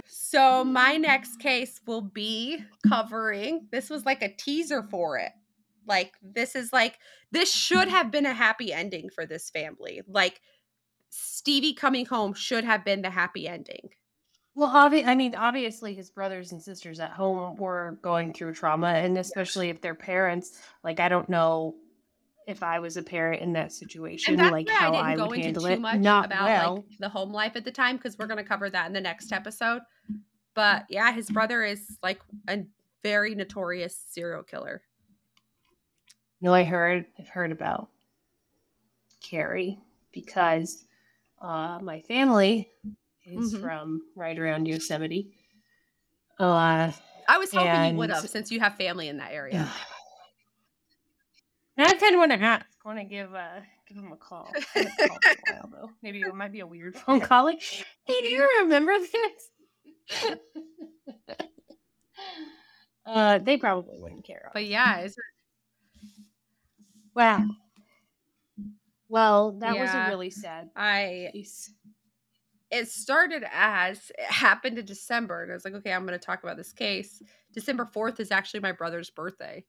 So, 0.09 0.65
my 0.65 0.97
next 0.97 1.37
case 1.37 1.81
will 1.87 2.01
be 2.01 2.65
covering 2.89 3.69
this 3.71 3.89
was 3.89 4.05
like 4.05 4.23
a 4.23 4.35
teaser 4.35 4.83
for 4.83 5.19
it. 5.19 5.31
Like, 5.87 6.15
this 6.21 6.57
is 6.57 6.73
like, 6.73 6.99
this 7.31 7.55
should 7.55 7.87
have 7.87 8.11
been 8.11 8.27
a 8.27 8.35
happy 8.35 8.73
ending 8.73 9.09
for 9.09 9.25
this 9.25 9.51
family. 9.51 10.03
Like, 10.09 10.41
Stevie 11.11 11.75
coming 11.75 12.07
home 12.07 12.35
should 12.35 12.65
have 12.65 12.85
been 12.85 13.03
the 13.03 13.11
happy 13.11 13.47
ending. 13.47 13.91
Well, 14.55 14.71
obvi- 14.71 15.07
I 15.07 15.15
mean, 15.15 15.35
obviously, 15.35 15.95
his 15.95 16.11
brothers 16.11 16.53
and 16.53 16.63
sisters 16.63 17.01
at 17.01 17.11
home 17.11 17.57
were 17.57 17.99
going 18.03 18.35
through 18.35 18.53
trauma, 18.55 18.89
and 18.89 19.17
especially 19.17 19.71
if 19.71 19.81
their 19.81 19.95
parents, 19.95 20.61
like, 20.85 21.01
I 21.01 21.09
don't 21.09 21.29
know 21.29 21.75
if 22.47 22.63
I 22.63 22.79
was 22.81 22.97
a 22.97 23.03
parent 23.03 23.41
in 23.41 23.53
that 23.55 23.73
situation, 23.73 24.37
like 24.37 24.69
how 24.69 24.89
I 24.89 24.91
didn't 24.91 25.07
I 25.07 25.17
go 25.17 25.27
would 25.29 25.39
into 25.39 25.45
handle 25.47 25.63
too 25.63 25.69
it. 25.69 25.81
much 25.81 26.01
Not 26.01 26.27
about 26.27 26.45
well. 26.45 26.75
like 26.77 26.99
the 26.99 27.09
home 27.09 27.33
life 27.33 27.53
at 27.57 27.65
the 27.65 27.71
time 27.71 27.97
because 27.97 28.19
we're 28.19 28.27
going 28.27 28.39
to 28.39 28.45
cover 28.45 28.69
that 28.69 28.87
in 28.87 28.93
the 28.93 29.01
next 29.01 29.33
episode. 29.33 29.81
But 30.55 30.85
yeah, 30.89 31.13
his 31.13 31.31
brother 31.31 31.65
is 31.65 31.99
like 32.03 32.21
a 32.49 32.65
very 33.03 33.35
notorious 33.35 33.97
serial 34.11 34.43
killer. 34.43 34.83
No, 36.41 36.53
I 36.53 36.65
heard 36.65 37.07
I've 37.19 37.29
heard 37.29 37.53
about 37.53 37.89
Cary 39.23 39.79
because 40.13 40.85
uh, 41.41 41.79
my 41.81 42.01
family 42.01 42.71
is 43.25 43.55
Mhm. 43.55 43.61
from 43.61 44.03
right 44.15 44.39
around 44.39 44.67
Yosemite. 44.67 45.37
Uh, 46.39 46.93
I 47.29 47.39
was 47.39 47.53
hoping 47.53 47.93
you 47.93 47.97
would 47.99 48.11
have 48.11 48.29
since 48.29 48.51
you 48.51 48.61
have 48.61 48.77
family 48.77 49.09
in 49.09 49.19
that 49.19 49.33
area. 49.33 49.71
Now 51.77 51.87
I 51.87 51.95
kind 51.95 52.15
of 52.15 52.19
want 52.19 52.33
to 52.33 52.39
ask. 52.39 52.67
Want 52.85 52.99
to 52.99 53.05
give 53.05 53.35
uh 53.35 53.61
give 53.89 53.97
him 53.97 54.13
a 54.13 54.17
call. 54.17 54.53
I 54.55 54.81
haven't 54.81 54.99
called 54.99 55.21
in 55.25 55.31
a 55.31 55.53
while 55.53 55.71
though. 55.73 55.91
Maybe 56.03 56.21
it 56.21 56.35
might 56.35 56.53
be 56.53 56.61
a 56.61 56.67
weird 56.67 56.97
phone 56.97 57.21
call. 57.21 57.45
Like, 57.45 57.63
hey, 57.63 58.21
do 58.21 58.27
you 58.27 58.49
remember 58.63 58.93
this? 58.99 59.51
uh, 63.07 63.39
they 63.39 63.57
probably 63.57 63.99
wouldn't 64.01 64.25
care. 64.25 64.51
But 64.53 64.67
yeah, 64.67 64.99
it's 64.99 65.17
wow. 67.15 67.45
Well, 69.09 69.53
that 69.61 69.79
was 69.79 69.95
a 69.95 70.09
really 70.09 70.31
sad 70.31 70.71
I. 70.75 71.31
it 72.73 72.89
started 72.89 73.45
as 73.53 74.11
it 74.19 74.25
happened 74.25 74.79
in 74.79 74.87
December, 74.87 75.43
and 75.43 75.53
I 75.53 75.55
was 75.55 75.65
like, 75.65 75.75
okay, 75.75 75.93
I'm 75.93 76.07
going 76.07 76.19
to 76.19 76.25
talk 76.25 76.43
about 76.43 76.57
this 76.57 76.73
case. 76.73 77.23
December 77.53 77.89
4th 77.95 78.19
is 78.19 78.31
actually 78.31 78.61
my 78.61 78.73
brother's 78.73 79.11
birthday. 79.11 79.63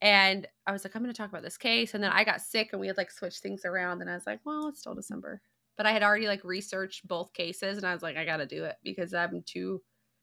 And 0.00 0.46
I 0.66 0.72
was 0.72 0.82
like, 0.82 0.96
I'm 0.96 1.02
going 1.02 1.12
to 1.12 1.16
talk 1.16 1.28
about 1.28 1.42
this 1.42 1.58
case. 1.58 1.94
And 1.94 2.02
then 2.02 2.12
I 2.12 2.24
got 2.24 2.40
sick 2.40 2.70
and 2.72 2.80
we 2.80 2.86
had 2.86 2.96
like 2.96 3.10
switched 3.10 3.42
things 3.42 3.64
around. 3.64 4.00
And 4.00 4.10
I 4.10 4.14
was 4.14 4.26
like, 4.26 4.40
well, 4.44 4.68
it's 4.68 4.80
still 4.80 4.94
December. 4.94 5.40
But 5.76 5.86
I 5.86 5.92
had 5.92 6.02
already 6.02 6.26
like 6.26 6.44
researched 6.44 7.06
both 7.06 7.32
cases 7.34 7.76
and 7.76 7.86
I 7.86 7.92
was 7.92 8.02
like, 8.02 8.16
I 8.16 8.24
got 8.24 8.38
to 8.38 8.46
do 8.46 8.64
it 8.64 8.76
because 8.82 9.12
I'm 9.12 9.42
too, 9.46 9.82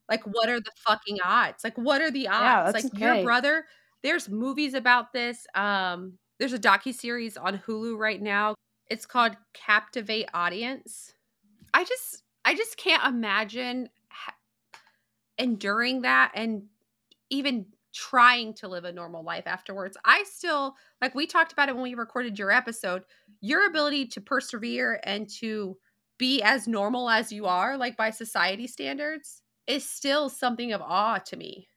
like, 0.09 0.23
what 0.23 0.49
are 0.49 0.59
the 0.59 0.71
fucking 0.87 1.19
odds? 1.23 1.63
Like, 1.63 1.77
what 1.77 2.01
are 2.01 2.11
the 2.11 2.27
odds? 2.27 2.73
that's 2.73 2.93
like, 2.93 2.99
your 2.99 3.23
brother, 3.23 3.65
there's 4.01 4.27
movies 4.27 4.73
about 4.73 5.13
this. 5.13 5.45
Um, 5.53 6.17
there's 6.39 6.53
a 6.53 6.59
docu-series 6.59 7.37
on 7.37 7.59
Hulu 7.59 7.97
right 7.97 8.21
now. 8.21 8.55
It's 8.89 9.05
called 9.05 9.37
Captive 9.53 10.09
Audience. 10.33 11.13
I 11.73 11.83
just 11.83 12.22
I 12.45 12.55
just 12.55 12.77
can't 12.77 13.05
imagine 13.05 13.89
ha- 14.09 14.35
enduring 15.37 16.01
that 16.01 16.31
and 16.35 16.67
even 17.29 17.67
trying 17.93 18.53
to 18.55 18.67
live 18.67 18.85
a 18.85 18.91
normal 18.91 19.23
life 19.23 19.47
afterwards. 19.47 19.97
I 20.05 20.23
still 20.23 20.75
like 21.01 21.15
we 21.15 21.27
talked 21.27 21.53
about 21.53 21.69
it 21.69 21.75
when 21.75 21.83
we 21.83 21.95
recorded 21.95 22.39
your 22.39 22.51
episode, 22.51 23.03
your 23.41 23.67
ability 23.67 24.07
to 24.07 24.21
persevere 24.21 24.99
and 25.03 25.29
to 25.39 25.77
be 26.17 26.41
as 26.41 26.67
normal 26.67 27.09
as 27.09 27.31
you 27.31 27.45
are 27.45 27.77
like 27.77 27.97
by 27.97 28.09
society 28.11 28.67
standards 28.67 29.43
is 29.67 29.87
still 29.89 30.29
something 30.29 30.73
of 30.73 30.81
awe 30.81 31.19
to 31.19 31.37
me. 31.37 31.69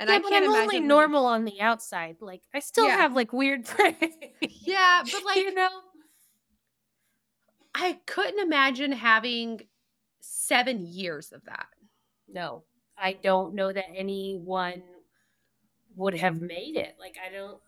And 0.00 0.10
yeah, 0.10 0.12
I 0.12 0.20
but 0.22 0.32
can't 0.32 0.44
I'm 0.44 0.46
imagine 0.46 0.86
only 0.86 0.86
normal 0.86 1.26
on 1.26 1.44
the 1.44 1.60
outside. 1.60 2.16
Like 2.20 2.42
I 2.54 2.60
still 2.60 2.90
Yeah. 2.90 2.96
have 2.96 3.14
like 3.14 3.32
weird 3.32 3.66
things 3.66 4.14
Yeah, 4.64 5.04
but 5.10 5.22
like 5.24 5.44
you 5.44 5.54
know. 5.54 5.82
I 7.74 8.00
couldn't 8.06 8.40
imagine 8.40 8.92
having 8.92 9.68
seven 10.20 10.86
years 10.86 11.32
of 11.32 11.44
that. 11.44 11.66
No, 12.28 12.64
I 12.96 13.12
don't 13.14 13.54
know 13.54 13.72
that 13.72 13.86
anyone 13.94 14.82
would 15.96 16.14
have 16.18 16.40
made 16.40 16.76
it. 16.76 16.96
Like 16.98 17.16
I 17.24 17.32
don't. 17.32 17.58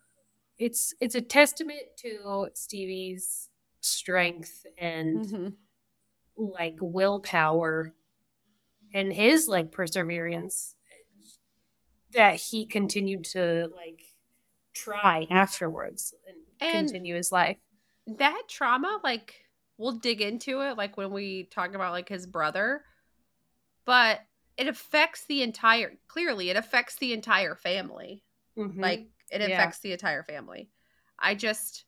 It's 0.57 0.93
it's 0.99 1.15
a 1.15 1.21
testament 1.21 1.81
to 1.99 2.47
Stevie's 2.53 3.49
strength 3.79 4.65
and 4.77 5.25
Mm-hmm. 5.25 5.47
like 6.37 6.75
willpower 6.81 7.93
and 8.93 9.11
his 9.11 9.47
like 9.47 9.71
perseverance 9.71 10.75
that 12.13 12.35
he 12.35 12.65
continued 12.65 13.23
to 13.23 13.69
like 13.75 14.01
try 14.73 15.25
afterwards 15.29 16.13
and, 16.27 16.37
And- 16.59 16.87
continue 16.87 17.15
his 17.15 17.31
life. 17.31 17.57
That 18.07 18.43
trauma, 18.47 18.99
like, 19.03 19.35
we'll 19.81 19.93
dig 19.93 20.21
into 20.21 20.61
it, 20.61 20.77
like 20.77 20.95
when 20.95 21.11
we 21.11 21.45
talk 21.45 21.73
about 21.73 21.91
like 21.91 22.07
his 22.07 22.27
brother, 22.27 22.83
but 23.83 24.21
it 24.55 24.67
affects 24.67 25.25
the 25.25 25.41
entire. 25.41 25.93
Clearly, 26.07 26.51
it 26.51 26.55
affects 26.55 26.97
the 26.97 27.13
entire 27.13 27.55
family. 27.55 28.23
Mhm. 28.55 28.79
Like, 28.79 29.07
it 29.31 29.41
Yeah. 29.41 29.47
affects 29.47 29.79
the 29.79 29.91
entire 29.91 30.23
family. 30.23 30.69
I 31.17 31.33
just. 31.35 31.85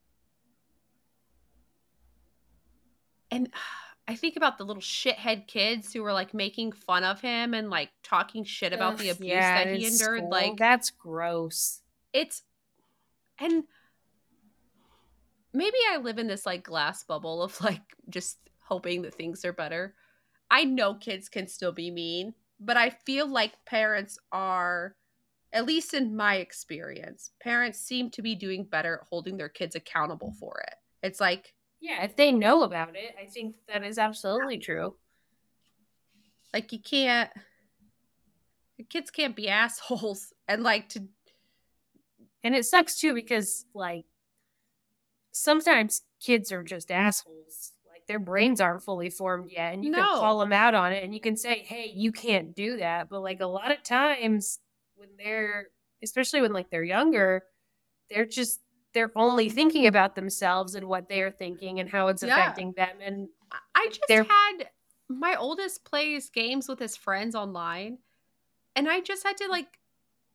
And 3.30 3.54
I 4.08 4.16
think 4.16 4.36
about 4.36 4.58
the 4.58 4.66
little 4.66 4.82
shithead 4.82 5.48
kids 5.48 5.94
who 5.94 6.04
were 6.04 6.12
like 6.12 6.34
making 6.34 6.74
fun 6.74 7.06
of 7.06 7.22
him 7.22 7.54
and 7.54 7.70
like 7.70 7.90
talking 8.04 8.44
shit 8.44 8.74
about 8.74 8.98
the 8.98 9.10
abuse 9.10 9.30
yeah, 9.30 9.64
that 9.64 9.74
he 9.74 9.86
endured. 9.86 10.18
school. 10.20 10.30
Like, 10.30 10.58
that's 10.58 10.90
gross. 10.90 11.82
it's 12.12 12.42
and 13.40 13.64
maybe 15.54 15.78
I 15.92 15.98
live 15.98 16.20
in 16.20 16.28
this 16.28 16.46
like 16.46 16.64
glass 16.64 17.04
bubble 17.04 17.44
of 17.44 17.60
like 17.62 17.82
just 18.10 18.40
hoping 18.60 19.02
that 19.04 19.16
things 19.16 19.46
are 19.46 19.54
better. 19.54 19.96
I 20.52 20.64
know 20.66 20.96
kids 20.96 21.30
can 21.30 21.48
still 21.48 21.72
be 21.72 21.92
mean, 21.92 22.34
but 22.60 22.78
I 22.78 22.92
feel 22.92 23.28
like 23.28 23.66
parents 23.66 24.18
are 24.32 24.96
at 25.54 25.66
least 25.66 25.94
in 25.94 26.16
my 26.16 26.38
experience, 26.38 27.32
parents 27.42 27.80
seem 27.80 28.10
to 28.12 28.22
be 28.22 28.36
doing 28.36 28.66
better 28.66 28.96
at 29.02 29.08
holding 29.10 29.38
their 29.38 29.50
kids 29.50 29.76
accountable 29.76 30.34
for 30.40 30.62
it. 30.68 30.76
It's 31.04 31.22
like 31.22 31.56
Yeah, 31.80 32.04
if 32.04 32.16
they 32.16 32.32
know 32.32 32.64
about 32.64 32.96
it, 32.96 33.16
I 33.22 33.26
think 33.26 33.56
that 33.68 33.84
is 33.84 33.98
absolutely 33.98 34.58
true. 34.58 34.96
like 36.54 36.72
you 36.72 36.80
can't 36.80 37.32
the 38.78 38.84
kids 38.84 39.12
can't 39.12 39.36
be 39.36 39.50
assholes 39.50 40.34
and 40.48 40.64
like 40.64 40.90
to 40.90 41.08
And 42.44 42.54
it 42.56 42.66
sucks 42.66 43.00
too 43.00 43.14
because 43.14 43.66
like 43.74 44.06
sometimes 45.34 46.04
kids 46.22 46.52
are 46.54 46.64
just 46.64 46.92
assholes. 46.92 47.74
Like 47.90 48.08
their 48.08 48.20
brains 48.20 48.62
aren't 48.62 48.84
fully 48.84 49.10
formed 49.12 49.52
yet 49.52 49.74
and 49.76 49.86
you 49.86 49.90
No. 49.90 49.92
can 49.92 50.10
call 50.10 50.40
them 50.40 50.54
out 50.54 50.76
on 50.76 50.94
it 50.94 51.04
and 51.04 51.14
you 51.14 51.22
can 51.22 51.38
say, 51.38 51.60
"Hey, 51.64 51.88
you 51.96 52.12
can't 52.14 52.56
do 52.56 52.78
that." 52.78 53.10
But 53.10 53.22
like 53.22 53.42
a 53.42 53.48
lot 53.48 53.72
of 53.72 53.84
times 53.84 54.60
when 54.96 55.10
they're 55.18 55.70
especially 56.04 56.42
when 56.42 56.54
like 56.54 56.70
they're 56.72 56.84
younger, 56.84 57.44
they're 58.10 58.26
just 58.26 58.62
they're 58.94 59.12
only 59.18 59.50
thinking 59.50 59.88
about 59.88 60.16
themselves 60.16 60.76
and 60.76 60.88
what 60.88 61.10
they're 61.10 61.32
thinking 61.32 61.80
and 61.80 61.90
how 61.90 62.08
it's 62.10 62.22
Yeah. 62.22 62.54
affecting 62.54 62.74
them 62.74 62.98
and 63.02 63.30
I 63.76 63.90
just 63.92 64.20
had 64.30 64.70
my 65.10 65.36
oldest 65.36 65.86
plays 65.86 66.30
games 66.30 66.68
with 66.68 66.80
his 66.80 66.96
friends 66.98 67.36
online, 67.36 68.00
and 68.76 68.90
I 68.90 69.02
just 69.02 69.24
had 69.24 69.38
to 69.38 69.48
like 69.50 69.80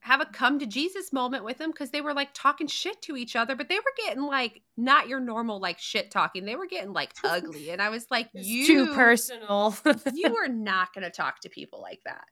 have 0.09 0.23
a 0.23 0.27
come 0.27 0.59
to 0.59 0.65
Jesus 0.65 1.13
moment 1.13 1.45
with 1.45 1.59
them 1.59 1.71
because 1.71 1.91
they 1.91 2.01
were 2.01 2.15
like 2.15 2.31
talking 2.33 2.67
shit 2.67 3.03
to 3.03 3.15
each 3.15 3.37
other, 3.37 3.55
but 3.55 3.69
they 3.69 3.77
were 3.77 4.07
getting 4.07 4.23
like 4.23 4.63
not 4.75 5.07
your 5.07 5.21
normal 5.21 5.61
like 5.61 5.79
shit 5.79 6.11
talking. 6.11 6.47
They 6.47 6.57
were 6.57 6.67
getting 6.67 6.95
like 6.95 7.13
ugly, 7.25 7.71
and 7.71 7.83
I 7.83 7.91
was 7.91 8.07
like, 8.11 8.31
you 8.33 8.67
too 8.67 8.95
personal. 8.95 9.77
you 10.15 10.35
are 10.37 10.49
not 10.49 10.95
going 10.95 11.05
to 11.05 11.11
talk 11.11 11.41
to 11.41 11.51
people 11.51 11.83
like 11.83 12.01
that. 12.07 12.25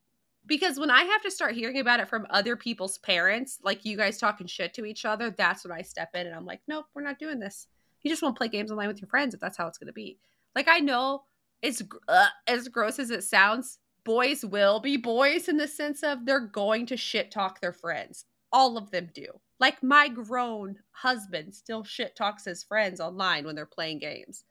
Because 0.47 0.79
when 0.79 0.91
I 0.91 1.03
have 1.03 1.21
to 1.23 1.31
start 1.31 1.55
hearing 1.55 1.79
about 1.79 2.01
it 2.01 2.09
from 2.09 2.27
other 2.31 2.57
people's 2.57 2.97
parents, 2.99 3.59
like 3.63 3.85
you 3.85 3.99
guys 3.99 4.17
talking 4.17 4.47
shit 4.47 4.73
to 4.75 4.87
each 4.87 5.05
other, 5.05 5.31
that's 5.31 5.63
when 5.63 5.73
I 5.73 5.83
step 5.83 6.11
in 6.15 6.27
and 6.27 6.35
I'm 6.35 6.47
like, 6.47 6.61
nope, 6.67 6.87
we're 6.95 7.03
not 7.03 7.19
doing 7.19 7.41
this. 7.41 7.67
You 8.03 8.11
just 8.11 8.23
won't 8.23 8.39
play 8.39 8.49
games 8.49 8.71
online 8.71 8.89
with 8.89 9.03
your 9.03 9.09
friends 9.09 9.35
if 9.35 9.41
that's 9.41 9.59
how 9.59 9.67
it's 9.67 9.77
going 9.77 9.89
to 9.89 9.93
be. 9.93 10.19
Like 10.55 10.69
I 10.69 10.79
know 10.79 11.25
it's 11.61 11.83
uh, 12.09 12.29
as 12.47 12.69
gross 12.69 12.99
as 12.99 13.11
it 13.11 13.25
sounds. 13.25 13.79
Boys 14.07 14.45
will 14.45 14.79
be 14.79 14.97
boys 14.97 15.49
in 15.49 15.57
the 15.57 15.67
sense 15.67 16.05
of 16.05 16.25
they're 16.25 16.39
going 16.39 16.87
to 16.87 16.97
shit 16.97 17.33
talk 17.33 17.61
their 17.61 17.73
friends. 17.73 18.25
All 18.53 18.79
of 18.79 18.93
them 18.93 19.11
do. 19.13 19.27
Like 19.59 19.83
my 19.83 20.07
grown 20.09 20.77
husband 20.93 21.57
still 21.57 21.83
shit 21.83 22.15
talks 22.15 22.45
his 22.45 22.63
friends 22.63 23.01
online 23.01 23.45
when 23.45 23.57
they're 23.57 23.67
playing 23.67 23.99
games. 23.99 24.45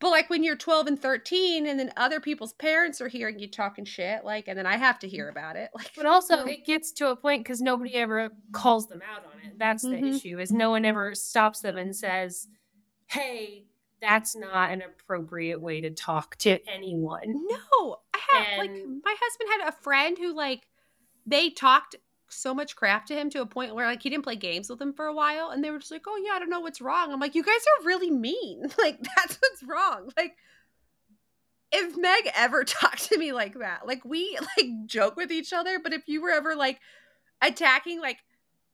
But 0.00 0.08
like 0.12 0.30
when 0.30 0.42
you're 0.42 0.56
12 0.56 0.86
and 0.86 0.98
13 0.98 1.66
and 1.66 1.78
then 1.78 1.92
other 1.98 2.20
people's 2.20 2.54
parents 2.54 3.02
are 3.02 3.08
hearing 3.08 3.38
you 3.38 3.50
talking 3.50 3.84
shit, 3.84 4.24
like 4.24 4.48
and 4.48 4.58
then 4.58 4.66
I 4.66 4.78
have 4.78 4.98
to 5.00 5.08
hear 5.08 5.28
about 5.28 5.56
it. 5.56 5.68
Like 5.74 5.90
But 5.94 6.06
also, 6.06 6.38
it 6.46 6.64
gets 6.64 6.90
to 6.92 7.10
a 7.10 7.16
point 7.16 7.44
because 7.44 7.60
nobody 7.60 7.94
ever 7.96 8.30
calls 8.52 8.88
them 8.88 9.02
out 9.02 9.24
on 9.26 9.32
it. 9.46 9.58
That's 9.58 9.82
the 9.82 9.88
Mhm. 9.90 10.16
issue. 10.16 10.38
Is 10.38 10.50
no 10.52 10.70
one 10.70 10.86
ever 10.86 11.14
stops 11.14 11.60
them 11.60 11.76
and 11.76 11.94
says, 11.94 12.48
"Hey, 13.08 13.66
that's 14.00 14.34
not 14.34 14.70
an 14.70 14.80
appropriate 14.80 15.60
way 15.60 15.82
to 15.82 15.90
talk 15.90 16.36
to 16.36 16.66
anyone." 16.66 17.46
No, 17.46 17.98
Have 18.34 18.58
like 18.58 18.72
my 19.04 19.14
husband 19.20 19.50
had 19.60 19.68
a 19.68 19.72
friend 19.82 20.18
who 20.18 20.34
like 20.34 20.66
they 21.26 21.50
talked 21.50 21.96
so 22.28 22.54
much 22.54 22.76
crap 22.76 23.06
to 23.06 23.14
him 23.14 23.28
to 23.30 23.40
a 23.40 23.46
point 23.46 23.74
where 23.74 23.86
like 23.86 24.02
he 24.02 24.10
didn't 24.10 24.24
play 24.24 24.36
games 24.36 24.70
with 24.70 24.78
them 24.78 24.92
for 24.92 25.06
a 25.06 25.14
while 25.14 25.50
and 25.50 25.62
they 25.62 25.70
were 25.70 25.78
just 25.78 25.90
like, 25.90 26.04
"Oh 26.06 26.20
yeah, 26.24 26.32
I 26.34 26.38
don't 26.38 26.50
know 26.50 26.60
what's 26.60 26.80
wrong." 26.80 27.12
I'm 27.12 27.20
like, 27.20 27.34
"You 27.34 27.42
guys 27.42 27.54
are 27.54 27.86
really 27.86 28.10
mean. 28.10 28.68
Like 28.78 28.98
that's 29.02 29.38
what's 29.40 29.62
wrong." 29.62 30.10
Like 30.16 30.36
if 31.72 31.96
Meg 31.96 32.30
ever 32.34 32.64
talked 32.64 33.08
to 33.08 33.18
me 33.18 33.32
like 33.32 33.58
that, 33.58 33.86
like 33.86 34.04
we 34.04 34.36
like 34.56 34.68
joke 34.86 35.16
with 35.16 35.30
each 35.32 35.52
other, 35.52 35.78
but 35.78 35.92
if 35.92 36.02
you 36.06 36.22
were 36.22 36.30
ever 36.30 36.54
like 36.54 36.80
attacking 37.42 38.00
like 38.00 38.18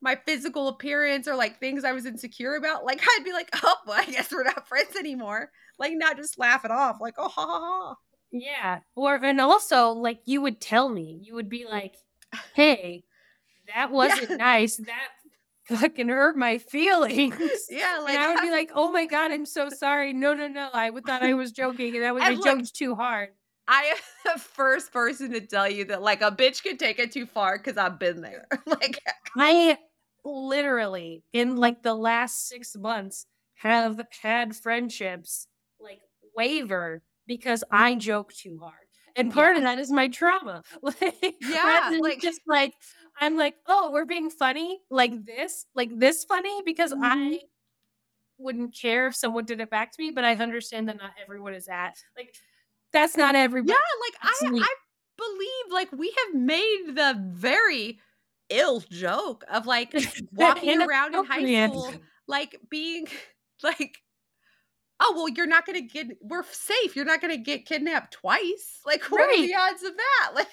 my 0.00 0.16
physical 0.26 0.68
appearance 0.68 1.26
or 1.26 1.34
like 1.34 1.58
things 1.58 1.84
I 1.84 1.92
was 1.92 2.06
insecure 2.06 2.54
about, 2.56 2.84
like 2.84 3.00
I'd 3.18 3.24
be 3.24 3.32
like, 3.32 3.48
"Oh, 3.62 3.76
well, 3.86 4.00
I 4.00 4.04
guess 4.10 4.32
we're 4.32 4.44
not 4.44 4.68
friends 4.68 4.96
anymore." 4.96 5.50
Like 5.78 5.92
not 5.94 6.16
just 6.16 6.38
laugh 6.38 6.64
it 6.64 6.70
off, 6.70 6.98
like, 7.00 7.14
"Oh, 7.18 7.28
ha 7.28 7.46
ha 7.46 7.60
ha." 7.60 7.94
Yeah. 8.40 8.80
Or 8.94 9.14
and 9.22 9.40
also, 9.40 9.90
like 9.90 10.20
you 10.24 10.40
would 10.42 10.60
tell 10.60 10.88
me, 10.88 11.20
you 11.22 11.34
would 11.34 11.48
be 11.48 11.64
like, 11.64 11.96
"Hey, 12.54 13.04
that 13.74 13.90
wasn't 13.92 14.38
nice. 14.38 14.76
That 14.76 15.08
fucking 15.68 16.08
hurt 16.08 16.36
my 16.36 16.58
feelings." 16.58 17.36
Yeah, 17.70 17.98
like 18.02 18.14
and 18.14 18.22
I 18.22 18.34
would 18.34 18.40
be 18.42 18.50
like, 18.58 18.70
"Oh 18.74 18.90
my 18.92 19.06
god, 19.06 19.32
I'm 19.32 19.46
so 19.46 19.68
sorry. 19.68 20.12
No, 20.12 20.34
no, 20.34 20.48
no. 20.48 20.68
I 20.72 20.90
would 20.90 21.04
thought 21.04 21.22
I 21.22 21.34
was 21.34 21.52
joking, 21.52 21.94
and 21.94 22.04
that 22.04 22.14
was 22.14 22.22
I 22.24 22.30
look- 22.30 22.44
joked 22.44 22.74
too 22.74 22.94
hard." 22.94 23.30
I 23.68 23.82
am 23.86 23.96
the 24.34 24.38
first 24.40 24.92
person 24.92 25.32
to 25.32 25.40
tell 25.40 25.68
you 25.68 25.86
that 25.86 26.00
like 26.00 26.22
a 26.22 26.30
bitch 26.30 26.62
can 26.62 26.76
take 26.76 27.00
it 27.00 27.10
too 27.10 27.26
far 27.26 27.58
because 27.58 27.76
I've 27.76 27.98
been 27.98 28.20
there. 28.20 28.46
like 28.66 29.00
I 29.36 29.76
literally, 30.24 31.24
in 31.32 31.56
like 31.56 31.82
the 31.82 31.94
last 31.94 32.48
six 32.48 32.76
months, 32.76 33.26
have 33.54 34.00
had 34.22 34.54
friendships 34.54 35.48
like 35.80 36.00
waver 36.36 37.02
because 37.26 37.64
I 37.70 37.94
joke 37.94 38.32
too 38.32 38.58
hard. 38.62 38.74
And 39.16 39.32
part 39.32 39.56
of 39.56 39.62
that 39.62 39.78
is 39.78 39.90
my 39.90 40.08
trauma. 40.08 40.62
Like, 40.82 41.34
Yeah, 41.40 41.96
like- 42.00 42.20
just 42.20 42.40
like 42.46 42.74
I'm 43.18 43.36
like, 43.36 43.54
oh, 43.66 43.90
we're 43.92 44.04
being 44.04 44.28
funny 44.30 44.80
like 44.90 45.24
this, 45.24 45.64
like 45.74 45.90
this 45.98 46.24
funny 46.24 46.62
because 46.66 46.92
Mhm. 46.92 47.00
I 47.02 47.38
wouldn't 48.38 48.74
care 48.78 49.06
if 49.06 49.16
someone 49.16 49.46
did 49.46 49.60
it 49.60 49.70
back 49.70 49.92
to 49.92 50.02
me, 50.02 50.10
but 50.10 50.24
I 50.24 50.34
understand 50.34 50.88
that 50.88 50.98
not 50.98 51.12
everyone 51.22 51.54
is 51.54 51.68
at 51.68 51.94
like 52.16 52.34
that's 52.92 53.16
not 53.16 53.34
everybody. 53.34 53.72
yeah, 53.72 54.48
like 54.50 54.60
I. 54.60 54.62
I 54.62 54.74
believe 55.18 55.72
like 55.72 55.90
we 55.92 56.14
have 56.26 56.34
made 56.40 56.88
the 56.88 57.18
very 57.32 57.98
ill 58.50 58.80
joke 58.90 59.44
of 59.50 59.64
like 59.64 59.94
walking 60.32 60.82
around 60.82 61.14
in 61.14 61.24
high 61.24 61.66
school 61.68 61.90
like 62.28 62.54
being 62.68 63.06
like 63.62 63.96
oh 65.00 65.12
well 65.16 65.28
you're 65.28 65.46
not 65.46 65.66
gonna 65.66 65.80
get 65.80 66.06
we're 66.20 66.44
safe 66.44 66.96
you're 66.96 67.04
not 67.04 67.20
gonna 67.20 67.36
get 67.36 67.66
kidnapped 67.66 68.12
twice 68.14 68.80
like 68.86 69.02
what 69.10 69.20
are 69.22 69.42
the 69.42 69.54
odds 69.54 69.82
of 69.82 69.92
that 69.96 70.30
like 70.34 70.48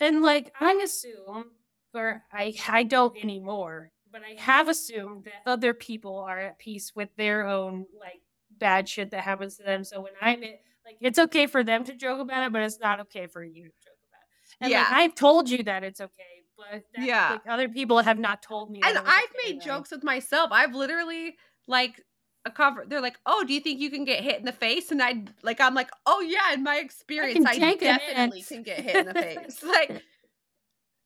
And 0.00 0.22
like 0.22 0.52
I 0.60 0.74
assume, 0.84 1.46
or 1.94 2.22
I 2.32 2.54
I 2.68 2.82
don't 2.84 3.16
anymore, 3.22 3.90
but 4.12 4.22
I 4.22 4.40
have 4.40 4.68
assumed 4.68 5.24
that 5.24 5.42
other 5.50 5.74
people 5.74 6.18
are 6.18 6.38
at 6.38 6.58
peace 6.58 6.92
with 6.94 7.08
their 7.16 7.46
own 7.46 7.86
like 7.98 8.20
bad 8.50 8.88
shit 8.88 9.10
that 9.10 9.22
happens 9.24 9.56
to 9.56 9.62
them. 9.64 9.84
So 9.84 10.00
when 10.00 10.12
I'm 10.20 10.42
in, 10.42 10.54
like, 10.84 10.96
it's 11.00 11.18
okay 11.18 11.46
for 11.46 11.64
them 11.64 11.84
to 11.84 11.94
joke 11.94 12.20
about 12.20 12.46
it, 12.46 12.52
but 12.52 12.62
it's 12.62 12.78
not 12.80 13.00
okay 13.00 13.26
for 13.26 13.42
you 13.44 13.64
to 13.64 13.70
joke 13.70 13.98
about 14.10 14.22
it. 14.22 14.56
And 14.60 14.72
like 14.72 14.88
Yeah. 14.90 14.96
I've 14.96 15.14
told 15.14 15.50
you 15.50 15.62
that 15.64 15.82
it's 15.84 16.00
okay, 16.00 16.44
but 16.56 16.84
that, 16.94 17.04
Yeah. 17.06 17.30
like 17.32 17.42
other 17.48 17.68
people 17.68 17.98
have 18.00 18.18
not 18.18 18.42
told 18.42 18.70
me. 18.70 18.80
that 18.80 18.90
and 18.90 18.98
I've 19.06 19.34
made 19.44 19.60
jokes 19.60 19.90
with 19.90 20.04
myself. 20.04 20.50
I've 20.52 20.74
literally 20.74 21.36
like 21.66 22.00
a 22.44 22.50
cover. 22.50 22.84
They're 22.86 23.00
like, 23.00 23.18
"Oh, 23.26 23.44
do 23.46 23.52
you 23.52 23.60
think 23.60 23.80
you 23.80 23.90
can 23.90 24.04
get 24.04 24.22
hit 24.22 24.38
in 24.38 24.44
the 24.44 24.52
face?" 24.52 24.90
And 24.90 25.02
I 25.02 25.24
like, 25.42 25.60
I'm 25.60 25.74
like, 25.74 25.90
"Oh 26.06 26.20
yeah, 26.20 26.52
in 26.54 26.62
my 26.62 26.76
experience, 26.76 27.44
I, 27.46 27.58
take 27.58 27.82
a 27.82 27.92
hit." 27.92 28.00
definitely 28.00 28.42
can 28.42 28.62
get 28.62 28.80
hit 28.80 28.96
in 28.96 29.06
the 29.06 29.14
face." 29.14 29.62
like, 29.66 30.02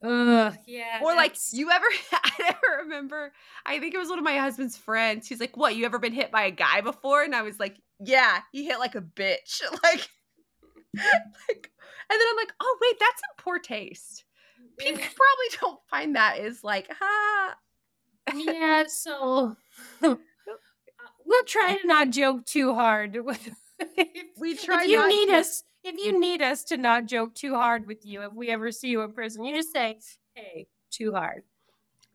Ugh, 0.05 0.57
yeah. 0.66 1.01
or 1.03 1.14
like, 1.14 1.37
you 1.53 1.70
ever? 1.70 1.87
I 2.12 2.30
never 2.41 2.83
remember. 2.83 3.33
I 3.64 3.78
think 3.78 3.95
it 3.95 3.99
was 3.99 4.09
one 4.09 4.18
of 4.18 4.24
my 4.24 4.37
husband's 4.37 4.76
friends. 4.76 5.28
He's 5.28 5.41
like, 5.41 5.57
"What? 5.57 5.76
You 5.76 5.85
ever 5.85 5.99
been 5.99 6.12
hit 6.12 6.30
by 6.30 6.45
a 6.45 6.51
guy 6.51 6.80
before?" 6.80 7.22
And 7.22 7.35
I 7.35 7.43
was 7.43 7.61
like, 7.61 7.76
"Yeah, 8.01 8.41
he 8.53 8.64
hit 8.64 8.78
like 8.78 8.95
a 8.95 9.03
bitch." 9.03 9.62
like, 9.83 10.09
like, 10.95 11.70
and 12.11 12.20
then 12.20 12.28
I'm 12.30 12.37
like, 12.37 12.53
"Oh 12.61 12.78
wait, 12.83 12.97
that's 12.99 13.22
in 13.22 13.43
poor 13.43 13.59
taste." 13.59 14.24
People 14.78 15.03
probably 15.03 15.59
don't 15.61 15.80
find 15.91 16.16
that 16.16 16.39
is 16.39 16.64
like, 16.64 16.89
ha. 16.91 17.55
yeah, 18.35 18.85
so 18.87 19.57
we'll 21.33 21.45
try 21.45 21.76
to 21.80 21.87
not 21.87 22.11
joke 22.11 22.45
too 22.47 22.74
hard. 22.74 23.16
if, 23.80 24.26
We 24.39 24.55
try 24.57 24.85
if 24.85 24.89
you 24.91 25.09
need 25.09 25.26
to- 25.26 25.39
us, 25.39 25.64
if 25.83 25.97
you 25.97 26.20
need 26.20 26.43
us 26.43 26.62
to 26.64 26.76
not 26.76 27.07
joke 27.07 27.35
too 27.35 27.55
hard 27.55 27.87
with 27.87 28.05
you, 28.07 28.22
if 28.22 28.33
we 28.33 28.51
ever 28.51 28.70
see 28.70 28.89
you 28.89 29.01
in 29.03 29.12
prison, 29.12 29.45
you 29.45 29.57
just 29.57 29.72
say, 29.72 29.99
"Hey, 30.35 30.68
too 30.91 31.12
hard. 31.12 31.43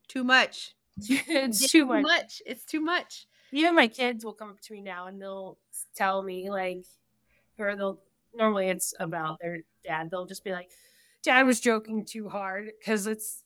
Too 0.08 0.24
much. 0.24 0.74
it's 0.98 1.70
too 1.70 1.86
much." 1.86 2.42
It's 2.46 2.64
too 2.64 2.80
much. 2.80 3.28
Even 3.52 3.76
my 3.76 3.88
kids 3.88 4.24
will 4.24 4.34
come 4.34 4.50
up 4.50 4.62
to 4.62 4.74
me 4.74 4.82
now 4.82 5.08
and 5.08 5.22
they'll 5.22 5.58
tell 5.96 6.22
me 6.22 6.50
like, 6.50 6.86
or 7.58 7.76
they'll 7.76 8.00
normally 8.36 8.68
it's 8.70 8.94
about 9.00 9.40
their 9.42 9.60
dad. 9.86 10.10
They'll 10.12 10.26
just 10.26 10.44
be 10.44 10.52
like, 10.52 10.70
"Dad 11.24 11.44
was 11.46 11.60
joking 11.60 12.06
too 12.06 12.30
hard," 12.30 12.72
because 12.80 13.08
it's 13.08 13.44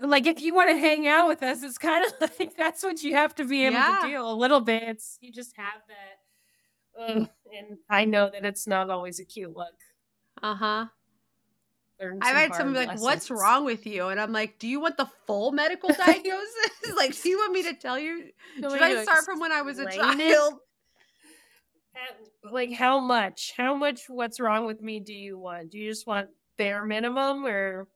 like 0.00 0.26
if 0.26 0.40
you 0.40 0.54
want 0.54 0.70
to 0.70 0.76
hang 0.76 1.06
out 1.06 1.28
with 1.28 1.42
us, 1.42 1.62
it's 1.62 1.78
kind 1.78 2.04
of 2.04 2.30
like 2.38 2.56
that's 2.56 2.82
what 2.82 3.02
you 3.02 3.14
have 3.14 3.34
to 3.36 3.44
be 3.44 3.64
able 3.66 3.74
Yeah. 3.76 4.00
to 4.02 4.08
do 4.08 4.20
a 4.22 4.32
little 4.34 4.60
bit. 4.60 4.82
It's 4.84 5.18
you 5.20 5.32
just 5.32 5.54
have 5.56 5.82
that. 5.88 7.10
Ugh, 7.16 7.28
and 7.56 7.78
I 7.90 8.04
know 8.04 8.30
that 8.30 8.44
it's 8.44 8.66
not 8.66 8.90
always 8.90 9.18
a 9.20 9.24
cute 9.24 9.56
look. 9.56 9.74
Uh 10.42 10.54
huh. 10.54 10.86
I've 12.20 12.36
had 12.36 12.54
some 12.54 12.74
like, 12.74 13.00
"What's 13.00 13.30
wrong 13.30 13.64
with 13.64 13.86
you?" 13.86 14.08
And 14.08 14.20
I'm 14.20 14.32
like, 14.32 14.58
"Do 14.58 14.68
you 14.68 14.80
want 14.80 14.96
the 14.96 15.08
full 15.26 15.52
medical 15.52 15.88
diagnosis? 16.06 16.70
like, 16.96 17.20
do 17.22 17.28
you 17.28 17.38
want 17.38 17.52
me 17.52 17.62
to 17.62 17.74
tell 17.74 17.98
you? 17.98 18.30
Should 18.56 18.82
I 18.82 19.02
start 19.04 19.24
from 19.24 19.40
when 19.40 19.52
I 19.52 19.62
was 19.62 19.78
a 19.78 19.86
it? 19.86 19.94
child?" 19.94 20.54
Uh, 21.94 22.50
Like 22.50 22.72
how 22.72 22.98
much? 23.00 23.52
How 23.56 23.74
much? 23.74 24.02
What's 24.08 24.40
wrong 24.40 24.66
with 24.66 24.82
me? 24.82 25.00
Do 25.00 25.14
you 25.14 25.38
want? 25.38 25.70
Do 25.70 25.78
you 25.78 25.90
just 25.90 26.06
want 26.06 26.28
bare 26.58 26.84
minimum 26.84 27.46
or? 27.46 27.86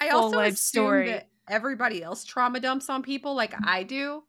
I 0.00 0.08
also 0.10 0.36
life 0.36 0.56
story. 0.56 1.08
that 1.08 1.28
everybody 1.48 2.02
else 2.02 2.24
trauma 2.24 2.60
dumps 2.60 2.88
on 2.88 3.02
people 3.02 3.34
like 3.34 3.52
mm-hmm. 3.52 3.68
I 3.68 3.82
do, 3.82 4.22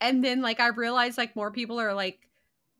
and 0.00 0.24
then 0.24 0.42
like 0.42 0.60
I 0.60 0.68
realize 0.68 1.18
like 1.18 1.36
more 1.36 1.50
people 1.50 1.80
are 1.80 1.94
like 1.94 2.28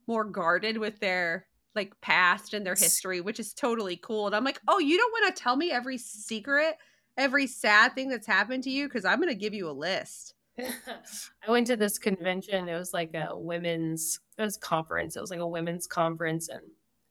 more 0.07 0.24
guarded 0.24 0.79
with 0.79 0.99
their 1.01 1.47
like 1.74 2.01
past 2.01 2.55
and 2.55 2.64
their 2.64 2.74
history, 2.74 3.20
which 3.20 3.39
is 3.39 3.53
totally 3.53 3.97
cool. 3.97 4.27
And 4.27 4.35
I'm 4.35 4.45
like, 4.45 4.61
oh, 4.66 4.79
you 4.79 4.97
don't 4.97 5.12
want 5.12 5.37
to 5.37 5.43
tell 5.43 5.57
me 5.57 5.70
every 5.70 5.99
secret, 5.99 6.79
every 7.16 7.47
sad 7.47 7.95
thing 7.95 8.09
that's 8.09 8.27
happened 8.27 8.64
to 8.64 8.70
you, 8.70 8.89
because 8.89 9.05
I'm 9.05 9.20
gonna 9.20 9.35
give 9.35 9.55
you 9.55 9.68
a 9.68 9.72
list. 9.72 10.35
I 10.59 11.51
went 11.51 11.66
to 11.68 11.77
this 11.77 11.99
convention. 11.99 12.68
It 12.68 12.79
was 12.79 12.95
like 12.95 13.14
a 13.14 13.37
women's 13.37 14.20
it 14.39 14.43
was 14.43 14.57
a 14.57 14.61
conference. 14.61 15.16
It 15.16 15.20
was 15.20 15.31
like 15.31 15.41
a 15.41 15.47
women's 15.47 15.87
conference, 15.87 16.49
and 16.49 16.62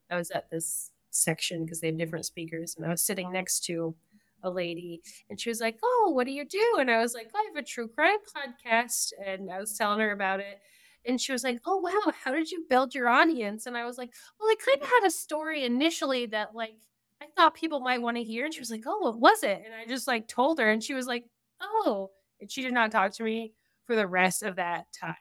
I 0.09 0.15
was 0.15 0.31
at 0.31 0.49
this 0.49 0.91
section 1.11 1.63
because 1.63 1.79
they 1.79 1.87
have 1.87 1.97
different 1.97 2.25
speakers, 2.25 2.75
and 2.75 2.85
I 2.85 2.89
was 2.89 3.01
sitting 3.01 3.31
next 3.31 3.63
to 3.65 3.95
a 4.43 4.49
lady, 4.49 5.01
and 5.29 5.39
she 5.39 5.49
was 5.49 5.59
like, 5.61 5.77
"Oh, 5.83 6.11
what 6.15 6.25
do 6.25 6.31
you 6.33 6.45
do?" 6.45 6.75
And 6.79 6.89
I 6.91 6.99
was 6.99 7.13
like, 7.13 7.29
"I 7.35 7.43
have 7.47 7.55
a 7.63 7.65
true 7.67 7.87
crime 7.87 8.17
podcast," 8.35 9.11
and 9.25 9.51
I 9.51 9.59
was 9.59 9.77
telling 9.77 9.99
her 9.99 10.11
about 10.11 10.39
it. 10.39 10.59
And 11.07 11.19
she 11.21 11.31
was 11.31 11.43
like, 11.43 11.59
"Oh 11.65 11.77
wow, 11.77 12.11
how 12.23 12.31
did 12.31 12.51
you 12.51 12.65
build 12.69 12.95
your 12.95 13.07
audience?" 13.09 13.65
And 13.65 13.77
I 13.77 13.85
was 13.85 13.97
like, 13.97 14.11
"Well, 14.39 14.49
I 14.49 14.55
kind 14.63 14.81
of 14.81 14.87
had 14.87 15.05
a 15.05 15.11
story 15.11 15.63
initially 15.65 16.25
that 16.27 16.53
like 16.55 16.75
I 17.21 17.27
thought 17.35 17.53
people 17.55 17.79
might 17.79 18.01
want 18.01 18.17
to 18.17 18.23
hear." 18.23 18.45
And 18.45 18.53
she 18.53 18.59
was 18.61 18.71
like, 18.71 18.83
"Oh, 18.85 18.99
what 18.99 19.19
was 19.19 19.43
it?" 19.43 19.61
And 19.65 19.73
I 19.73 19.85
just 19.85 20.07
like 20.07 20.27
told 20.27 20.59
her, 20.59 20.69
and 20.69 20.83
she 20.83 20.93
was 20.93 21.07
like, 21.07 21.25
"Oh." 21.61 22.11
And 22.41 22.51
she 22.51 22.61
did 22.61 22.73
not 22.73 22.91
talk 22.91 23.13
to 23.13 23.23
me 23.23 23.53
for 23.85 23.95
the 23.95 24.07
rest 24.07 24.43
of 24.43 24.57
that 24.57 24.87
time. 24.93 25.15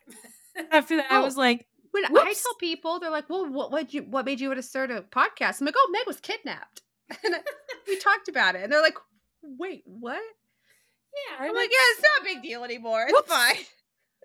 After 0.70 0.96
that, 0.96 1.10
I 1.10 1.18
Oh. 1.20 1.24
was 1.24 1.36
like, 1.36 1.66
When 1.92 2.04
I 2.06 2.32
tell 2.32 2.54
people, 2.58 2.98
they're 2.98 3.10
like, 3.10 3.28
"Well, 3.30 3.48
what 3.50 3.70
what 3.70 3.92
you 3.94 4.02
what 4.02 4.24
made 4.26 4.40
you 4.40 4.48
want 4.48 4.58
to 4.58 4.62
start 4.62 4.90
a 4.90 5.02
podcast?" 5.02 5.60
I'm 5.60 5.66
like, 5.66 5.74
"Oh, 5.78 5.88
Meg 5.92 6.06
was 6.06 6.18
kidnapped," 6.20 6.82
and 7.24 7.34
we 7.86 7.98
talked 7.98 8.28
about 8.28 8.56
it, 8.56 8.62
and 8.62 8.72
they're 8.72 8.82
like, 8.82 8.96
"Wait, 9.42 9.82
what?" 9.86 10.20
"Yeah." 11.12 11.44
I'm 11.46 11.54
like, 11.54 11.70
"Yeah, 11.70 11.76
it's 11.92 12.02
not 12.02 12.22
a 12.22 12.24
big 12.24 12.42
deal 12.42 12.64
anymore. 12.64 13.02
It's 13.04 13.12
Whoops. 13.12 13.28
fine." 13.32 13.56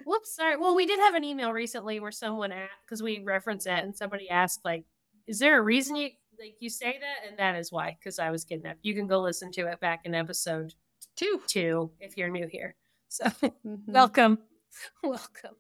Whoops, 0.05 0.33
sorry. 0.35 0.55
Well, 0.57 0.75
we 0.75 0.85
did 0.85 0.99
have 0.99 1.13
an 1.15 1.23
email 1.25 1.51
recently 1.51 1.99
where 1.99 2.11
someone 2.11 2.51
asked 2.53 2.71
because 2.85 3.03
we 3.03 3.19
referenced 3.23 3.65
that, 3.65 3.83
and 3.83 3.95
somebody 3.95 4.29
asked, 4.29 4.61
like, 4.63 4.85
"Is 5.27 5.39
there 5.39 5.57
a 5.59 5.61
reason 5.61 5.95
you 5.97 6.09
like 6.39 6.55
you 6.59 6.69
say 6.69 6.97
that?" 6.99 7.27
And 7.29 7.37
that 7.37 7.55
is 7.55 7.71
why, 7.71 7.97
because 7.99 8.17
I 8.19 8.31
was 8.31 8.45
kidnapped. 8.45 8.79
You 8.83 8.95
can 8.95 9.07
go 9.07 9.19
listen 9.19 9.51
to 9.53 9.67
it 9.67 9.79
back 9.81 10.01
in 10.05 10.15
episode 10.15 10.73
Two. 11.15 11.41
two 11.47 11.91
if 11.99 12.15
you're 12.17 12.29
new 12.29 12.47
here. 12.47 12.75
So 13.09 13.25
Mhm. 13.25 13.87
welcome, 13.87 14.39
welcome 15.03 15.55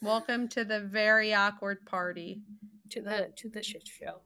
Welcome 0.00 0.48
to 0.50 0.64
the 0.64 0.80
very 0.80 1.34
awkward 1.34 1.84
party. 1.86 2.42
to 2.90 3.00
the 3.02 3.32
to 3.36 3.48
the 3.48 3.62
shit 3.62 3.86
show. 3.86 4.22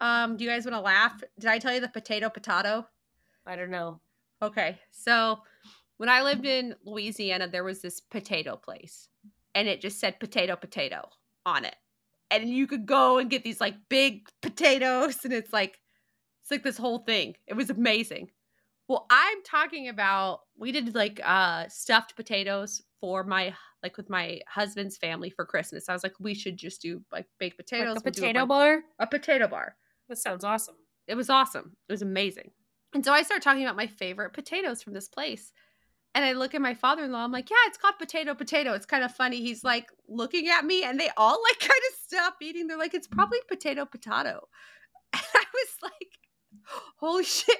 Um, 0.00 0.36
do 0.36 0.44
you 0.44 0.50
guys 0.50 0.64
want 0.64 0.74
to 0.74 0.80
laugh? 0.80 1.22
Did 1.38 1.48
I 1.50 1.58
tell 1.58 1.72
you 1.74 1.80
the 1.80 1.88
potato 1.88 2.28
potato? 2.28 2.86
I 3.46 3.56
don't 3.56 3.70
know. 3.70 4.00
Okay, 4.42 4.78
so 4.90 5.38
when 5.96 6.08
I 6.08 6.22
lived 6.22 6.44
in 6.44 6.74
Louisiana, 6.84 7.48
there 7.48 7.64
was 7.64 7.80
this 7.80 8.00
potato 8.00 8.56
place, 8.56 9.08
and 9.54 9.68
it 9.68 9.80
just 9.80 10.00
said 10.00 10.18
potato 10.20 10.56
potato 10.56 11.08
on 11.46 11.64
it, 11.64 11.76
and 12.30 12.48
you 12.48 12.66
could 12.66 12.84
go 12.86 13.18
and 13.18 13.30
get 13.30 13.44
these 13.44 13.60
like 13.60 13.76
big 13.88 14.28
potatoes, 14.42 15.24
and 15.24 15.32
it's 15.32 15.52
like 15.52 15.78
it's 16.42 16.50
like 16.50 16.62
this 16.64 16.76
whole 16.76 16.98
thing. 16.98 17.36
It 17.46 17.54
was 17.54 17.70
amazing. 17.70 18.30
Well, 18.88 19.06
I'm 19.08 19.42
talking 19.44 19.88
about 19.88 20.40
we 20.58 20.72
did 20.72 20.94
like 20.94 21.20
uh 21.24 21.68
stuffed 21.68 22.16
potatoes 22.16 22.82
for 23.00 23.24
my 23.24 23.54
like 23.82 23.96
with 23.96 24.10
my 24.10 24.40
husband's 24.48 24.96
family 24.98 25.30
for 25.30 25.46
Christmas. 25.46 25.88
I 25.88 25.92
was 25.92 26.02
like, 26.02 26.14
we 26.18 26.34
should 26.34 26.56
just 26.56 26.82
do 26.82 27.02
like 27.12 27.26
baked 27.38 27.56
potatoes. 27.56 27.94
like 27.96 27.96
a 27.96 28.04
We'll 28.04 28.12
potato 28.14 28.38
bunch- 28.40 28.48
bar. 28.48 28.82
a 28.98 29.06
potato 29.06 29.46
bar. 29.48 29.76
That 30.08 30.18
sounds 30.18 30.44
awesome. 30.44 30.76
It 31.06 31.14
was 31.14 31.30
awesome. 31.30 31.76
It 31.88 31.92
was 31.92 32.02
amazing. 32.02 32.50
And 32.94 33.04
so 33.04 33.12
I 33.12 33.22
start 33.22 33.42
talking 33.42 33.64
about 33.64 33.76
my 33.76 33.86
favorite 33.86 34.32
potatoes 34.32 34.82
from 34.82 34.94
this 34.94 35.08
place. 35.08 35.52
And 36.14 36.24
I 36.24 36.32
look 36.32 36.54
at 36.54 36.62
my 36.62 36.74
father 36.74 37.04
in 37.04 37.10
law. 37.10 37.24
I'm 37.24 37.32
like, 37.32 37.50
yeah, 37.50 37.56
it's 37.66 37.76
called 37.76 37.96
potato 37.98 38.34
potato. 38.34 38.72
It's 38.72 38.86
kind 38.86 39.02
of 39.02 39.12
funny. 39.12 39.40
He's 39.40 39.64
like 39.64 39.88
looking 40.08 40.48
at 40.48 40.64
me, 40.64 40.84
and 40.84 40.98
they 40.98 41.10
all 41.16 41.42
like 41.42 41.58
kind 41.60 41.70
of 41.70 41.98
stop 42.04 42.36
eating. 42.40 42.68
They're 42.68 42.78
like, 42.78 42.94
it's 42.94 43.08
mm-hmm. 43.08 43.16
probably 43.16 43.38
potato 43.48 43.84
potato. 43.84 44.48
And 45.14 45.22
I 45.32 45.44
was 45.52 45.76
like, 45.80 46.18
holy 46.96 47.22
shit. 47.22 47.56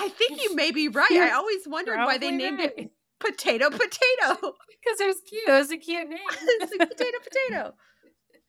I 0.00 0.08
think 0.08 0.42
you 0.42 0.54
may 0.54 0.70
be 0.70 0.88
right. 0.88 1.10
I 1.10 1.30
always 1.34 1.66
wondered 1.66 1.98
why 1.98 2.16
they 2.16 2.30
named 2.30 2.58
right. 2.58 2.72
it 2.76 2.90
potato 3.18 3.68
potato. 3.68 3.86
because 4.30 5.00
it 5.00 5.06
was 5.06 5.20
cute. 5.28 5.48
It 5.48 5.52
was 5.52 5.70
a 5.70 5.76
cute 5.76 6.08
name. 6.08 6.18
it's 6.30 6.72
like 6.78 6.88
potato 6.88 7.18
potato. 7.22 7.74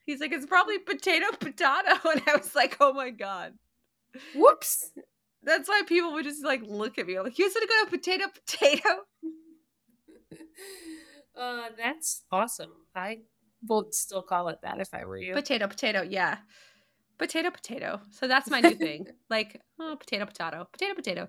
He's 0.08 0.20
like, 0.20 0.32
it's 0.32 0.46
probably 0.46 0.78
potato 0.78 1.26
potato. 1.38 1.92
And 2.10 2.22
I 2.26 2.36
was 2.38 2.54
like, 2.54 2.78
oh 2.80 2.94
my 2.94 3.10
God. 3.10 3.52
Whoops. 4.34 4.90
That's 5.42 5.68
why 5.68 5.82
people 5.86 6.14
would 6.14 6.24
just 6.24 6.42
like 6.42 6.62
look 6.66 6.98
at 6.98 7.06
me 7.06 7.20
like, 7.20 7.38
you 7.38 7.50
said 7.50 7.60
to 7.60 7.66
go 7.66 7.84
to 7.84 7.90
potato 7.90 8.24
potato. 8.46 8.88
Uh, 11.38 11.68
that's 11.76 12.22
awesome. 12.32 12.70
I 12.96 13.18
would 13.68 13.92
still 13.94 14.22
call 14.22 14.48
it 14.48 14.60
that 14.62 14.80
if 14.80 14.94
I 14.94 15.04
were 15.04 15.18
you. 15.18 15.34
Potato 15.34 15.66
potato, 15.68 16.00
yeah. 16.00 16.38
Potato 17.18 17.50
potato. 17.50 18.00
So 18.10 18.26
that's 18.26 18.48
my 18.48 18.62
new 18.62 18.76
thing. 18.76 19.08
Like, 19.28 19.60
oh, 19.78 19.94
potato 20.00 20.24
potato. 20.24 20.66
Potato 20.72 20.94
potato. 20.94 21.28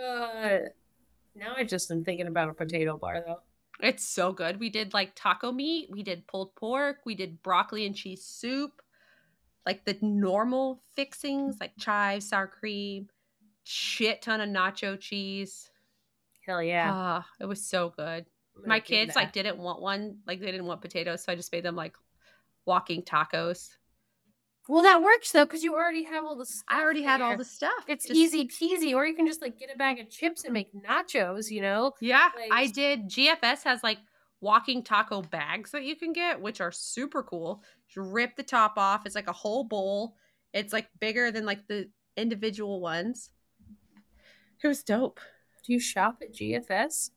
uh, 0.00 0.68
now 1.34 1.54
I 1.56 1.64
just 1.64 1.90
am 1.90 2.04
thinking 2.04 2.28
about 2.28 2.48
a 2.48 2.54
potato 2.54 2.96
bar 2.96 3.24
though. 3.26 3.40
It's 3.82 4.04
so 4.04 4.32
good. 4.32 4.60
We 4.60 4.70
did 4.70 4.92
like 4.94 5.12
taco 5.14 5.52
meat, 5.52 5.88
we 5.90 6.02
did 6.02 6.26
pulled 6.26 6.54
pork, 6.54 6.98
we 7.04 7.14
did 7.14 7.42
broccoli 7.42 7.86
and 7.86 7.94
cheese 7.94 8.24
soup, 8.24 8.82
like 9.66 9.84
the 9.84 9.96
normal 10.02 10.82
fixings 10.94 11.58
like 11.60 11.72
chives, 11.78 12.28
sour 12.28 12.46
cream, 12.46 13.08
shit 13.64 14.22
ton 14.22 14.40
of 14.40 14.48
nacho 14.48 14.98
cheese. 14.98 15.70
Hell 16.46 16.62
yeah! 16.62 16.90
Ah, 16.92 17.26
it 17.38 17.46
was 17.46 17.64
so 17.64 17.92
good. 17.96 18.26
My 18.66 18.80
kids 18.80 19.16
like 19.16 19.32
didn't 19.32 19.58
want 19.58 19.80
one, 19.80 20.18
like 20.26 20.40
they 20.40 20.50
didn't 20.50 20.66
want 20.66 20.82
potatoes, 20.82 21.24
so 21.24 21.32
I 21.32 21.36
just 21.36 21.52
made 21.52 21.64
them 21.64 21.76
like 21.76 21.94
walking 22.66 23.02
tacos. 23.02 23.70
Well, 24.70 24.84
that 24.84 25.02
works 25.02 25.32
though 25.32 25.44
because 25.44 25.64
you 25.64 25.74
already 25.74 26.04
have 26.04 26.24
all 26.24 26.36
the. 26.36 26.46
Stuff 26.46 26.64
I 26.68 26.80
already 26.80 27.02
had 27.02 27.20
all 27.20 27.36
the 27.36 27.44
stuff. 27.44 27.84
It's 27.88 28.06
Just- 28.06 28.16
easy 28.16 28.46
peasy, 28.46 28.94
or 28.94 29.04
you 29.04 29.14
can 29.14 29.26
just 29.26 29.42
like 29.42 29.58
get 29.58 29.68
a 29.74 29.76
bag 29.76 29.98
of 29.98 30.08
chips 30.08 30.44
and 30.44 30.52
make 30.52 30.72
nachos. 30.72 31.50
You 31.50 31.62
know. 31.62 31.94
Yeah, 32.00 32.30
Like- 32.36 32.52
I 32.52 32.68
did. 32.68 33.08
GFS 33.08 33.64
has 33.64 33.82
like 33.82 33.98
walking 34.40 34.84
taco 34.84 35.22
bags 35.22 35.72
that 35.72 35.82
you 35.82 35.96
can 35.96 36.12
get, 36.12 36.40
which 36.40 36.60
are 36.60 36.70
super 36.70 37.24
cool. 37.24 37.64
You 37.96 38.02
rip 38.02 38.36
the 38.36 38.44
top 38.44 38.74
off. 38.78 39.06
It's 39.06 39.16
like 39.16 39.26
a 39.26 39.32
whole 39.32 39.64
bowl. 39.64 40.14
It's 40.52 40.72
like 40.72 40.88
bigger 41.00 41.32
than 41.32 41.44
like 41.44 41.66
the 41.66 41.90
individual 42.16 42.80
ones. 42.80 43.30
It 44.62 44.68
was 44.68 44.84
dope. 44.84 45.18
Do 45.64 45.72
you 45.72 45.80
shop 45.80 46.18
at 46.22 46.32
GFS? 46.32 47.10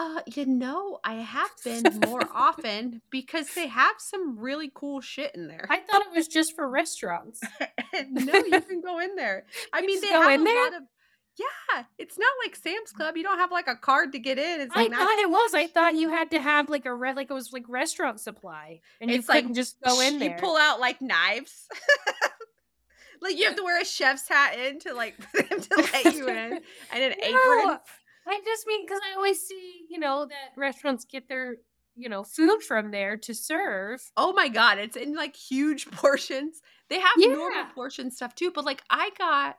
Uh, 0.00 0.20
you 0.32 0.46
know, 0.46 1.00
I 1.02 1.14
have 1.14 1.50
been 1.64 1.82
more 2.06 2.22
often 2.32 3.02
because 3.10 3.52
they 3.56 3.66
have 3.66 3.96
some 3.98 4.38
really 4.38 4.70
cool 4.72 5.00
shit 5.00 5.34
in 5.34 5.48
there. 5.48 5.66
I 5.68 5.78
thought 5.80 6.02
it 6.02 6.14
was 6.14 6.28
just 6.28 6.54
for 6.54 6.70
restaurants. 6.70 7.40
no, 8.08 8.32
you 8.32 8.60
can 8.60 8.80
go 8.80 9.00
in 9.00 9.16
there. 9.16 9.44
I 9.72 9.80
mean, 9.80 10.00
they 10.00 10.06
have 10.06 10.40
a 10.40 10.44
there? 10.44 10.64
lot 10.70 10.74
of. 10.74 10.82
Yeah, 11.36 11.82
it's 11.98 12.16
not 12.16 12.30
like 12.44 12.54
Sam's 12.54 12.92
Club. 12.92 13.16
You 13.16 13.24
don't 13.24 13.38
have 13.38 13.50
like 13.50 13.66
a 13.66 13.74
card 13.74 14.12
to 14.12 14.20
get 14.20 14.38
in. 14.38 14.60
It's 14.60 14.76
I 14.76 14.82
like 14.82 14.90
not- 14.92 15.00
thought 15.00 15.18
it 15.18 15.30
was. 15.30 15.52
I 15.54 15.66
thought 15.66 15.96
you 15.96 16.10
had 16.10 16.30
to 16.30 16.40
have 16.40 16.68
like 16.70 16.86
a 16.86 16.94
re- 16.94 17.14
like 17.14 17.28
it 17.30 17.34
was 17.34 17.52
like 17.52 17.64
restaurant 17.68 18.20
supply, 18.20 18.80
and 19.00 19.10
you 19.10 19.16
It's 19.18 19.28
like, 19.28 19.38
couldn't 19.42 19.54
just 19.56 19.80
go 19.84 20.00
in 20.00 20.20
there. 20.20 20.30
You 20.30 20.36
pull 20.38 20.56
out 20.56 20.78
like 20.78 21.02
knives. 21.02 21.66
like 23.20 23.36
you 23.36 23.46
have 23.46 23.56
to 23.56 23.64
wear 23.64 23.80
a 23.80 23.84
chef's 23.84 24.28
hat 24.28 24.56
in 24.58 24.78
to 24.80 24.94
like 24.94 25.20
for 25.30 25.42
them 25.42 25.60
to 25.60 25.88
let 25.92 26.14
you 26.14 26.28
in, 26.28 26.60
and 26.92 27.02
an 27.02 27.14
apron. 27.20 27.78
I 28.28 28.40
just 28.44 28.66
mean 28.66 28.84
because 28.84 29.00
I 29.10 29.16
always 29.16 29.40
see, 29.40 29.86
you 29.88 29.98
know, 29.98 30.26
that 30.26 30.52
restaurants 30.56 31.04
get 31.04 31.28
their, 31.28 31.56
you 31.96 32.08
know, 32.08 32.24
food 32.24 32.62
from 32.62 32.90
there 32.90 33.16
to 33.16 33.34
serve. 33.34 34.00
Oh 34.16 34.32
my 34.32 34.48
god, 34.48 34.78
it's 34.78 34.96
in 34.96 35.14
like 35.14 35.36
huge 35.36 35.86
portions. 35.90 36.60
They 36.88 37.00
have 37.00 37.10
normal 37.18 37.66
portion 37.74 38.10
stuff 38.10 38.34
too, 38.34 38.50
but 38.54 38.64
like 38.64 38.82
I 38.90 39.10
got 39.18 39.58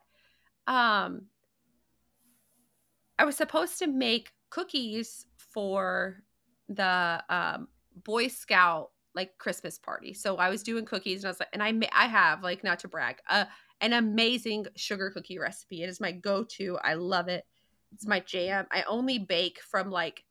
um 0.67 1.25
I 3.17 3.25
was 3.25 3.35
supposed 3.35 3.79
to 3.79 3.87
make 3.87 4.31
cookies 4.49 5.25
for 5.37 6.23
the 6.67 7.23
um 7.29 7.67
Boy 8.03 8.27
Scout 8.27 8.91
like 9.15 9.37
Christmas 9.39 9.77
party. 9.79 10.13
So 10.13 10.37
I 10.37 10.49
was 10.49 10.63
doing 10.63 10.85
cookies 10.85 11.23
and 11.23 11.27
I 11.27 11.31
was 11.31 11.39
like 11.39 11.49
and 11.53 11.63
I 11.63 11.71
ma- 11.71 11.87
I 11.91 12.07
have 12.07 12.43
like 12.43 12.63
not 12.63 12.79
to 12.79 12.87
brag, 12.87 13.17
uh 13.29 13.45
an 13.81 13.93
amazing 13.93 14.65
sugar 14.75 15.09
cookie 15.09 15.39
recipe. 15.39 15.83
It 15.83 15.89
is 15.89 16.01
my 16.01 16.11
go-to. 16.11 16.77
I 16.83 16.95
love 16.95 17.29
it. 17.29 17.45
It's 17.93 18.07
my 18.07 18.19
jam. 18.19 18.67
I 18.71 18.83
only 18.83 19.19
bake 19.19 19.59
from 19.61 19.89
like 19.89 20.23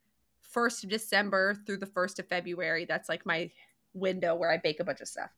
1st 0.54 0.84
of 0.84 0.90
December 0.90 1.54
through 1.54 1.78
the 1.78 1.86
1st 1.86 2.20
of 2.20 2.28
February. 2.28 2.84
That's 2.84 3.08
like 3.08 3.26
my 3.26 3.50
window 3.94 4.34
where 4.34 4.50
I 4.50 4.58
bake 4.58 4.80
a 4.80 4.84
bunch 4.84 5.00
of 5.00 5.08
stuff. 5.08 5.30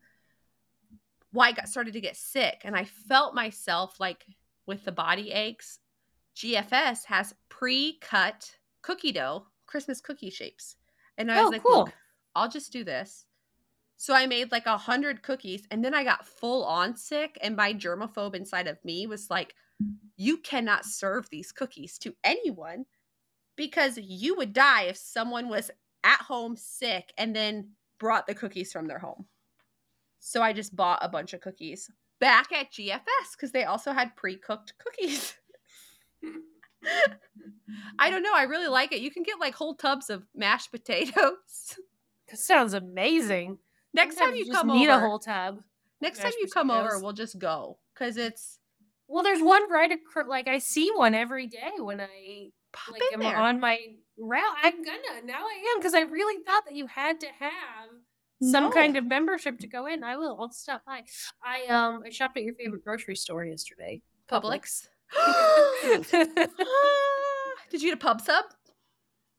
Why 1.33 1.49
I 1.49 1.53
got 1.53 1.69
started 1.69 1.95
to 1.95 2.01
get 2.01 2.17
sick 2.17 2.63
and 2.65 2.77
I 2.77 2.85
felt 2.85 3.35
myself 3.35 3.99
like 4.01 4.25
with 4.67 4.85
the 4.85 4.93
body 4.93 5.31
aches. 5.33 5.79
GFS 6.37 7.05
has 7.07 7.35
pre-cut 7.49 8.51
cookie 8.83 9.13
dough, 9.13 9.47
Christmas 9.67 10.01
cookie 10.01 10.31
shapes. 10.31 10.77
And 11.19 11.31
I 11.31 11.41
was 11.41 11.49
Oh, 11.49 11.51
like, 11.51 11.63
cool. 11.63 11.89
I'll 12.35 12.49
just 12.49 12.73
do 12.73 12.85
this. 12.85 13.27
So 13.97 14.15
I 14.15 14.27
made 14.27 14.51
like 14.51 14.67
a 14.67 14.79
hundred 14.79 15.23
cookies 15.23 15.67
and 15.71 15.85
then 15.85 15.93
I 15.93 16.05
got 16.05 16.27
full 16.27 16.65
on 16.65 16.97
sick 16.97 17.37
and 17.43 17.55
my 17.57 17.75
germaphobe 17.75 18.35
inside 18.35 18.67
of 18.67 18.83
me 18.85 19.07
was 19.07 19.29
like, 19.29 19.55
you 20.17 20.39
cannot 20.39 20.85
serve 20.85 21.29
these 21.31 21.53
cookies 21.53 21.99
to 21.99 22.15
anyone 22.25 22.85
because 23.57 23.99
you 23.99 24.37
would 24.37 24.53
die 24.53 24.85
if 24.85 24.97
someone 24.97 25.49
was 25.49 25.71
at 26.05 26.21
home 26.21 26.57
sick 26.57 27.13
and 27.19 27.35
then 27.35 27.71
brought 27.99 28.27
the 28.27 28.35
cookies 28.35 28.73
from 28.73 28.87
their 28.87 28.99
home. 28.99 29.27
So 30.19 30.43
I 30.43 30.53
just 30.53 30.77
bought 30.77 30.99
a 31.03 31.09
bunch 31.09 31.33
of 31.33 31.41
cookies 31.41 31.91
back 32.21 32.53
at 32.53 32.71
GFS 32.73 33.01
because 33.33 33.53
they 33.53 33.65
also 33.65 33.93
had 33.93 34.17
pre-cooked 34.17 34.75
cookies. 34.79 35.35
I 37.99 38.11
don't 38.11 38.23
know. 38.23 38.35
I 38.35 38.45
really 38.45 38.69
like 38.69 38.93
it. 38.93 39.01
You 39.01 39.11
can 39.11 39.23
get 39.23 39.41
like 39.41 39.55
whole 39.55 39.75
tubs 39.75 40.11
of 40.11 40.27
mashed 40.35 40.71
potatoes. 40.71 41.77
That 42.31 42.39
sounds 42.39 42.75
amazing. 42.75 43.59
Next 43.93 44.15
time 44.15 44.27
Sometimes 44.29 44.39
you 44.39 44.47
just 44.47 44.57
come 44.59 44.69
need 44.69 44.89
over, 44.89 45.05
a 45.05 45.09
whole 45.09 45.19
tub. 45.19 45.63
next 46.01 46.21
time 46.21 46.33
you 46.41 46.47
come 46.47 46.71
over, 46.71 47.01
we'll 47.01 47.13
just 47.13 47.39
go 47.39 47.79
because 47.93 48.17
it's 48.17 48.60
Well, 49.13 49.25
there's 49.25 49.43
one 49.43 49.71
right 49.71 49.91
across. 49.91 50.29
Like 50.29 50.47
I 50.49 50.59
see 50.59 50.91
one 50.95 51.15
every 51.15 51.47
day 51.49 51.73
when 51.79 52.01
I 52.01 52.51
pop 52.73 52.93
like 52.93 53.03
in 53.13 53.15
am 53.15 53.21
there. 53.21 53.37
on 53.37 53.59
my 53.61 53.79
route. 54.19 54.57
I'm 54.63 54.83
gonna 54.85 55.23
now. 55.25 55.41
I 55.45 55.73
am 55.75 55.81
because 55.81 55.95
I 55.95 56.03
really 56.03 56.43
thought 56.45 56.65
that 56.67 56.75
you 56.77 56.87
had 56.87 57.19
to 57.21 57.27
have 57.41 57.89
some 58.43 58.65
No. 58.65 58.71
kind 58.71 58.97
of 58.97 59.05
membership 59.07 59.59
to 59.59 59.67
go 59.67 59.87
in. 59.87 60.05
I 60.05 60.17
will. 60.17 60.37
I'll 60.41 60.53
stop 60.53 60.83
by. 60.87 61.03
I 61.45 61.67
um 61.67 62.03
I 62.07 62.11
shopped 62.11 62.37
at 62.37 62.45
your 62.45 62.55
favorite 62.55 62.85
grocery 62.85 63.17
store 63.17 63.45
yesterday. 63.45 64.03
Publix. 64.31 64.87
Did 67.71 67.83
you 67.83 67.91
get 67.91 67.95
a 67.95 67.97
pub 67.97 68.21
sub? 68.21 68.45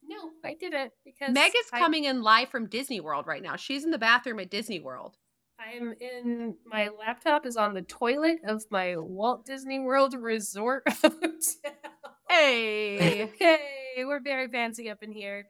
No, 0.03 0.31
I 0.43 0.55
didn't 0.59 0.91
because 1.05 1.33
Meg 1.33 1.51
is 1.57 1.65
I- 1.71 1.79
coming 1.79 2.03
in 2.05 2.21
live 2.21 2.49
from 2.49 2.67
Disney 2.67 2.99
World 2.99 3.27
right 3.27 3.41
now. 3.41 3.55
She's 3.55 3.83
in 3.85 3.91
the 3.91 3.97
bathroom 3.97 4.39
at 4.39 4.49
Disney 4.49 4.79
World. 4.79 5.17
I 5.61 5.75
am 5.75 5.93
in 5.99 6.55
my 6.65 6.89
laptop 6.89 7.45
is 7.45 7.55
on 7.55 7.73
the 7.73 7.81
toilet 7.83 8.39
of 8.45 8.63
my 8.71 8.97
Walt 8.97 9.45
Disney 9.45 9.79
World 9.79 10.15
Resort 10.15 10.83
hotel. 10.89 11.39
Hey. 12.29 13.29
hey, 13.37 14.05
we're 14.05 14.21
very 14.21 14.47
fancy 14.47 14.89
up 14.89 15.03
in 15.03 15.11
here. 15.11 15.45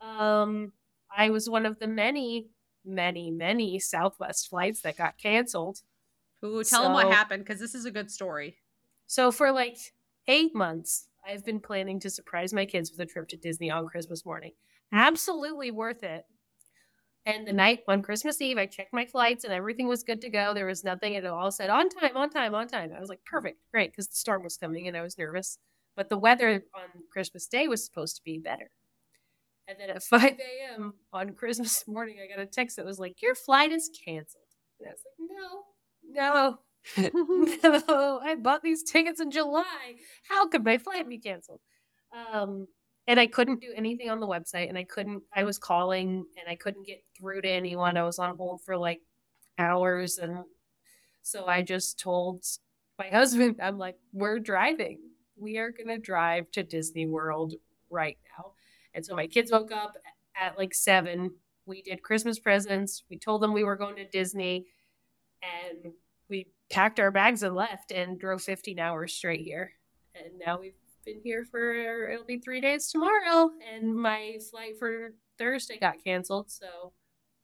Um, 0.00 0.72
I 1.16 1.30
was 1.30 1.48
one 1.48 1.66
of 1.66 1.78
the 1.78 1.86
many, 1.86 2.48
many, 2.84 3.30
many 3.30 3.78
Southwest 3.78 4.48
flights 4.48 4.80
that 4.80 4.96
got 4.96 5.18
canceled. 5.18 5.82
Ooh, 6.44 6.64
tell 6.64 6.82
them 6.82 6.92
what 6.92 7.12
happened 7.12 7.44
because 7.44 7.60
this 7.60 7.74
is 7.74 7.84
a 7.84 7.90
good 7.90 8.10
story. 8.10 8.56
So 9.06 9.30
for 9.30 9.52
like 9.52 9.78
eight 10.26 10.54
months, 10.54 11.08
I've 11.26 11.44
been 11.44 11.60
planning 11.60 12.00
to 12.00 12.10
surprise 12.10 12.52
my 12.52 12.66
kids 12.66 12.90
with 12.90 13.00
a 13.00 13.06
trip 13.06 13.28
to 13.28 13.36
Disney 13.36 13.70
on 13.70 13.86
Christmas 13.86 14.26
morning. 14.26 14.52
Absolutely 14.92 15.70
worth 15.70 16.02
it. 16.02 16.26
And 17.26 17.46
the 17.46 17.52
night 17.52 17.80
on 17.88 18.02
Christmas 18.02 18.40
Eve, 18.42 18.58
I 18.58 18.66
checked 18.66 18.92
my 18.92 19.06
flights 19.06 19.44
and 19.44 19.52
everything 19.52 19.88
was 19.88 20.02
good 20.02 20.20
to 20.20 20.28
go. 20.28 20.52
There 20.52 20.66
was 20.66 20.84
nothing. 20.84 21.14
It 21.14 21.24
all 21.24 21.50
said 21.50 21.70
on 21.70 21.88
time, 21.88 22.16
on 22.16 22.28
time, 22.28 22.54
on 22.54 22.68
time. 22.68 22.92
I 22.94 23.00
was 23.00 23.08
like, 23.08 23.24
perfect, 23.24 23.58
great, 23.70 23.92
because 23.92 24.08
the 24.08 24.16
storm 24.16 24.42
was 24.42 24.58
coming 24.58 24.88
and 24.88 24.96
I 24.96 25.02
was 25.02 25.16
nervous. 25.16 25.58
But 25.96 26.10
the 26.10 26.18
weather 26.18 26.64
on 26.74 27.02
Christmas 27.10 27.46
Day 27.46 27.66
was 27.66 27.84
supposed 27.84 28.16
to 28.16 28.22
be 28.24 28.38
better. 28.38 28.70
And 29.66 29.78
then 29.80 29.90
at 29.90 30.02
5 30.02 30.22
a.m. 30.22 30.94
on 31.12 31.34
Christmas 31.34 31.84
morning, 31.88 32.18
I 32.22 32.28
got 32.34 32.42
a 32.42 32.46
text 32.46 32.76
that 32.76 32.84
was 32.84 32.98
like, 32.98 33.22
your 33.22 33.34
flight 33.34 33.72
is 33.72 33.90
canceled. 34.04 34.42
And 34.80 34.88
I 34.88 34.92
was 34.92 35.00
like, 35.06 35.30
no, 35.30 36.58
no, 37.62 37.80
no, 37.88 38.20
I 38.22 38.34
bought 38.34 38.62
these 38.62 38.82
tickets 38.82 39.20
in 39.20 39.30
July. 39.30 39.94
How 40.28 40.46
could 40.46 40.64
my 40.64 40.76
flight 40.76 41.08
be 41.08 41.18
canceled? 41.18 41.60
Um, 42.32 42.68
and 43.06 43.20
I 43.20 43.26
couldn't 43.26 43.60
do 43.60 43.72
anything 43.76 44.10
on 44.10 44.20
the 44.20 44.26
website, 44.26 44.68
and 44.68 44.78
I 44.78 44.84
couldn't. 44.84 45.22
I 45.34 45.44
was 45.44 45.58
calling, 45.58 46.26
and 46.38 46.48
I 46.48 46.56
couldn't 46.56 46.86
get 46.86 47.02
through 47.18 47.42
to 47.42 47.48
anyone. 47.48 47.96
I 47.96 48.02
was 48.04 48.18
on 48.18 48.36
hold 48.36 48.62
for 48.62 48.76
like 48.76 49.00
hours, 49.58 50.18
and 50.18 50.44
so 51.22 51.46
I 51.46 51.62
just 51.62 51.98
told 51.98 52.44
my 52.98 53.08
husband, 53.12 53.56
"I'm 53.62 53.78
like, 53.78 53.96
we're 54.12 54.38
driving. 54.38 55.00
We 55.36 55.58
are 55.58 55.70
gonna 55.70 55.98
drive 55.98 56.50
to 56.52 56.62
Disney 56.62 57.06
World 57.06 57.54
right 57.90 58.18
now." 58.38 58.52
And 58.94 59.04
so 59.04 59.14
my 59.14 59.26
kids 59.26 59.50
woke 59.50 59.72
up 59.72 59.96
at 60.40 60.56
like 60.56 60.74
seven. 60.74 61.32
We 61.66 61.82
did 61.82 62.02
Christmas 62.02 62.38
presents. 62.38 63.04
We 63.10 63.18
told 63.18 63.42
them 63.42 63.52
we 63.52 63.64
were 63.64 63.76
going 63.76 63.96
to 63.96 64.08
Disney, 64.08 64.66
and 65.42 65.92
we 66.28 66.48
packed 66.70 67.00
our 67.00 67.10
bags 67.10 67.42
and 67.42 67.54
left 67.54 67.92
and 67.92 68.18
drove 68.18 68.42
15 68.42 68.78
hours 68.78 69.12
straight 69.12 69.40
here. 69.40 69.72
And 70.14 70.38
now 70.44 70.60
we've 70.60 70.74
been 71.04 71.20
here 71.22 71.44
for 71.50 72.08
it'll 72.10 72.24
be 72.24 72.38
three 72.38 72.60
days 72.60 72.88
tomorrow. 72.88 73.50
And 73.72 73.94
my 73.94 74.38
flight 74.50 74.78
for 74.78 75.14
Thursday 75.38 75.78
got 75.78 76.02
canceled. 76.02 76.50
So 76.50 76.92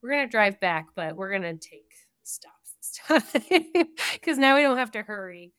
we're 0.03 0.11
gonna 0.11 0.29
drive 0.29 0.61
back, 0.61 0.89
but 0.95 1.17
we're 1.17 1.33
gonna 1.33 1.57
take 1.57 1.93
stops 2.23 2.75
this 2.77 3.01
time. 3.07 3.87
Because 4.15 4.39
now 4.39 4.57
we 4.57 4.63
don't 4.63 4.79
have 4.79 4.93
to 4.93 5.03
hurry 5.03 5.53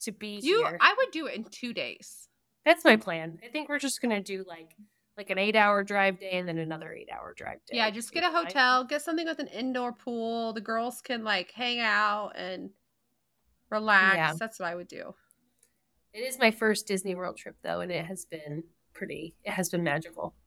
to 0.00 0.12
be 0.12 0.40
You, 0.42 0.64
here. 0.64 0.78
I 0.80 0.94
would 0.96 1.10
do 1.10 1.26
it 1.26 1.36
in 1.36 1.44
two 1.44 1.72
days. 1.72 2.28
That's 2.64 2.84
my 2.84 2.96
plan. 2.96 3.38
I 3.44 3.48
think 3.48 3.68
we're 3.68 3.78
just 3.78 4.00
gonna 4.00 4.22
do 4.22 4.44
like 4.46 4.74
like 5.16 5.30
an 5.30 5.38
eight 5.38 5.56
hour 5.56 5.82
drive 5.82 6.20
day 6.20 6.32
and 6.32 6.46
then 6.46 6.58
another 6.58 6.92
eight 6.92 7.08
hour 7.10 7.32
drive 7.36 7.58
day. 7.66 7.78
Yeah, 7.78 7.90
just 7.90 8.12
get 8.12 8.24
a 8.24 8.30
hotel, 8.30 8.84
get 8.84 9.02
something 9.02 9.26
with 9.26 9.38
an 9.38 9.46
indoor 9.48 9.92
pool. 9.92 10.52
The 10.52 10.60
girls 10.60 11.00
can 11.00 11.24
like 11.24 11.52
hang 11.52 11.80
out 11.80 12.32
and 12.36 12.70
relax. 13.70 14.16
Yeah. 14.16 14.34
That's 14.38 14.60
what 14.60 14.68
I 14.68 14.74
would 14.74 14.88
do. 14.88 15.14
It 16.16 16.20
is 16.20 16.38
my 16.38 16.50
first 16.50 16.86
Disney 16.86 17.14
World 17.14 17.36
trip 17.36 17.56
though, 17.62 17.80
and 17.80 17.92
it 17.92 18.06
has 18.06 18.24
been 18.24 18.64
pretty. 18.94 19.34
It 19.44 19.52
has 19.52 19.68
been 19.68 19.84
magical. 19.84 20.34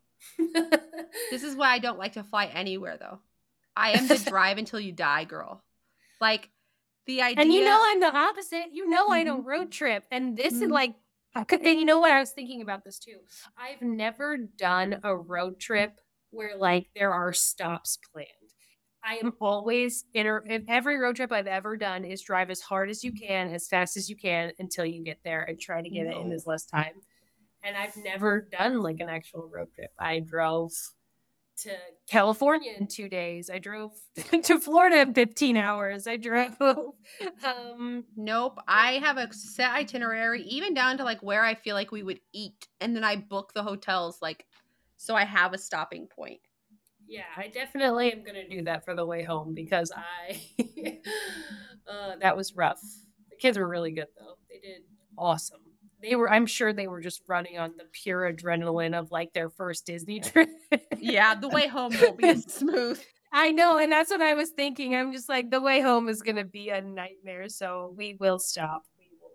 This 1.31 1.43
is 1.43 1.55
why 1.55 1.69
I 1.73 1.79
don't 1.79 1.99
like 1.99 2.13
to 2.13 2.23
fly 2.23 2.45
anywhere 2.47 2.97
though. 2.99 3.19
I 3.75 3.91
am 3.91 4.07
the 4.07 4.17
drive 4.29 4.57
until 4.57 4.79
you 4.79 4.91
die 4.91 5.25
girl. 5.25 5.63
Like 6.19 6.49
the 7.05 7.21
idea 7.21 7.43
and 7.43 7.53
you 7.53 7.63
know 7.63 7.79
I'm 7.81 7.99
the 7.99 8.15
opposite. 8.15 8.65
You 8.73 8.89
know 8.89 9.09
I 9.09 9.19
Mm-hmm. 9.19 9.27
don't 9.27 9.45
road 9.45 9.71
trip, 9.71 10.05
and 10.11 10.35
this 10.35 10.55
is 10.55 10.63
Mhm. 10.69 10.71
like. 10.71 10.95
And 11.35 11.63
you 11.79 11.85
know 11.85 11.99
what? 11.99 12.11
I 12.11 12.19
was 12.19 12.31
thinking 12.31 12.61
about 12.61 12.83
this 12.83 12.97
too. 12.97 13.19
I've 13.55 13.81
never 13.81 14.37
done 14.37 14.99
a 15.03 15.15
road 15.15 15.59
trip 15.59 15.99
where 16.31 16.57
like 16.57 16.89
there 16.95 17.13
are 17.13 17.31
stops 17.33 17.99
planned. 18.11 18.29
I 19.03 19.15
am 19.15 19.33
always 19.39 20.05
in 20.13 20.65
every 20.67 20.97
road 20.97 21.15
trip 21.15 21.31
I've 21.31 21.47
ever 21.47 21.77
done 21.77 22.05
is 22.05 22.21
drive 22.21 22.49
as 22.49 22.61
hard 22.61 22.89
as 22.89 23.03
you 23.03 23.11
can, 23.11 23.53
as 23.53 23.67
fast 23.67 23.97
as 23.97 24.09
you 24.09 24.15
can 24.15 24.51
until 24.59 24.85
you 24.85 25.03
get 25.03 25.19
there 25.23 25.43
and 25.43 25.59
try 25.59 25.81
to 25.81 25.89
get 25.89 26.05
it 26.07 26.17
in 26.17 26.31
as 26.31 26.45
less 26.45 26.65
time. 26.65 26.93
And 27.63 27.75
I've 27.77 27.95
never 27.97 28.47
done 28.51 28.81
like 28.81 28.99
an 28.99 29.09
actual 29.09 29.49
road 29.53 29.73
trip. 29.73 29.91
I 29.99 30.19
drove 30.19 30.71
to 31.57 31.71
California 32.09 32.73
in 32.79 32.87
two 32.87 33.09
days. 33.09 33.49
I 33.49 33.59
drove 33.59 33.91
to 34.43 34.59
Florida 34.59 35.01
in 35.01 35.13
15 35.13 35.57
hours. 35.57 36.07
I 36.07 36.17
drove 36.17 36.55
um 37.43 38.05
Nope. 38.15 38.59
I 38.67 38.93
have 38.93 39.17
a 39.17 39.31
set 39.33 39.71
itinerary, 39.71 40.41
even 40.43 40.73
down 40.73 40.97
to 40.97 41.03
like 41.03 41.21
where 41.21 41.43
I 41.43 41.55
feel 41.55 41.75
like 41.75 41.91
we 41.91 42.03
would 42.03 42.19
eat. 42.33 42.67
And 42.81 42.95
then 42.95 43.03
I 43.03 43.15
book 43.17 43.53
the 43.53 43.63
hotels 43.63 44.19
like 44.21 44.45
so 44.97 45.15
I 45.15 45.25
have 45.25 45.53
a 45.53 45.57
stopping 45.57 46.07
point. 46.07 46.41
Yeah, 47.09 47.23
I 47.35 47.47
definitely 47.47 48.13
am 48.13 48.23
gonna 48.23 48.47
do 48.47 48.63
that 48.65 48.85
for 48.85 48.93
the 48.93 49.05
way 49.05 49.23
home 49.23 49.55
because 49.55 49.91
I 49.91 50.39
uh, 51.89 52.17
that 52.21 52.37
was 52.37 52.55
rough. 52.55 52.79
The 53.31 53.35
kids 53.37 53.57
were 53.57 53.67
really 53.67 53.91
good 53.91 54.05
though. 54.15 54.35
They 54.47 54.59
did 54.59 54.83
awesome. 55.17 55.61
They 56.03 56.15
were 56.15 56.29
I'm 56.29 56.45
sure 56.45 56.71
they 56.71 56.87
were 56.87 57.01
just 57.01 57.23
running 57.27 57.57
on 57.57 57.73
the 57.77 57.85
pure 57.91 58.31
adrenaline 58.31 58.97
of 58.97 59.11
like 59.11 59.33
their 59.33 59.49
first 59.49 59.87
Disney 59.87 60.19
trip. 60.19 60.49
Yeah, 60.99 61.33
the 61.33 61.49
way 61.49 61.67
home 61.67 61.93
won't 61.99 62.19
be 62.19 62.35
smooth. 62.47 63.01
I 63.33 63.51
know, 63.51 63.79
and 63.79 63.91
that's 63.91 64.11
what 64.11 64.21
I 64.21 64.35
was 64.35 64.51
thinking. 64.51 64.95
I'm 64.95 65.11
just 65.11 65.29
like 65.29 65.49
the 65.49 65.61
way 65.61 65.81
home 65.81 66.09
is 66.09 66.21
gonna 66.21 66.45
be 66.45 66.69
a 66.69 66.79
nightmare, 66.79 67.49
so 67.49 67.91
we 67.97 68.17
will 68.19 68.37
stop. 68.37 68.83
We 68.99 69.09
will 69.19 69.31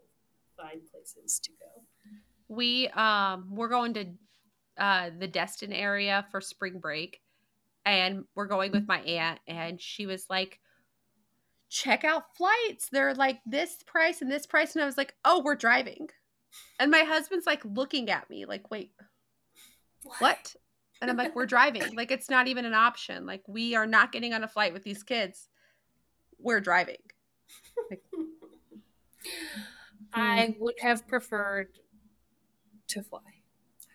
find 0.57 0.81
places 0.93 1.41
to 1.41 1.51
go. 1.51 1.83
We 2.47 2.87
um 2.91 3.49
we're 3.51 3.69
going 3.69 3.95
to 3.95 4.05
uh 4.79 5.11
the 5.19 5.27
Destin 5.27 5.73
area 5.73 6.25
for 6.31 6.41
spring 6.41 6.79
break 6.79 7.19
and 7.85 8.25
we're 8.35 8.47
going 8.47 8.73
with 8.73 8.87
my 8.89 9.01
aunt 9.01 9.41
and 9.47 9.81
she 9.81 10.07
was 10.07 10.27
like 10.31 10.61
check 11.69 12.05
out 12.05 12.37
flights. 12.37 12.89
They're 12.91 13.15
like 13.15 13.41
this 13.47 13.83
price 13.87 14.23
and 14.23 14.31
this 14.31 14.47
price 14.47 14.75
and 14.75 14.83
I 14.83 14.87
was 14.87 14.97
like, 14.97 15.15
"Oh, 15.25 15.43
we're 15.45 15.57
driving." 15.57 16.09
And 16.79 16.91
my 16.91 17.01
husband's 17.01 17.47
like 17.47 17.65
looking 17.65 18.11
at 18.11 18.31
me 18.31 18.47
like, 18.47 18.71
"Wait, 18.71 18.93
what?" 20.19 20.55
And 21.01 21.11
I'm 21.11 21.17
like, 21.17 21.35
"We're 21.35 21.47
driving. 21.47 21.95
Like 21.95 22.11
it's 22.11 22.31
not 22.31 22.47
even 22.49 22.65
an 22.65 22.75
option. 22.75 23.27
Like 23.27 23.43
we 23.49 23.75
are 23.75 23.87
not 23.87 24.13
getting 24.13 24.33
on 24.35 24.45
a 24.45 24.49
flight 24.49 24.73
with 24.73 24.85
these 24.85 25.03
kids. 25.03 25.49
We're 26.39 26.61
driving." 26.61 26.97
I 30.13 30.55
would 30.61 30.77
have 30.81 31.07
preferred 31.09 31.69
to 32.89 33.03
fly, 33.03 33.21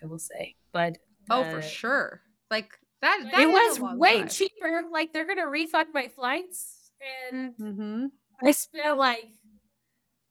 I 0.03 0.05
will 0.05 0.19
say. 0.19 0.55
But 0.71 0.97
Oh, 1.29 1.43
uh, 1.43 1.51
for 1.51 1.61
sure. 1.61 2.21
Like 2.49 2.78
that, 3.01 3.19
that 3.31 3.41
it 3.41 3.47
was 3.47 3.79
way 3.97 4.19
drive. 4.19 4.31
cheaper. 4.31 4.81
Like 4.91 5.13
they're 5.13 5.27
gonna 5.27 5.47
refund 5.47 5.89
my 5.93 6.07
flights, 6.07 6.91
and 7.31 7.55
Mm-hmm. 7.57 8.05
I 8.45 8.51
spent 8.51 8.97
like 8.97 9.29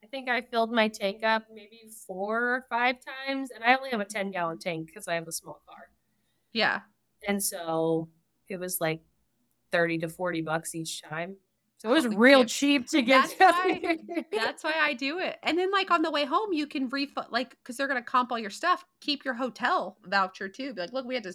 I 0.02 0.06
think 0.06 0.28
I 0.28 0.40
filled 0.42 0.72
my 0.72 0.88
tank 0.88 1.22
up 1.24 1.44
maybe 1.54 1.82
four 2.06 2.36
or 2.54 2.66
five 2.70 2.96
times, 3.04 3.50
and 3.50 3.62
I 3.64 3.74
only 3.76 3.90
have 3.90 4.00
a 4.00 4.04
ten 4.04 4.30
gallon 4.30 4.58
tank 4.58 4.86
because 4.86 5.08
I 5.08 5.14
have 5.14 5.28
a 5.28 5.32
small 5.32 5.60
car, 5.68 5.90
Yeah. 6.52 6.80
and 7.26 7.42
so 7.42 8.08
it 8.48 8.58
was 8.58 8.80
like 8.80 9.00
thirty 9.72 9.98
to 9.98 10.08
forty 10.08 10.40
bucks 10.40 10.74
each 10.74 11.02
time. 11.02 11.36
So 11.78 11.90
it 11.90 11.92
was 11.92 12.08
real 12.08 12.44
cheap 12.44 12.88
to 12.90 13.02
get. 13.02 13.32
That's 13.38 13.64
why- 13.64 13.98
That's 14.32 14.64
why 14.64 14.72
I 14.80 14.94
do 14.94 15.18
it. 15.20 15.36
And 15.44 15.56
then 15.56 15.70
like 15.70 15.90
on 15.92 16.02
the 16.02 16.10
way 16.10 16.24
home, 16.24 16.52
you 16.52 16.66
can 16.66 16.88
refund 16.88 17.28
like 17.30 17.50
because 17.50 17.76
they're 17.76 17.86
gonna 17.86 18.02
comp 18.02 18.32
all 18.32 18.38
your 18.38 18.50
stuff. 18.50 18.84
Keep 19.00 19.24
your 19.24 19.34
hotel 19.34 19.96
voucher 20.04 20.48
too. 20.48 20.74
Be 20.74 20.80
like, 20.80 20.92
look, 20.92 21.06
we 21.06 21.14
had 21.14 21.22
to 21.24 21.34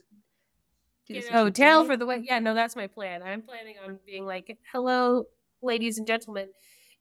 do 1.07 1.13
Get 1.13 1.23
this 1.23 1.29
a 1.29 1.33
hotel 1.33 1.85
for 1.85 1.97
the 1.97 2.05
way. 2.05 2.21
Yeah, 2.23 2.39
no, 2.39 2.53
that's 2.53 2.75
my 2.75 2.87
plan. 2.87 3.21
I'm 3.23 3.41
planning 3.41 3.75
on 3.85 3.99
being 4.05 4.25
like, 4.25 4.57
"Hello, 4.71 5.25
ladies 5.61 5.97
and 5.97 6.07
gentlemen. 6.07 6.49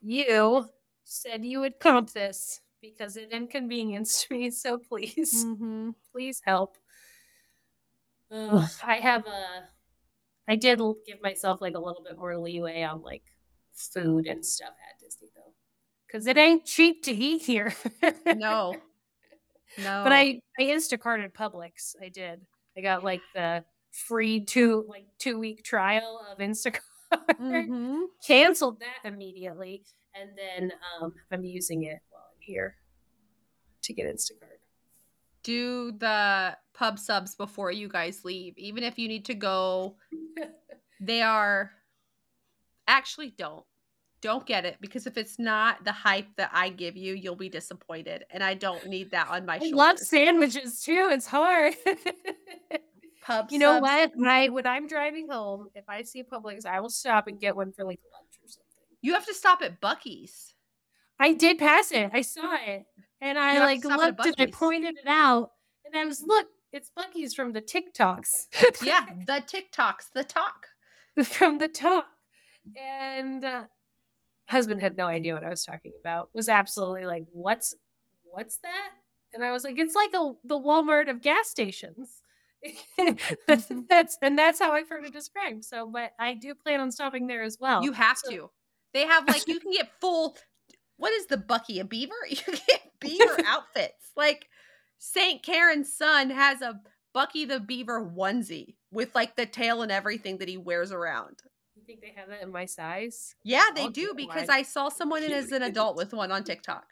You 0.01 0.67
said 1.05 1.45
you 1.45 1.61
would 1.61 1.79
comp 1.79 2.11
this 2.13 2.61
because 2.81 3.17
it 3.17 3.31
inconvenienced 3.33 4.31
me. 4.31 4.51
So 4.51 4.79
please, 4.79 5.45
Mm-hmm. 5.45 5.91
please 6.13 6.41
help." 6.45 6.77
Ugh, 8.31 8.69
I 8.83 8.97
have 8.97 9.27
a. 9.27 9.69
I 10.49 10.57
did 10.57 10.81
give 11.07 11.23
myself 11.23 11.61
like 11.61 11.75
a 11.75 11.79
little 11.79 12.03
bit 12.03 12.19
more 12.19 12.37
leeway 12.37 12.83
on 12.83 13.03
like 13.03 13.23
food 13.75 14.27
and 14.27 14.45
stuff 14.45 14.71
at 14.91 14.99
Disney 15.01 15.29
though, 15.37 15.53
because 16.07 16.27
it 16.27 16.37
ain't 16.37 16.65
cheap 16.65 17.05
to 17.05 17.13
eat 17.13 17.43
here. 17.43 17.75
No. 18.27 18.77
No. 19.79 20.03
But 20.05 20.13
I 20.13 20.43
I 20.59 20.65
Instacarted 20.65 21.33
Publix. 21.33 21.97
I 21.99 22.11
did. 22.11 22.43
I 22.77 22.83
got 22.83 23.03
like 23.05 23.23
the 23.35 23.65
free 23.93 24.45
two 24.45 24.85
like 24.89 25.07
two 25.19 25.39
week 25.39 25.63
trial 25.63 26.21
of 26.31 26.39
Instacart. 26.39 26.81
Mhm. 27.41 28.07
Canceled 28.27 28.81
that 28.81 29.09
immediately, 29.09 29.85
and 30.15 30.31
then 30.37 30.73
um, 31.01 31.13
I'm 31.31 31.45
using 31.45 31.85
it 31.85 31.99
while 32.11 32.23
I'm 32.33 32.41
here 32.41 32.77
to 33.83 33.93
get 33.93 34.07
Instacart. 34.07 34.59
do 35.43 35.93
the 35.93 36.57
pub 36.73 36.99
subs 36.99 37.35
before 37.35 37.71
you 37.71 37.89
guys 37.89 38.25
leave, 38.25 38.57
even 38.57 38.83
if 38.83 38.99
you 38.99 39.09
need 39.09 39.25
to 39.27 39.35
go. 39.35 39.97
They 41.05 41.21
are 41.21 41.73
actually 42.87 43.31
don't 43.37 43.65
don't 44.21 44.47
get 44.47 44.65
it 44.65 44.77
because 44.81 45.09
if 45.09 45.17
it's 45.17 45.37
not 45.37 45.83
the 45.85 45.91
hype 45.91 46.29
that 46.37 46.51
I 46.55 46.69
give 46.69 46.97
you, 46.97 47.15
you'll 47.15 47.35
be 47.35 47.49
disappointed, 47.49 48.25
and 48.31 48.43
I 48.45 48.55
don't 48.55 48.87
need 48.87 49.11
that 49.11 49.29
on 49.29 49.45
my 49.45 49.57
I 49.57 49.59
shoulders. 49.59 49.77
love 49.77 49.99
sandwiches 49.99 50.81
too. 50.81 51.09
It's 51.11 51.27
hard. 51.27 51.75
pub. 53.23 53.49
you 53.51 53.59
know 53.59 53.79
what? 53.79 54.13
When 54.15 54.29
I 54.29 54.49
when 54.49 54.67
I'm 54.67 54.87
driving 54.87 55.29
home, 55.31 55.69
if 55.75 55.85
I 55.89 56.03
see 56.03 56.23
Publix, 56.23 56.67
I 56.67 56.81
will 56.81 56.91
stop 56.91 57.27
and 57.27 57.41
get 57.41 57.57
one 57.57 57.73
for 57.73 57.85
like 57.85 58.01
lunch 58.13 58.39
or 58.43 58.49
something. 58.49 58.97
You 59.01 59.15
have 59.15 59.27
to 59.27 59.35
stop 59.35 59.63
at 59.63 59.81
Buc-ee's. 59.81 60.55
I 61.19 61.33
did 61.33 61.59
pass 61.59 61.93
it. 61.93 62.11
I 62.13 62.23
saw 62.23 62.55
it, 62.67 62.85
and 63.21 63.39
I 63.39 63.55
You 63.55 63.61
have 63.61 63.83
to 63.83 63.89
like 63.89 64.17
looked 64.17 64.39
and 64.39 64.49
I 64.49 64.51
pointed 64.53 64.97
it 64.97 65.09
out, 65.09 65.51
and 65.85 65.97
I 65.97 66.05
was 66.05 66.21
like, 66.21 66.29
look. 66.29 66.47
It's 66.73 66.91
Buc-ee's 66.97 67.35
from 67.35 67.53
the 67.53 67.61
TikToks. 67.61 68.47
Yeah, 68.83 69.05
the 69.27 69.43
TikToks, 69.47 70.11
the 70.15 70.25
talk. 70.25 70.69
from 71.23 71.59
the 71.59 71.69
top. 71.69 72.07
And 72.81 73.45
uh, 73.45 73.65
husband 74.49 74.81
had 74.81 74.97
no 74.97 75.07
idea 75.07 75.35
what 75.35 75.45
I 75.45 75.51
was 75.51 75.65
talking 75.65 75.93
about. 76.01 76.31
Was 76.33 76.49
absolutely 76.49 77.05
like, 77.05 77.25
"What's 77.31 77.75
what's 78.23 78.57
that?" 78.63 78.91
And 79.35 79.45
I 79.45 79.53
was 79.53 79.65
like, 79.65 79.79
"It's 79.79 79.95
like 79.95 80.15
a 80.15 80.33
the 80.45 80.59
Walmart 80.59 81.11
of 81.11 81.21
gas 81.21 81.49
stations." 81.49 82.22
that's, 83.47 83.67
mm-hmm. 83.67 83.81
that's 83.89 84.19
and 84.23 84.39
that's 84.39 84.59
how 84.59 84.73
I've 84.73 84.89
heard 84.89 85.05
it 85.05 85.13
described. 85.13 85.65
So, 85.65 85.89
but 85.93 86.13
I 86.19 86.35
do 86.35 86.55
plan 86.55 86.81
on 86.81 86.93
stopping 86.93 87.27
there 87.27 87.43
as 87.43 87.59
well. 87.61 87.83
You 87.83 87.93
have 87.93 88.19
So- 88.19 88.31
to. 88.31 88.51
They 88.95 89.07
have 89.07 89.27
like 89.27 89.49
you 89.49 89.59
can 89.59 89.73
get 89.73 89.91
full. 90.01 90.37
What 90.99 91.13
is 91.15 91.27
the 91.27 91.39
Buc-ee? 91.39 91.81
A 91.81 91.85
beaver? 91.85 92.15
You 92.29 92.37
can 92.37 92.59
get 92.69 92.83
beaver 93.01 93.39
outfits. 93.47 94.11
Like 94.17 94.47
Saint 94.99 95.43
Karen's 95.43 95.93
son 95.93 96.29
has 96.29 96.61
a 96.61 96.79
Buc-ee 97.17 97.47
the 97.47 97.59
Beaver 97.59 98.05
onesie 98.05 98.75
with 98.93 99.15
like 99.15 99.35
the 99.37 99.47
tail 99.47 99.81
and 99.83 99.91
everything 99.91 100.39
that 100.39 100.49
he 100.49 100.59
wears 100.59 100.93
around. 100.93 101.39
You 101.75 101.83
think 101.87 102.01
they 102.03 102.13
have 102.15 102.29
that 102.29 102.43
in 102.43 102.53
my 102.53 102.67
size? 102.67 103.35
Yeah, 103.45 103.65
they 103.75 103.83
I'll 103.83 103.89
do 103.91 104.13
because. 104.15 104.49
I 104.51 104.63
saw 104.63 104.91
someone 104.91 105.23
in 105.23 105.33
as 105.33 105.51
an 105.53 105.63
adult 105.63 105.97
with 105.97 106.13
one 106.13 106.31
on 106.31 106.45
TikTok. 106.45 106.85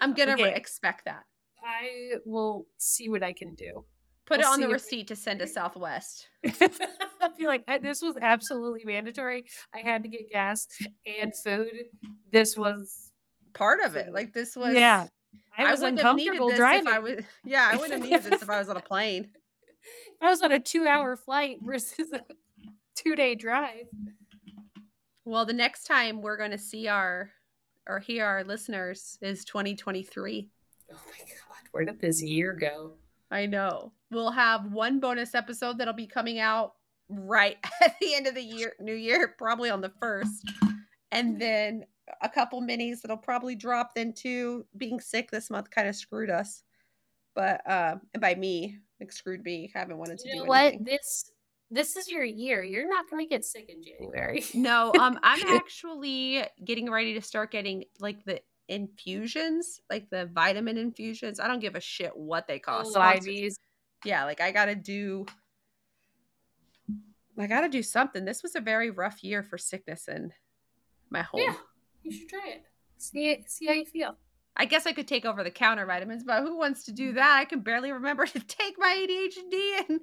I'm 0.00 0.14
gonna 0.14 0.32
Okay. 0.32 0.54
expect 0.54 1.04
that. 1.04 1.24
I 1.64 2.16
will 2.24 2.66
see 2.78 3.08
what 3.08 3.22
I 3.22 3.32
can 3.32 3.54
do. 3.54 3.84
Put 4.26 4.38
We'll 4.38 4.50
it 4.50 4.54
on 4.54 4.60
the 4.60 4.68
receipt 4.68 5.08
to 5.08 5.16
send 5.16 5.40
to 5.40 5.46
Southwest. 5.48 6.28
I 6.44 7.30
feel 7.36 7.48
like 7.48 7.64
I, 7.66 7.78
this 7.78 8.00
was 8.02 8.16
absolutely 8.20 8.84
mandatory. 8.84 9.44
I 9.74 9.78
had 9.78 10.02
to 10.04 10.08
get 10.08 10.30
gas 10.30 10.68
and 11.06 11.32
food. 11.34 11.72
This 12.30 12.56
was 12.56 13.10
Part 13.52 13.80
of 13.80 13.96
it, 13.96 14.12
like 14.12 14.32
this 14.32 14.56
was. 14.56 14.74
yeah. 14.74 15.06
I 15.56 15.70
was 15.70 15.80
wouldn't 15.80 16.00
have 16.00 16.16
needed 16.16 16.34
uncomfortable 16.34 16.48
this 16.50 16.58
driving. 16.58 16.86
If 16.88 16.94
I 16.94 16.98
was, 16.98 17.24
yeah, 17.44 17.68
I 17.70 17.76
wouldn't 17.76 17.92
have 17.92 18.02
needed 18.02 18.22
this 18.22 18.42
if 18.42 18.50
I 18.50 18.58
was 18.58 18.68
on 18.68 18.76
a 18.76 18.80
plane. 18.88 19.30
I 20.20 20.28
was 20.30 20.42
on 20.42 20.52
a 20.52 20.60
two-hour 20.60 21.16
flight 21.16 21.58
versus 21.62 22.12
a 22.12 22.20
two-day 22.94 23.34
drive. 23.34 23.86
Well, 25.24 25.46
the 25.46 25.52
next 25.52 25.84
time 25.84 26.22
we're 26.22 26.36
going 26.36 26.50
to 26.52 26.58
see 26.58 26.88
our 26.88 27.30
or 27.88 27.98
hear 27.98 28.24
our 28.24 28.44
listeners 28.44 29.18
is 29.20 29.44
2023. 29.44 30.48
Oh 30.92 30.94
my 30.94 31.18
god, 31.18 31.28
where 31.72 31.84
did 31.84 32.00
this 32.00 32.22
year 32.22 32.52
go? 32.52 32.92
I 33.30 33.46
know. 33.46 33.92
We'll 34.10 34.32
have 34.32 34.72
one 34.72 35.00
bonus 35.00 35.34
episode 35.34 35.78
that'll 35.78 35.94
be 35.94 36.06
coming 36.06 36.38
out 36.38 36.74
right 37.08 37.56
at 37.82 37.96
the 38.00 38.14
end 38.14 38.26
of 38.26 38.34
the 38.34 38.42
year, 38.42 38.74
new 38.80 38.94
year, 38.94 39.34
probably 39.38 39.70
on 39.70 39.80
the 39.80 39.92
first. 40.00 40.50
And 41.12 41.40
then 41.40 41.84
a 42.22 42.28
couple 42.28 42.60
minis 42.62 43.02
that'll 43.02 43.16
probably 43.16 43.54
drop 43.54 43.94
then 43.94 44.12
too. 44.12 44.66
Being 44.76 45.00
sick 45.00 45.30
this 45.30 45.50
month 45.50 45.70
kind 45.70 45.88
of 45.88 45.96
screwed 45.96 46.30
us. 46.30 46.62
But 47.34 47.68
uh 47.68 47.96
and 48.14 48.20
by 48.20 48.34
me, 48.34 48.78
like 49.00 49.12
screwed 49.12 49.44
me. 49.44 49.70
I 49.74 49.78
haven't 49.78 49.98
wanted 49.98 50.18
to 50.18 50.24
do 50.24 50.30
it. 50.30 50.32
You 50.32 50.38
know 50.38 50.44
do 50.44 50.48
what? 50.48 50.64
anything. 50.64 50.84
This 50.84 51.30
this 51.70 51.96
is 51.96 52.08
your 52.08 52.24
year. 52.24 52.62
You're 52.64 52.88
not 52.88 53.08
going 53.08 53.24
to 53.24 53.28
get 53.28 53.44
sick 53.44 53.68
in 53.68 53.82
January. 53.82 54.44
No, 54.54 54.92
um, 54.98 55.18
I'm 55.22 55.40
actually 55.56 56.44
getting 56.64 56.90
ready 56.90 57.14
to 57.14 57.22
start 57.22 57.52
getting 57.52 57.84
like 58.00 58.24
the 58.24 58.40
infusions, 58.70 59.80
like 59.90 60.08
the 60.10 60.30
vitamin 60.32 60.78
infusions. 60.78 61.40
I 61.40 61.48
don't 61.48 61.58
give 61.58 61.74
a 61.74 61.80
shit 61.80 62.16
what 62.16 62.46
they 62.46 62.58
cost. 62.58 62.96
Oh, 62.96 63.00
IVs. 63.00 63.56
Yeah, 64.04 64.24
like 64.24 64.40
I 64.40 64.52
gotta 64.52 64.76
do. 64.76 65.26
I 67.38 67.46
gotta 67.46 67.68
do 67.68 67.82
something. 67.82 68.24
This 68.24 68.42
was 68.42 68.54
a 68.54 68.60
very 68.60 68.90
rough 68.90 69.22
year 69.22 69.42
for 69.42 69.58
sickness 69.58 70.08
in 70.08 70.32
my 71.10 71.22
home. 71.22 71.42
Yeah, 71.42 71.54
you 72.02 72.12
should 72.12 72.28
try 72.28 72.48
it. 72.48 72.62
See 72.96 73.44
see 73.46 73.66
how 73.66 73.72
you 73.72 73.84
feel. 73.84 74.16
I 74.56 74.64
guess 74.66 74.86
I 74.86 74.92
could 74.92 75.08
take 75.08 75.24
over 75.24 75.42
the 75.42 75.50
counter 75.50 75.86
vitamins, 75.86 76.22
but 76.24 76.42
who 76.42 76.56
wants 76.56 76.84
to 76.84 76.92
do 76.92 77.12
that? 77.14 77.38
I 77.38 77.44
can 77.44 77.60
barely 77.60 77.92
remember 77.92 78.26
to 78.26 78.40
take 78.40 78.76
my 78.78 79.06
ADHD 79.06 79.88
and 79.88 80.00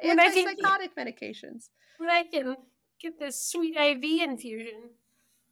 When 0.02 0.18
antipsychotic 0.18 0.90
medications. 0.98 1.70
But 1.98 2.10
I 2.10 2.24
can 2.24 2.56
get 3.00 3.18
this 3.18 3.40
sweet 3.40 3.74
IV 3.74 4.28
infusion. 4.28 4.90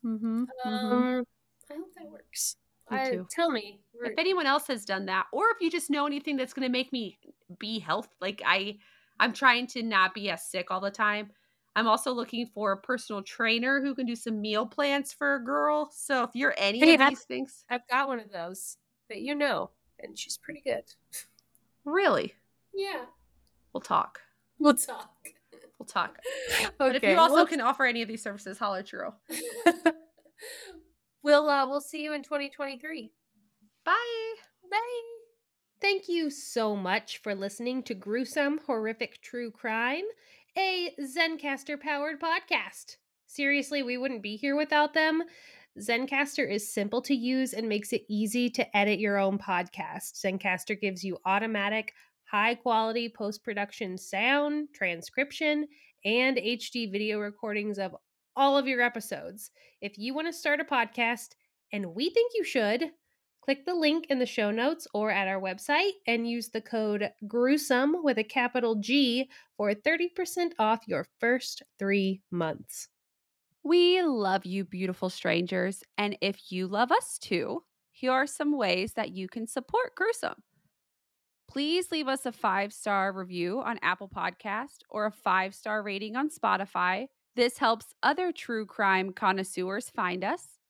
Mm-hmm. 0.04 0.44
Um, 0.66 1.24
I 1.74 1.78
hope 1.78 1.94
that 1.96 2.10
works. 2.10 2.56
Me 2.90 2.98
I, 2.98 3.10
too. 3.10 3.26
Tell 3.30 3.50
me, 3.50 3.80
if 4.04 4.12
anyone 4.18 4.46
else 4.46 4.66
has 4.68 4.84
done 4.84 5.06
that, 5.06 5.26
or 5.32 5.44
if 5.50 5.60
you 5.60 5.70
just 5.70 5.90
know 5.90 6.06
anything 6.06 6.36
that's 6.36 6.52
going 6.52 6.66
to 6.66 6.72
make 6.72 6.92
me 6.92 7.18
be 7.58 7.78
health, 7.78 8.08
like 8.20 8.42
I, 8.44 8.76
I'm 9.18 9.32
trying 9.32 9.66
to 9.68 9.82
not 9.82 10.14
be 10.14 10.30
as 10.30 10.44
sick 10.44 10.70
all 10.70 10.80
the 10.80 10.90
time. 10.90 11.30
I'm 11.76 11.88
also 11.88 12.12
looking 12.12 12.46
for 12.46 12.72
a 12.72 12.76
personal 12.76 13.22
trainer 13.22 13.80
who 13.80 13.94
can 13.94 14.06
do 14.06 14.14
some 14.14 14.40
meal 14.40 14.66
plans 14.66 15.12
for 15.12 15.34
a 15.34 15.44
girl. 15.44 15.90
So 15.92 16.22
if 16.22 16.30
you're 16.34 16.54
any 16.56 16.78
Hey, 16.78 16.94
of 16.94 17.08
these 17.08 17.22
things, 17.22 17.64
I've 17.68 17.86
got 17.88 18.06
one 18.06 18.20
of 18.20 18.30
those 18.30 18.76
that 19.08 19.22
you 19.22 19.34
know, 19.34 19.70
and 19.98 20.16
she's 20.16 20.36
pretty 20.38 20.60
good. 20.64 20.84
really, 21.84 22.34
Yeah, 22.72 23.06
we'll 23.72 23.80
talk. 23.80 24.20
we'll 24.58 24.74
talk. 24.74 25.10
We'll 25.78 25.86
talk. 25.86 26.18
okay. 26.52 26.68
But 26.78 26.94
if 26.96 27.02
you 27.02 27.16
also 27.18 27.34
well, 27.34 27.46
can 27.46 27.60
offer 27.60 27.84
any 27.84 28.02
of 28.02 28.08
these 28.08 28.22
services, 28.22 28.58
holler 28.58 28.78
at 28.78 28.86
Churro. 28.86 29.14
we'll 31.24 31.48
uh, 31.48 31.66
we'll 31.66 31.80
see 31.80 32.04
you 32.04 32.12
in 32.12 32.22
2023. 32.22 33.10
Bye. 33.84 33.94
Bye. 34.70 34.78
Thank 35.80 36.08
you 36.08 36.30
so 36.30 36.76
much 36.76 37.18
for 37.18 37.34
listening 37.34 37.82
to 37.84 37.94
Gruesome 37.94 38.60
Horrific 38.66 39.20
True 39.20 39.50
Crime, 39.50 40.04
a 40.56 40.94
Zencastr 41.00 41.80
powered 41.80 42.20
podcast. 42.20 42.96
Seriously, 43.26 43.82
we 43.82 43.98
wouldn't 43.98 44.22
be 44.22 44.36
here 44.36 44.56
without 44.56 44.94
them. 44.94 45.22
Zencastr 45.78 46.48
is 46.48 46.72
simple 46.72 47.02
to 47.02 47.14
use 47.14 47.52
and 47.52 47.68
makes 47.68 47.92
it 47.92 48.04
easy 48.08 48.48
to 48.50 48.76
edit 48.76 49.00
your 49.00 49.18
own 49.18 49.38
podcast. 49.38 50.14
Zencastr 50.24 50.80
gives 50.80 51.02
you 51.02 51.18
automatic, 51.26 51.92
high 52.30 52.54
quality 52.54 53.12
post 53.14 53.42
production 53.42 53.98
sound, 53.98 54.68
transcription, 54.72 55.66
and 56.04 56.36
HD 56.36 56.90
video 56.90 57.18
recordings 57.18 57.78
of 57.78 57.96
all 58.37 58.57
of 58.57 58.66
your 58.66 58.80
episodes. 58.80 59.51
If 59.80 59.99
you 59.99 60.14
want 60.14 60.28
to 60.28 60.32
start 60.32 60.61
a 60.61 60.64
podcast, 60.64 61.30
and 61.72 61.95
we 61.95 62.11
think 62.11 62.32
you 62.35 62.45
should, 62.45 62.91
click 63.43 63.66
the 63.66 63.74
link 63.74 64.07
in 64.09 64.18
the 64.18 64.26
show 64.26 64.51
notes 64.51 64.87
or 64.95 65.11
at 65.11 65.28
our 65.28 65.41
website 65.41 65.91
and 66.07 66.28
use 66.28 66.49
the 66.49 66.61
code 66.61 67.11
gruesome 67.26 67.97
with 68.03 68.18
a 68.18 68.24
capital 68.24 68.76
G 68.76 69.28
for 69.57 69.72
30% 69.72 70.53
off 70.59 70.80
your 70.87 71.07
first 71.20 71.62
three 71.78 72.22
months. 72.30 72.89
We 73.62 74.03
love 74.03 74.47
you, 74.47 74.64
beautiful 74.64 75.11
strangers. 75.11 75.82
And 75.99 76.16
if 76.20 76.53
you 76.53 76.66
love 76.66 76.93
us 76.93 77.18
too, 77.18 77.64
here 77.93 78.12
are 78.12 78.26
some 78.26 78.57
ways 78.57 78.95
that 78.95 79.12
you 79.12 79.28
can 79.28 79.47
support 79.47 79.95
Gruesome. 79.95 80.43
Please 81.49 81.93
leave 81.93 82.09
us 82.09 82.26
a 82.26 82.32
five 82.32 82.72
star 82.72 83.12
review 83.12 83.61
on 83.61 83.78
Apple 83.82 84.09
Podcast 84.09 84.78
or 84.89 85.07
a 85.07 85.12
five 85.12 85.55
star 85.55 85.82
rating 85.82 86.16
on 86.16 86.28
Spotify. 86.28 87.07
This 87.37 87.59
helps 87.59 87.95
other 88.03 88.30
true 88.30 88.64
crime 88.64 89.12
connoisseurs 89.12 89.91
find 89.91 90.22
us. 90.22 90.61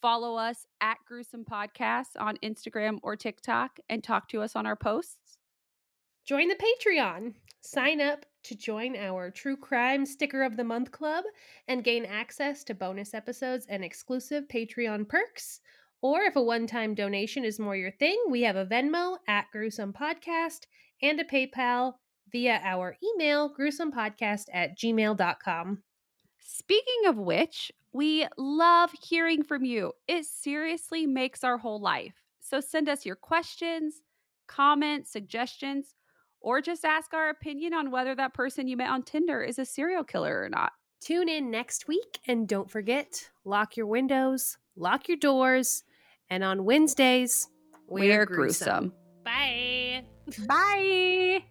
Follow 0.00 0.36
us 0.36 0.64
at 0.80 0.98
Gruesome 1.04 1.44
Podcasts 1.44 2.14
on 2.16 2.36
Instagram 2.36 2.98
or 3.02 3.16
TikTok 3.16 3.80
and 3.88 4.04
talk 4.04 4.28
to 4.28 4.42
us 4.42 4.54
on 4.54 4.64
our 4.64 4.76
posts. 4.76 5.38
Join 6.24 6.46
the 6.46 6.54
Patreon. 6.54 7.34
Sign 7.62 8.00
up 8.00 8.24
to 8.44 8.54
join 8.54 8.94
our 8.94 9.30
True 9.30 9.56
Crime 9.56 10.06
Sticker 10.06 10.44
of 10.44 10.56
the 10.56 10.62
Month 10.62 10.92
Club 10.92 11.24
and 11.66 11.82
gain 11.82 12.04
access 12.04 12.62
to 12.64 12.74
bonus 12.74 13.12
episodes 13.12 13.66
and 13.68 13.84
exclusive 13.84 14.44
Patreon 14.46 15.08
perks. 15.08 15.60
Or 16.00 16.20
if 16.20 16.36
a 16.36 16.42
one 16.42 16.68
time 16.68 16.94
donation 16.94 17.44
is 17.44 17.58
more 17.58 17.74
your 17.74 17.90
thing, 17.90 18.16
we 18.30 18.42
have 18.42 18.54
a 18.54 18.66
Venmo 18.66 19.16
at 19.26 19.46
Gruesome 19.50 19.92
Podcast 19.92 20.66
and 21.02 21.18
a 21.18 21.24
PayPal 21.24 21.94
via 22.30 22.60
our 22.62 22.96
email, 23.02 23.52
gruesomepodcast 23.52 24.44
at 24.52 24.78
gmail.com. 24.78 25.82
Speaking 26.50 27.04
of 27.04 27.18
which, 27.18 27.70
we 27.92 28.26
love 28.38 28.90
hearing 29.02 29.42
from 29.42 29.66
you. 29.66 29.92
It 30.08 30.24
seriously 30.24 31.06
makes 31.06 31.44
our 31.44 31.58
whole 31.58 31.78
life. 31.78 32.14
So 32.40 32.58
send 32.58 32.88
us 32.88 33.04
your 33.04 33.16
questions, 33.16 34.00
comments, 34.46 35.12
suggestions, 35.12 35.94
or 36.40 36.62
just 36.62 36.86
ask 36.86 37.12
our 37.12 37.28
opinion 37.28 37.74
on 37.74 37.90
whether 37.90 38.14
that 38.14 38.32
person 38.32 38.66
you 38.66 38.78
met 38.78 38.88
on 38.88 39.02
Tinder 39.02 39.42
is 39.42 39.58
a 39.58 39.66
serial 39.66 40.04
killer 40.04 40.42
or 40.42 40.48
not. 40.48 40.72
Tune 41.02 41.28
in 41.28 41.50
next 41.50 41.86
week 41.86 42.18
and 42.26 42.48
don't 42.48 42.70
forget 42.70 43.28
lock 43.44 43.76
your 43.76 43.86
windows, 43.86 44.56
lock 44.74 45.06
your 45.06 45.18
doors, 45.18 45.84
and 46.30 46.42
on 46.42 46.64
Wednesdays, 46.64 47.46
We're, 47.88 48.24
gruesome. 48.24 48.94
Bye. 49.22 50.06
Bye. 50.46 51.44